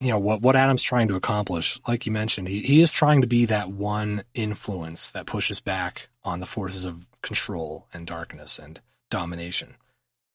you 0.00 0.10
know 0.10 0.18
what 0.18 0.40
what 0.40 0.56
Adam's 0.56 0.82
trying 0.82 1.08
to 1.08 1.16
accomplish. 1.16 1.80
Like 1.88 2.06
you 2.06 2.12
mentioned, 2.12 2.48
he 2.48 2.60
he 2.60 2.80
is 2.80 2.92
trying 2.92 3.22
to 3.22 3.26
be 3.26 3.44
that 3.46 3.70
one 3.70 4.22
influence 4.34 5.10
that 5.10 5.26
pushes 5.26 5.60
back 5.60 6.08
on 6.22 6.40
the 6.40 6.46
forces 6.46 6.84
of 6.84 7.08
control 7.22 7.88
and 7.92 8.06
darkness 8.06 8.58
and 8.58 8.80
domination. 9.10 9.74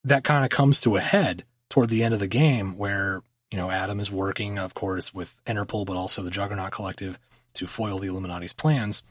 That 0.04 0.24
kind 0.24 0.44
of 0.44 0.52
comes 0.52 0.82
to 0.82 0.98
a 0.98 1.02
head 1.02 1.46
toward 1.70 1.90
the 1.90 2.04
end 2.04 2.14
of 2.14 2.20
the 2.20 2.28
game 2.28 2.78
where 2.78 3.22
you 3.54 3.58
know, 3.60 3.70
Adam 3.70 4.00
is 4.00 4.12
working, 4.12 4.58
of 4.58 4.74
course, 4.74 5.14
with 5.14 5.40
Interpol, 5.46 5.86
but 5.86 5.96
also 5.96 6.24
the 6.24 6.32
Juggernaut 6.32 6.72
Collective 6.72 7.20
to 7.54 7.68
foil 7.68 8.00
the 8.00 8.08
Illuminati's 8.08 8.52
plans. 8.52 9.04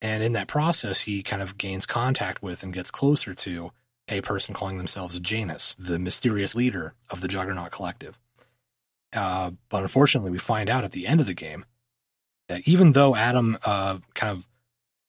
And 0.00 0.22
in 0.22 0.32
that 0.34 0.46
process, 0.46 1.00
he 1.00 1.24
kind 1.24 1.42
of 1.42 1.58
gains 1.58 1.84
contact 1.84 2.40
with 2.40 2.62
and 2.62 2.72
gets 2.72 2.92
closer 2.92 3.34
to 3.34 3.72
a 4.08 4.20
person 4.20 4.54
calling 4.54 4.78
themselves 4.78 5.18
Janus, 5.18 5.74
the 5.76 5.98
mysterious 5.98 6.54
leader 6.54 6.94
of 7.10 7.20
the 7.20 7.26
Juggernaut 7.26 7.72
Collective. 7.72 8.16
Uh, 9.12 9.50
but 9.70 9.82
unfortunately, 9.82 10.30
we 10.30 10.38
find 10.38 10.70
out 10.70 10.84
at 10.84 10.92
the 10.92 11.08
end 11.08 11.18
of 11.18 11.26
the 11.26 11.34
game 11.34 11.64
that 12.46 12.68
even 12.68 12.92
though 12.92 13.16
Adam 13.16 13.58
uh, 13.64 13.98
kind 14.14 14.38
of 14.38 14.46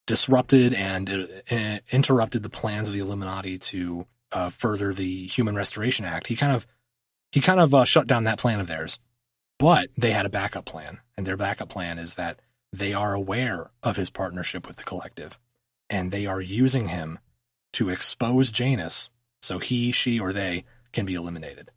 disrupted 0.07 0.74
and 0.74 1.07
uh, 1.51 1.80
interrupted 1.91 2.41
the 2.41 2.49
plans 2.49 2.88
of 2.88 2.95
the 2.95 2.99
Illuminati 2.99 3.59
to 3.59 4.07
uh, 4.32 4.49
further 4.49 4.91
the 4.91 5.28
Human 5.28 5.55
Restoration 5.55 6.03
Act, 6.03 6.26
he 6.26 6.36
kind 6.36 6.55
of 6.55 6.66
he 7.36 7.41
kind 7.41 7.59
of 7.59 7.73
uh, 7.73 7.83
shut 7.83 8.07
down 8.07 8.23
that 8.23 8.39
plan 8.39 8.61
of 8.61 8.67
theirs. 8.67 8.97
But 9.59 9.89
they 9.97 10.11
had 10.11 10.25
a 10.25 10.29
backup 10.29 10.63
plan, 10.63 10.99
and 11.17 11.27
their 11.27 11.36
backup 11.36 11.67
plan 11.67 11.99
is 11.99 12.13
that 12.13 12.39
they 12.71 12.93
are 12.93 13.13
aware 13.13 13.71
of 13.83 13.97
his 13.97 14.09
partnership 14.09 14.65
with 14.65 14.77
the 14.77 14.86
collective, 14.86 15.38
and 15.89 16.11
they 16.11 16.25
are 16.25 16.39
using 16.39 16.88
him 16.88 17.19
to 17.73 17.89
expose 17.89 18.51
Janus 18.51 19.09
so 19.41 19.59
he, 19.59 19.91
she, 19.91 20.17
or 20.17 20.31
they 20.31 20.63
can 20.93 21.05
be 21.05 21.13
eliminated. 21.13 21.71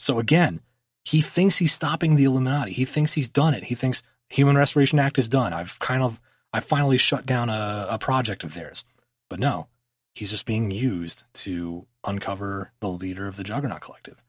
So 0.00 0.18
again, 0.18 0.60
he 1.04 1.20
thinks 1.20 1.58
he's 1.58 1.72
stopping 1.72 2.16
the 2.16 2.24
Illuminati. 2.24 2.72
He 2.72 2.84
thinks 2.84 3.12
he's 3.12 3.28
done 3.28 3.54
it. 3.54 3.64
He 3.64 3.76
thinks 3.76 4.02
Human 4.30 4.56
Restoration 4.56 4.98
Act 4.98 5.16
is 5.16 5.28
done. 5.28 5.52
I've 5.52 5.78
kind 5.78 6.02
of, 6.02 6.20
I 6.52 6.58
finally 6.58 6.98
shut 6.98 7.24
down 7.24 7.50
a, 7.50 7.86
a 7.88 7.98
project 7.98 8.42
of 8.42 8.54
theirs. 8.54 8.84
But 9.30 9.38
no, 9.38 9.68
he's 10.16 10.32
just 10.32 10.44
being 10.44 10.72
used 10.72 11.22
to 11.34 11.86
uncover 12.02 12.72
the 12.80 12.90
leader 12.90 13.28
of 13.28 13.36
the 13.36 13.44
Juggernaut 13.44 13.80
Collective 13.80 14.23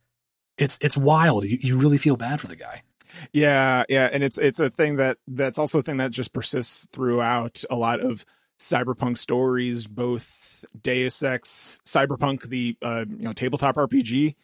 it's 0.57 0.77
it's 0.81 0.97
wild. 0.97 1.45
You, 1.45 1.57
you 1.61 1.77
really 1.77 1.97
feel 1.97 2.17
bad 2.17 2.39
for 2.39 2.47
the 2.47 2.55
guy. 2.55 2.83
Yeah, 3.31 3.83
yeah, 3.89 4.09
and 4.11 4.23
it's 4.23 4.37
it's 4.37 4.59
a 4.59 4.69
thing 4.69 4.97
that 4.97 5.17
that's 5.27 5.57
also 5.57 5.79
a 5.79 5.83
thing 5.83 5.97
that 5.97 6.11
just 6.11 6.33
persists 6.33 6.87
throughout 6.91 7.63
a 7.69 7.75
lot 7.75 7.99
of 7.99 8.25
cyberpunk 8.59 9.17
stories, 9.17 9.87
both 9.87 10.65
Deus 10.81 11.21
Ex, 11.23 11.79
Cyberpunk, 11.85 12.43
the 12.49 12.77
uh, 12.81 13.05
you 13.07 13.23
know 13.23 13.33
tabletop 13.33 13.75
RPG. 13.75 14.35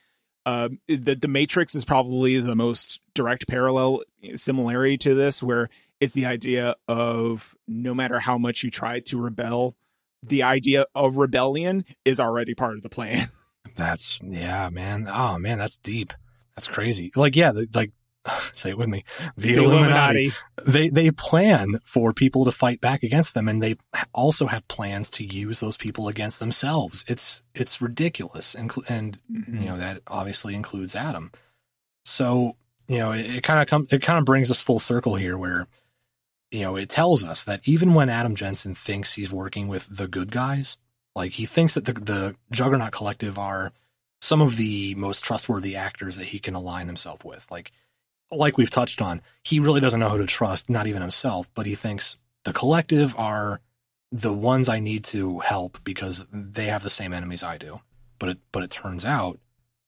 Uh, 0.45 0.69
the 0.87 1.15
the 1.15 1.27
Matrix 1.27 1.75
is 1.75 1.85
probably 1.85 2.39
the 2.39 2.55
most 2.55 2.99
direct 3.13 3.47
parallel 3.47 4.01
similarity 4.35 4.97
to 4.99 5.13
this 5.13 5.43
where 5.43 5.69
it's 5.99 6.13
the 6.13 6.25
idea 6.25 6.75
of 6.87 7.55
no 7.67 7.93
matter 7.93 8.19
how 8.19 8.37
much 8.37 8.63
you 8.63 8.71
try 8.71 8.99
to 9.01 9.21
rebel, 9.21 9.75
the 10.23 10.43
idea 10.43 10.85
of 10.95 11.17
rebellion 11.17 11.85
is 12.05 12.19
already 12.19 12.55
part 12.55 12.75
of 12.75 12.81
the 12.81 12.89
plan. 12.89 13.27
That's 13.75 14.19
yeah, 14.23 14.69
man. 14.69 15.07
Oh 15.11 15.37
man, 15.37 15.57
that's 15.57 15.77
deep. 15.77 16.13
That's 16.55 16.67
crazy. 16.67 17.11
Like 17.15 17.35
yeah, 17.35 17.51
like 17.73 17.91
say 18.53 18.71
it 18.71 18.77
with 18.77 18.89
me. 18.89 19.03
The, 19.35 19.53
the 19.55 19.63
Illuminati, 19.63 20.25
Illuminati, 20.25 20.31
They 20.65 20.89
they 20.89 21.11
plan 21.11 21.79
for 21.83 22.13
people 22.13 22.45
to 22.45 22.51
fight 22.51 22.81
back 22.81 23.03
against 23.03 23.33
them, 23.33 23.47
and 23.47 23.61
they 23.61 23.77
also 24.13 24.47
have 24.47 24.67
plans 24.67 25.09
to 25.11 25.25
use 25.25 25.59
those 25.59 25.77
people 25.77 26.07
against 26.07 26.39
themselves. 26.39 27.03
It's 27.07 27.41
it's 27.53 27.81
ridiculous, 27.81 28.55
and 28.55 28.71
and 28.87 29.19
mm-hmm. 29.31 29.57
you 29.57 29.65
know 29.65 29.77
that 29.77 30.01
obviously 30.07 30.55
includes 30.55 30.95
Adam. 30.95 31.31
So 32.05 32.57
you 32.87 32.97
know 32.97 33.11
it 33.11 33.43
kind 33.43 33.59
of 33.59 33.67
come 33.67 33.87
it 33.91 34.01
kind 34.01 34.19
of 34.19 34.25
brings 34.25 34.51
us 34.51 34.61
full 34.61 34.79
circle 34.79 35.15
here, 35.15 35.37
where 35.37 35.67
you 36.51 36.61
know 36.61 36.75
it 36.75 36.89
tells 36.89 37.23
us 37.23 37.43
that 37.43 37.61
even 37.67 37.93
when 37.93 38.09
Adam 38.09 38.35
Jensen 38.35 38.75
thinks 38.75 39.13
he's 39.13 39.31
working 39.31 39.67
with 39.67 39.87
the 39.89 40.07
good 40.07 40.31
guys, 40.31 40.77
like 41.15 41.33
he 41.33 41.45
thinks 41.45 41.73
that 41.75 41.85
the 41.85 41.93
the 41.93 42.35
Juggernaut 42.51 42.91
Collective 42.91 43.37
are 43.37 43.71
some 44.21 44.41
of 44.41 44.57
the 44.57 44.95
most 44.95 45.23
trustworthy 45.23 45.75
actors 45.75 46.17
that 46.17 46.27
he 46.27 46.39
can 46.39 46.53
align 46.53 46.87
himself 46.87 47.25
with, 47.25 47.49
like 47.49 47.71
like 48.31 48.57
we've 48.57 48.69
touched 48.69 49.01
on, 49.01 49.21
he 49.43 49.59
really 49.59 49.81
doesn't 49.81 49.99
know 49.99 50.09
who 50.09 50.17
to 50.17 50.25
trust, 50.25 50.69
not 50.69 50.87
even 50.87 51.01
himself, 51.01 51.49
but 51.53 51.65
he 51.65 51.75
thinks 51.75 52.15
the 52.45 52.53
collective 52.53 53.13
are 53.17 53.59
the 54.11 54.33
ones 54.33 54.69
I 54.69 54.79
need 54.79 55.03
to 55.05 55.39
help 55.39 55.79
because 55.83 56.25
they 56.31 56.65
have 56.65 56.83
the 56.83 56.89
same 56.89 57.13
enemies 57.13 57.43
I 57.43 57.57
do. 57.57 57.81
But 58.19 58.29
it, 58.29 58.37
but 58.51 58.63
it 58.63 58.69
turns 58.69 59.05
out 59.05 59.39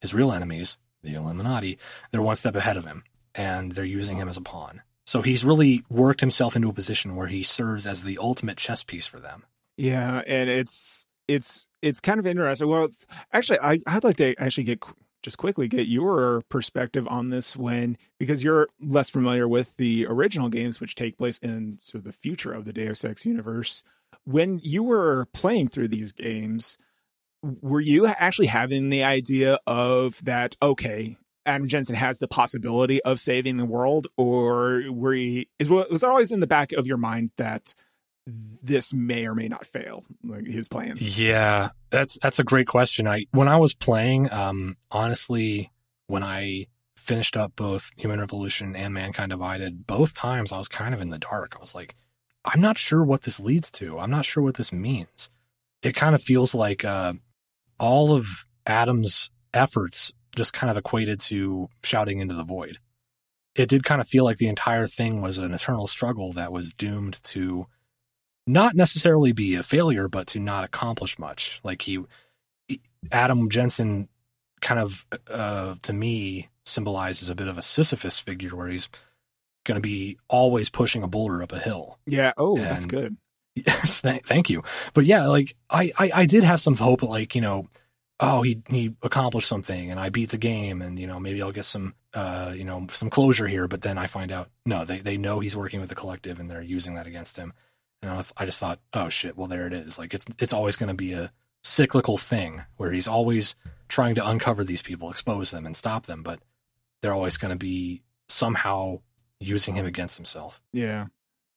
his 0.01 0.13
real 0.13 0.31
enemies, 0.31 0.77
the 1.03 1.13
Illuminati, 1.13 1.77
they're 2.11 2.21
one 2.21 2.35
step 2.35 2.55
ahead 2.55 2.77
of 2.77 2.85
him 2.85 3.03
and 3.35 3.73
they're 3.73 3.85
using 3.85 4.17
him 4.17 4.29
as 4.29 4.37
a 4.37 4.41
pawn. 4.41 4.81
So 5.05 5.21
he's 5.21 5.43
really 5.43 5.83
worked 5.89 6.21
himself 6.21 6.55
into 6.55 6.69
a 6.69 6.73
position 6.73 7.15
where 7.15 7.27
he 7.27 7.43
serves 7.43 7.85
as 7.85 8.03
the 8.03 8.17
ultimate 8.17 8.57
chess 8.57 8.83
piece 8.83 9.07
for 9.07 9.19
them. 9.19 9.43
Yeah, 9.75 10.21
and 10.25 10.49
it's 10.49 11.07
it's 11.27 11.67
it's 11.81 11.99
kind 11.99 12.19
of 12.19 12.27
interesting. 12.27 12.67
Well, 12.67 12.85
it's 12.85 13.05
actually 13.31 13.59
I 13.59 13.79
I'd 13.87 14.03
like 14.03 14.17
to 14.17 14.35
actually 14.37 14.65
get 14.65 14.79
just 15.21 15.37
quickly 15.37 15.67
get 15.67 15.87
your 15.87 16.41
perspective 16.49 17.07
on 17.07 17.29
this 17.29 17.55
when 17.55 17.97
because 18.19 18.43
you're 18.43 18.67
less 18.81 19.09
familiar 19.09 19.47
with 19.47 19.75
the 19.77 20.05
original 20.05 20.49
games 20.49 20.79
which 20.79 20.95
take 20.95 21.17
place 21.17 21.37
in 21.39 21.79
sort 21.81 21.99
of 21.99 22.03
the 22.03 22.11
future 22.11 22.51
of 22.51 22.65
the 22.65 22.73
Deus 22.73 23.03
Ex 23.05 23.25
universe. 23.25 23.83
When 24.25 24.59
you 24.61 24.83
were 24.83 25.27
playing 25.33 25.69
through 25.69 25.87
these 25.87 26.11
games, 26.11 26.77
were 27.41 27.81
you 27.81 28.05
actually 28.05 28.47
having 28.47 28.89
the 28.89 29.03
idea 29.03 29.59
of 29.65 30.23
that 30.23 30.55
okay, 30.61 31.17
Adam 31.45 31.67
Jensen 31.67 31.95
has 31.95 32.19
the 32.19 32.27
possibility 32.27 33.01
of 33.03 33.19
saving 33.19 33.57
the 33.57 33.65
world 33.65 34.07
or 34.17 34.83
were 34.89 35.13
you, 35.13 35.45
is 35.59 35.69
was 35.69 36.01
that 36.01 36.09
always 36.09 36.31
in 36.31 36.41
the 36.41 36.47
back 36.47 36.71
of 36.73 36.87
your 36.87 36.97
mind 36.97 37.31
that 37.37 37.75
this 38.25 38.93
may 38.93 39.25
or 39.25 39.35
may 39.35 39.47
not 39.47 39.65
fail 39.65 40.03
like 40.23 40.45
his 40.45 40.67
plans. 40.67 41.19
Yeah 41.19 41.69
that's 41.89 42.17
that's 42.19 42.39
a 42.39 42.43
great 42.43 42.67
question. 42.67 43.07
I 43.07 43.25
when 43.31 43.47
i 43.47 43.57
was 43.57 43.73
playing 43.73 44.31
um 44.31 44.77
honestly 44.91 45.71
when 46.07 46.23
i 46.23 46.65
finished 46.95 47.35
up 47.35 47.53
both 47.55 47.89
human 47.97 48.19
revolution 48.19 48.75
and 48.75 48.93
mankind 48.93 49.31
divided 49.31 49.85
both 49.85 50.13
times 50.13 50.53
i 50.53 50.57
was 50.57 50.69
kind 50.69 50.93
of 50.93 51.01
in 51.01 51.09
the 51.09 51.19
dark. 51.19 51.53
I 51.55 51.59
was 51.59 51.75
like 51.75 51.95
i'm 52.45 52.61
not 52.61 52.77
sure 52.77 53.03
what 53.03 53.23
this 53.23 53.39
leads 53.39 53.71
to. 53.71 53.99
I'm 53.99 54.11
not 54.11 54.25
sure 54.25 54.43
what 54.43 54.55
this 54.55 54.71
means. 54.71 55.29
It 55.81 55.95
kind 55.95 56.15
of 56.15 56.21
feels 56.21 56.55
like 56.55 56.85
uh 56.85 57.13
all 57.79 58.13
of 58.13 58.45
adam's 58.65 59.31
efforts 59.53 60.13
just 60.35 60.53
kind 60.53 60.71
of 60.71 60.77
equated 60.77 61.19
to 61.19 61.67
shouting 61.83 62.19
into 62.19 62.33
the 62.33 62.43
void. 62.43 62.79
It 63.55 63.69
did 63.69 63.83
kind 63.83 64.01
of 64.01 64.07
feel 64.07 64.23
like 64.23 64.37
the 64.37 64.47
entire 64.47 64.87
thing 64.87 65.21
was 65.21 65.37
an 65.37 65.53
eternal 65.53 65.85
struggle 65.85 66.33
that 66.33 66.51
was 66.51 66.73
doomed 66.73 67.21
to 67.25 67.67
not 68.45 68.75
necessarily 68.75 69.31
be 69.31 69.55
a 69.55 69.63
failure, 69.63 70.07
but 70.07 70.27
to 70.27 70.39
not 70.39 70.63
accomplish 70.63 71.17
much. 71.17 71.59
Like 71.63 71.81
he, 71.81 71.99
Adam 73.11 73.49
Jensen 73.49 74.09
kind 74.61 74.79
of, 74.79 75.05
uh, 75.29 75.75
to 75.83 75.93
me, 75.93 76.49
symbolizes 76.65 77.29
a 77.29 77.35
bit 77.35 77.47
of 77.47 77.57
a 77.57 77.61
Sisyphus 77.61 78.19
figure 78.19 78.55
where 78.55 78.67
he's 78.67 78.89
going 79.65 79.75
to 79.75 79.81
be 79.81 80.17
always 80.27 80.69
pushing 80.69 81.03
a 81.03 81.07
boulder 81.07 81.41
up 81.43 81.51
a 81.51 81.59
hill. 81.59 81.99
Yeah. 82.07 82.33
Oh, 82.37 82.57
and, 82.57 82.65
that's 82.65 82.85
good. 82.85 83.17
Yes. 83.55 84.01
thank 84.01 84.49
you. 84.49 84.63
But 84.95 85.05
yeah, 85.05 85.27
like 85.27 85.55
I, 85.69 85.91
I, 85.99 86.11
I 86.15 86.25
did 86.25 86.43
have 86.43 86.59
some 86.59 86.75
hope, 86.75 87.03
like, 87.03 87.35
you 87.35 87.41
know, 87.41 87.67
oh, 88.19 88.41
he, 88.41 88.63
he 88.67 88.95
accomplished 89.03 89.47
something 89.47 89.91
and 89.91 89.99
I 89.99 90.09
beat 90.09 90.31
the 90.31 90.39
game 90.39 90.81
and, 90.81 90.97
you 90.97 91.05
know, 91.05 91.19
maybe 91.19 91.39
I'll 91.39 91.51
get 91.51 91.65
some, 91.65 91.93
uh, 92.15 92.51
you 92.55 92.63
know, 92.63 92.87
some 92.91 93.11
closure 93.11 93.47
here. 93.47 93.67
But 93.67 93.81
then 93.81 93.99
I 93.99 94.07
find 94.07 94.31
out, 94.31 94.49
no, 94.65 94.85
they, 94.85 94.97
they 94.97 95.17
know 95.17 95.39
he's 95.39 95.55
working 95.55 95.81
with 95.81 95.89
the 95.89 95.95
collective 95.95 96.39
and 96.39 96.49
they're 96.49 96.63
using 96.63 96.95
that 96.95 97.05
against 97.05 97.37
him. 97.37 97.53
And 98.03 98.23
I 98.37 98.45
just 98.45 98.59
thought, 98.59 98.79
oh 98.93 99.09
shit, 99.09 99.37
well 99.37 99.47
there 99.47 99.65
it 99.65 99.73
is. 99.73 99.97
Like 99.97 100.13
it's 100.13 100.25
it's 100.37 100.53
always 100.53 100.75
going 100.75 100.89
to 100.89 100.93
be 100.93 101.13
a 101.13 101.31
cyclical 101.63 102.17
thing 102.17 102.63
where 102.75 102.91
he's 102.91 103.07
always 103.07 103.55
trying 103.87 104.15
to 104.15 104.27
uncover 104.27 104.63
these 104.63 104.81
people, 104.81 105.09
expose 105.09 105.51
them, 105.51 105.65
and 105.65 105.75
stop 105.75 106.05
them, 106.05 106.21
but 106.21 106.39
they're 107.01 107.13
always 107.13 107.37
going 107.37 107.51
to 107.51 107.57
be 107.57 108.03
somehow 108.27 108.99
using 109.39 109.75
him 109.75 109.85
against 109.85 110.17
himself. 110.17 110.61
Yeah, 110.73 111.07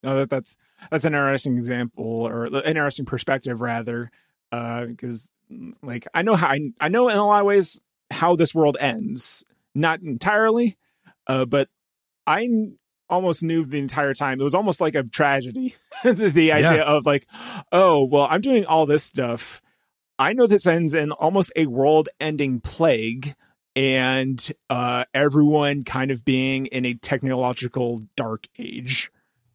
no, 0.03 0.17
that, 0.19 0.31
that's 0.31 0.57
that's 0.91 1.05
an 1.05 1.15
interesting 1.15 1.59
example 1.59 2.05
or 2.05 2.47
interesting 2.65 3.07
perspective 3.07 3.61
rather, 3.61 4.11
because 4.51 5.33
uh, 5.53 5.73
like 5.83 6.07
I 6.15 6.23
know 6.23 6.37
how 6.37 6.49
I, 6.49 6.73
I 6.81 6.89
know 6.89 7.09
in 7.09 7.17
a 7.17 7.27
lot 7.27 7.41
of 7.41 7.47
ways 7.47 7.81
how 8.11 8.37
this 8.37 8.55
world 8.55 8.77
ends, 8.79 9.45
not 9.75 10.01
entirely, 10.01 10.77
uh, 11.27 11.45
but 11.45 11.69
I 12.27 12.49
almost 13.09 13.43
knew 13.43 13.65
the 13.65 13.79
entire 13.79 14.15
time. 14.15 14.41
It 14.41 14.45
was 14.45 14.55
almost 14.55 14.81
like 14.81 14.95
a 14.95 15.03
tragedy. 15.03 15.75
the, 16.05 16.31
the 16.31 16.53
idea 16.53 16.77
yeah. 16.77 16.83
of 16.85 17.07
like, 17.07 17.27
oh, 17.73 18.05
well, 18.05 18.27
I'm 18.29 18.41
doing 18.41 18.65
all 18.65 18.87
this 18.87 19.05
stuff. 19.05 19.63
I 20.19 20.33
know 20.33 20.47
this 20.47 20.67
ends 20.67 20.95
in 20.95 21.13
almost 21.13 21.53
a 21.57 21.67
world 21.67 22.09
ending 22.21 22.61
plague 22.61 23.35
and 23.75 24.53
uh, 24.71 25.05
everyone 25.13 25.85
kind 25.85 26.11
of 26.11 26.25
being 26.25 26.67
in 26.67 26.87
a 26.87 26.95
technological 26.95 28.03
dark 28.17 28.47
age. 28.59 29.11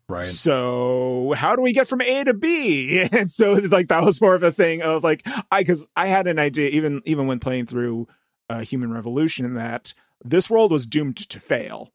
Right. 0.08 0.26
So 0.26 1.34
how 1.38 1.56
do 1.56 1.62
we 1.62 1.74
get 1.74 1.88
from 1.88 2.02
A 2.02 2.24
to 2.26 2.34
B? 2.34 3.08
And 3.12 3.30
so 3.30 3.54
like 3.54 3.88
that 3.88 4.04
was 4.04 4.22
more 4.22 4.36
of 4.36 4.44
a 4.44 4.52
thing 4.52 4.82
of 4.82 5.04
like 5.04 5.26
I 5.50 5.62
because 5.62 5.88
I 5.96 6.08
had 6.08 6.28
an 6.28 6.38
idea 6.38 6.70
even 6.70 7.02
even 7.06 7.28
when 7.28 7.40
playing 7.40 7.66
through 7.66 8.08
uh, 8.50 8.60
Human 8.60 8.92
Revolution 8.92 9.54
that 9.56 9.94
this 10.24 10.50
world 10.50 10.72
was 10.72 10.86
doomed 10.86 11.18
to 11.18 11.40
fail 11.40 11.92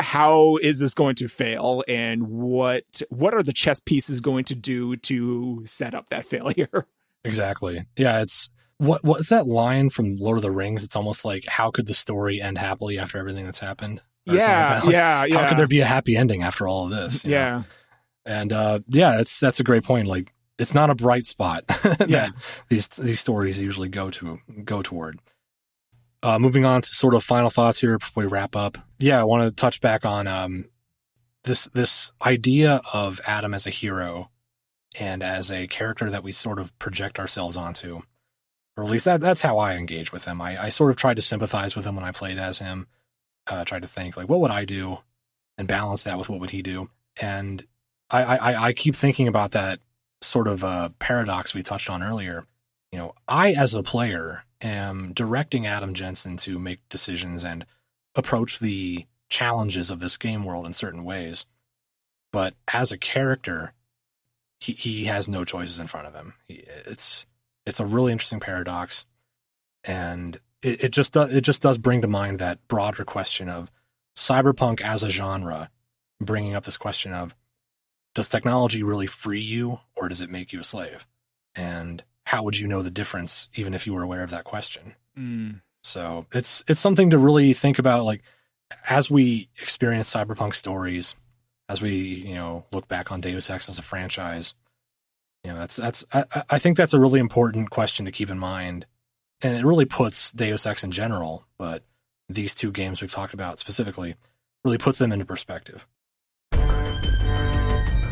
how 0.00 0.56
is 0.56 0.78
this 0.78 0.94
going 0.94 1.16
to 1.16 1.28
fail 1.28 1.82
and 1.88 2.28
what 2.28 3.02
what 3.10 3.34
are 3.34 3.42
the 3.42 3.52
chess 3.52 3.80
pieces 3.80 4.20
going 4.20 4.44
to 4.44 4.54
do 4.54 4.96
to 4.96 5.62
set 5.66 5.94
up 5.94 6.08
that 6.10 6.26
failure? 6.26 6.86
Exactly. 7.24 7.84
Yeah 7.96 8.20
it's 8.20 8.48
what 8.78 9.02
what's 9.04 9.28
that 9.28 9.46
line 9.46 9.90
from 9.90 10.16
lord 10.16 10.38
of 10.38 10.42
the 10.42 10.52
rings? 10.52 10.84
It's 10.84 10.94
almost 10.94 11.24
like 11.24 11.44
how 11.46 11.70
could 11.70 11.86
the 11.86 11.94
story 11.94 12.40
end 12.40 12.58
happily 12.58 12.96
after 12.96 13.18
everything 13.18 13.44
that's 13.44 13.58
happened? 13.58 14.00
Yeah, 14.24 14.74
like 14.76 14.84
like, 14.84 14.92
yeah 14.92 15.18
how 15.18 15.24
yeah. 15.26 15.48
could 15.48 15.58
there 15.58 15.66
be 15.66 15.80
a 15.80 15.84
happy 15.84 16.16
ending 16.16 16.44
after 16.44 16.68
all 16.68 16.84
of 16.84 16.90
this 16.90 17.24
yeah 17.24 17.58
know? 17.58 17.64
and 18.24 18.52
uh 18.52 18.78
yeah 18.88 19.16
that's 19.16 19.40
that's 19.40 19.58
a 19.58 19.64
great 19.64 19.82
point. 19.82 20.06
Like 20.06 20.32
it's 20.58 20.74
not 20.74 20.90
a 20.90 20.94
bright 20.94 21.26
spot 21.26 21.66
that 21.66 22.06
yeah. 22.08 22.30
these 22.68 22.88
these 22.88 23.20
stories 23.20 23.60
usually 23.60 23.88
go 23.88 24.10
to 24.10 24.38
go 24.64 24.80
toward 24.80 25.20
uh, 26.22 26.38
moving 26.38 26.64
on 26.64 26.82
to 26.82 26.88
sort 26.88 27.14
of 27.14 27.24
final 27.24 27.50
thoughts 27.50 27.80
here 27.80 27.98
before 27.98 28.24
we 28.24 28.28
wrap 28.28 28.56
up. 28.56 28.78
Yeah, 28.98 29.20
I 29.20 29.24
want 29.24 29.48
to 29.48 29.54
touch 29.54 29.80
back 29.80 30.04
on 30.04 30.26
um, 30.26 30.66
this 31.44 31.68
this 31.72 32.12
idea 32.24 32.80
of 32.92 33.20
Adam 33.26 33.54
as 33.54 33.66
a 33.66 33.70
hero 33.70 34.30
and 34.98 35.22
as 35.22 35.50
a 35.50 35.66
character 35.66 36.10
that 36.10 36.24
we 36.24 36.32
sort 36.32 36.58
of 36.58 36.76
project 36.78 37.18
ourselves 37.18 37.56
onto, 37.56 38.02
or 38.76 38.84
at 38.84 38.90
least 38.90 39.04
that 39.04 39.20
that's 39.20 39.42
how 39.42 39.58
I 39.58 39.76
engage 39.76 40.12
with 40.12 40.24
him. 40.24 40.40
I, 40.40 40.64
I 40.64 40.68
sort 40.68 40.90
of 40.90 40.96
tried 40.96 41.16
to 41.16 41.22
sympathize 41.22 41.76
with 41.76 41.86
him 41.86 41.94
when 41.94 42.04
I 42.04 42.12
played 42.12 42.38
as 42.38 42.58
him. 42.58 42.86
Uh, 43.46 43.64
tried 43.64 43.82
to 43.82 43.88
think 43.88 44.16
like, 44.16 44.28
what 44.28 44.40
would 44.40 44.50
I 44.50 44.64
do, 44.64 44.98
and 45.56 45.66
balance 45.66 46.04
that 46.04 46.18
with 46.18 46.28
what 46.28 46.40
would 46.40 46.50
he 46.50 46.62
do. 46.62 46.90
And 47.20 47.64
I 48.10 48.22
I, 48.22 48.64
I 48.66 48.72
keep 48.72 48.96
thinking 48.96 49.28
about 49.28 49.52
that 49.52 49.80
sort 50.20 50.48
of 50.48 50.64
uh, 50.64 50.90
paradox 50.98 51.54
we 51.54 51.62
touched 51.62 51.88
on 51.88 52.02
earlier. 52.02 52.44
You 52.92 52.98
know, 52.98 53.14
I 53.26 53.52
as 53.52 53.74
a 53.74 53.82
player 53.82 54.44
am 54.60 55.12
directing 55.12 55.66
Adam 55.66 55.94
Jensen 55.94 56.36
to 56.38 56.58
make 56.58 56.80
decisions 56.88 57.44
and 57.44 57.66
approach 58.14 58.58
the 58.58 59.06
challenges 59.28 59.90
of 59.90 60.00
this 60.00 60.16
game 60.16 60.44
world 60.44 60.66
in 60.66 60.72
certain 60.72 61.04
ways. 61.04 61.46
But 62.32 62.54
as 62.72 62.92
a 62.92 62.98
character, 62.98 63.72
he, 64.60 64.72
he 64.72 65.04
has 65.04 65.28
no 65.28 65.44
choices 65.44 65.78
in 65.78 65.86
front 65.86 66.06
of 66.06 66.14
him. 66.14 66.34
He, 66.46 66.64
it's 66.86 67.26
it's 67.66 67.80
a 67.80 67.86
really 67.86 68.12
interesting 68.12 68.40
paradox, 68.40 69.04
and 69.84 70.40
it, 70.62 70.84
it 70.84 70.92
just 70.92 71.12
does, 71.12 71.32
it 71.32 71.42
just 71.42 71.62
does 71.62 71.78
bring 71.78 72.00
to 72.00 72.08
mind 72.08 72.38
that 72.38 72.66
broader 72.66 73.04
question 73.04 73.48
of 73.48 73.70
cyberpunk 74.16 74.80
as 74.80 75.04
a 75.04 75.10
genre, 75.10 75.70
bringing 76.20 76.54
up 76.54 76.64
this 76.64 76.78
question 76.78 77.12
of 77.12 77.34
does 78.14 78.28
technology 78.28 78.82
really 78.82 79.06
free 79.06 79.40
you 79.40 79.80
or 79.94 80.08
does 80.08 80.20
it 80.20 80.30
make 80.30 80.52
you 80.52 80.60
a 80.60 80.64
slave? 80.64 81.06
And 81.54 82.02
how 82.28 82.42
would 82.42 82.58
you 82.58 82.68
know 82.68 82.82
the 82.82 82.90
difference 82.90 83.48
even 83.54 83.72
if 83.72 83.86
you 83.86 83.94
were 83.94 84.02
aware 84.02 84.22
of 84.22 84.28
that 84.28 84.44
question? 84.44 84.94
Mm. 85.18 85.62
So 85.82 86.26
it's 86.32 86.62
it's 86.68 86.78
something 86.78 87.08
to 87.10 87.16
really 87.16 87.54
think 87.54 87.78
about. 87.78 88.04
Like 88.04 88.22
as 88.90 89.10
we 89.10 89.48
experience 89.62 90.12
cyberpunk 90.12 90.54
stories, 90.54 91.16
as 91.70 91.80
we, 91.80 91.96
you 91.96 92.34
know, 92.34 92.66
look 92.70 92.86
back 92.86 93.10
on 93.10 93.22
Deus 93.22 93.48
Ex 93.48 93.70
as 93.70 93.78
a 93.78 93.82
franchise, 93.82 94.54
you 95.42 95.52
know, 95.52 95.58
that's, 95.58 95.76
that's, 95.76 96.04
I, 96.12 96.24
I 96.50 96.58
think 96.58 96.76
that's 96.76 96.92
a 96.92 97.00
really 97.00 97.18
important 97.18 97.70
question 97.70 98.04
to 98.04 98.12
keep 98.12 98.28
in 98.28 98.38
mind. 98.38 98.84
And 99.40 99.56
it 99.56 99.64
really 99.64 99.86
puts 99.86 100.30
Deus 100.30 100.66
Ex 100.66 100.84
in 100.84 100.90
general, 100.90 101.46
but 101.56 101.82
these 102.28 102.54
two 102.54 102.72
games 102.72 103.00
we've 103.00 103.10
talked 103.10 103.32
about 103.32 103.58
specifically 103.58 104.16
really 104.64 104.78
puts 104.78 104.98
them 104.98 105.12
into 105.12 105.24
perspective. 105.24 105.86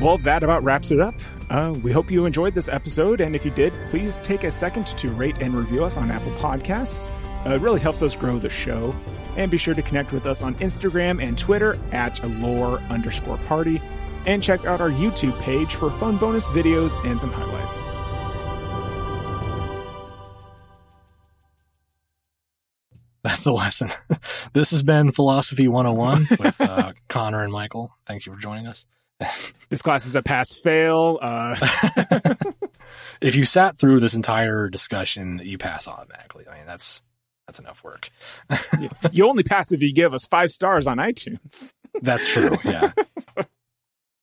Well, 0.01 0.19
that 0.19 0.43
about 0.43 0.63
wraps 0.63 0.91
it 0.91 1.01
up. 1.01 1.15
Uh, 1.49 1.75
we 1.83 1.91
hope 1.91 2.11
you 2.11 2.27
enjoyed 2.27 2.55
this 2.55 2.69
episode, 2.69 3.21
and 3.23 3.35
if 3.35 3.45
you 3.45 3.51
did, 3.51 3.73
please 3.89 4.19
take 4.21 4.45
a 4.45 4.51
second 4.51 4.87
to 4.89 5.11
rate 5.11 5.37
and 5.41 5.55
review 5.55 5.85
us 5.85 5.97
on 5.97 6.11
Apple 6.11 6.33
Podcasts. 6.33 7.09
Uh, 7.47 7.55
it 7.55 7.61
really 7.63 7.81
helps 7.81 8.03
us 8.03 8.15
grow 8.15 8.39
the 8.39 8.51
show. 8.51 8.95
And 9.37 9.51
be 9.51 9.59
sure 9.59 9.75
to 9.75 9.83
connect 9.83 10.13
with 10.13 10.27
us 10.27 10.43
on 10.43 10.55
Instagram 10.57 11.23
and 11.23 11.37
Twitter 11.37 11.79
at 11.93 12.23
lore 12.41 12.79
underscore 12.91 13.39
party. 13.39 13.81
And 14.27 14.43
check 14.43 14.65
out 14.65 14.81
our 14.81 14.91
YouTube 14.91 15.39
page 15.41 15.75
for 15.75 15.91
fun 15.91 16.17
bonus 16.17 16.49
videos 16.51 16.95
and 17.07 17.21
some 17.21 17.31
highlights. 17.31 17.87
That's 23.23 23.45
the 23.45 23.53
lesson. 23.53 23.91
this 24.53 24.71
has 24.71 24.83
been 24.83 25.13
Philosophy 25.13 25.69
101 25.69 26.27
with 26.39 26.61
uh, 26.61 26.93
Connor 27.09 27.43
and 27.43 27.53
Michael. 27.53 27.95
Thank 28.07 28.27
you 28.27 28.33
for 28.33 28.39
joining 28.39 28.67
us. 28.67 28.87
this 29.69 29.83
class 29.83 30.07
is 30.07 30.17
a 30.17 30.23
pass 30.23 30.55
fail. 30.55 31.19
Uh... 31.21 31.57
if 33.21 33.35
you 33.35 33.45
sat 33.45 33.79
through 33.79 34.01
this 34.01 34.15
entire 34.15 34.69
discussion, 34.69 35.41
you 35.43 35.59
pass 35.59 35.89
automatically. 35.89 36.45
I 36.51 36.59
mean, 36.59 36.67
that's 36.67 37.03
that's 37.47 37.59
enough 37.61 37.85
work. 37.85 38.11
you 39.13 39.29
only 39.29 39.43
pass 39.43 39.73
if 39.73 39.83
you 39.83 39.93
give 39.93 40.15
us 40.15 40.27
five 40.27 40.51
stars 40.51 40.87
on 40.87 40.99
iTunes. 40.99 41.75
That's 42.03 42.33
true. 42.33 42.57
Yeah. 42.65 42.93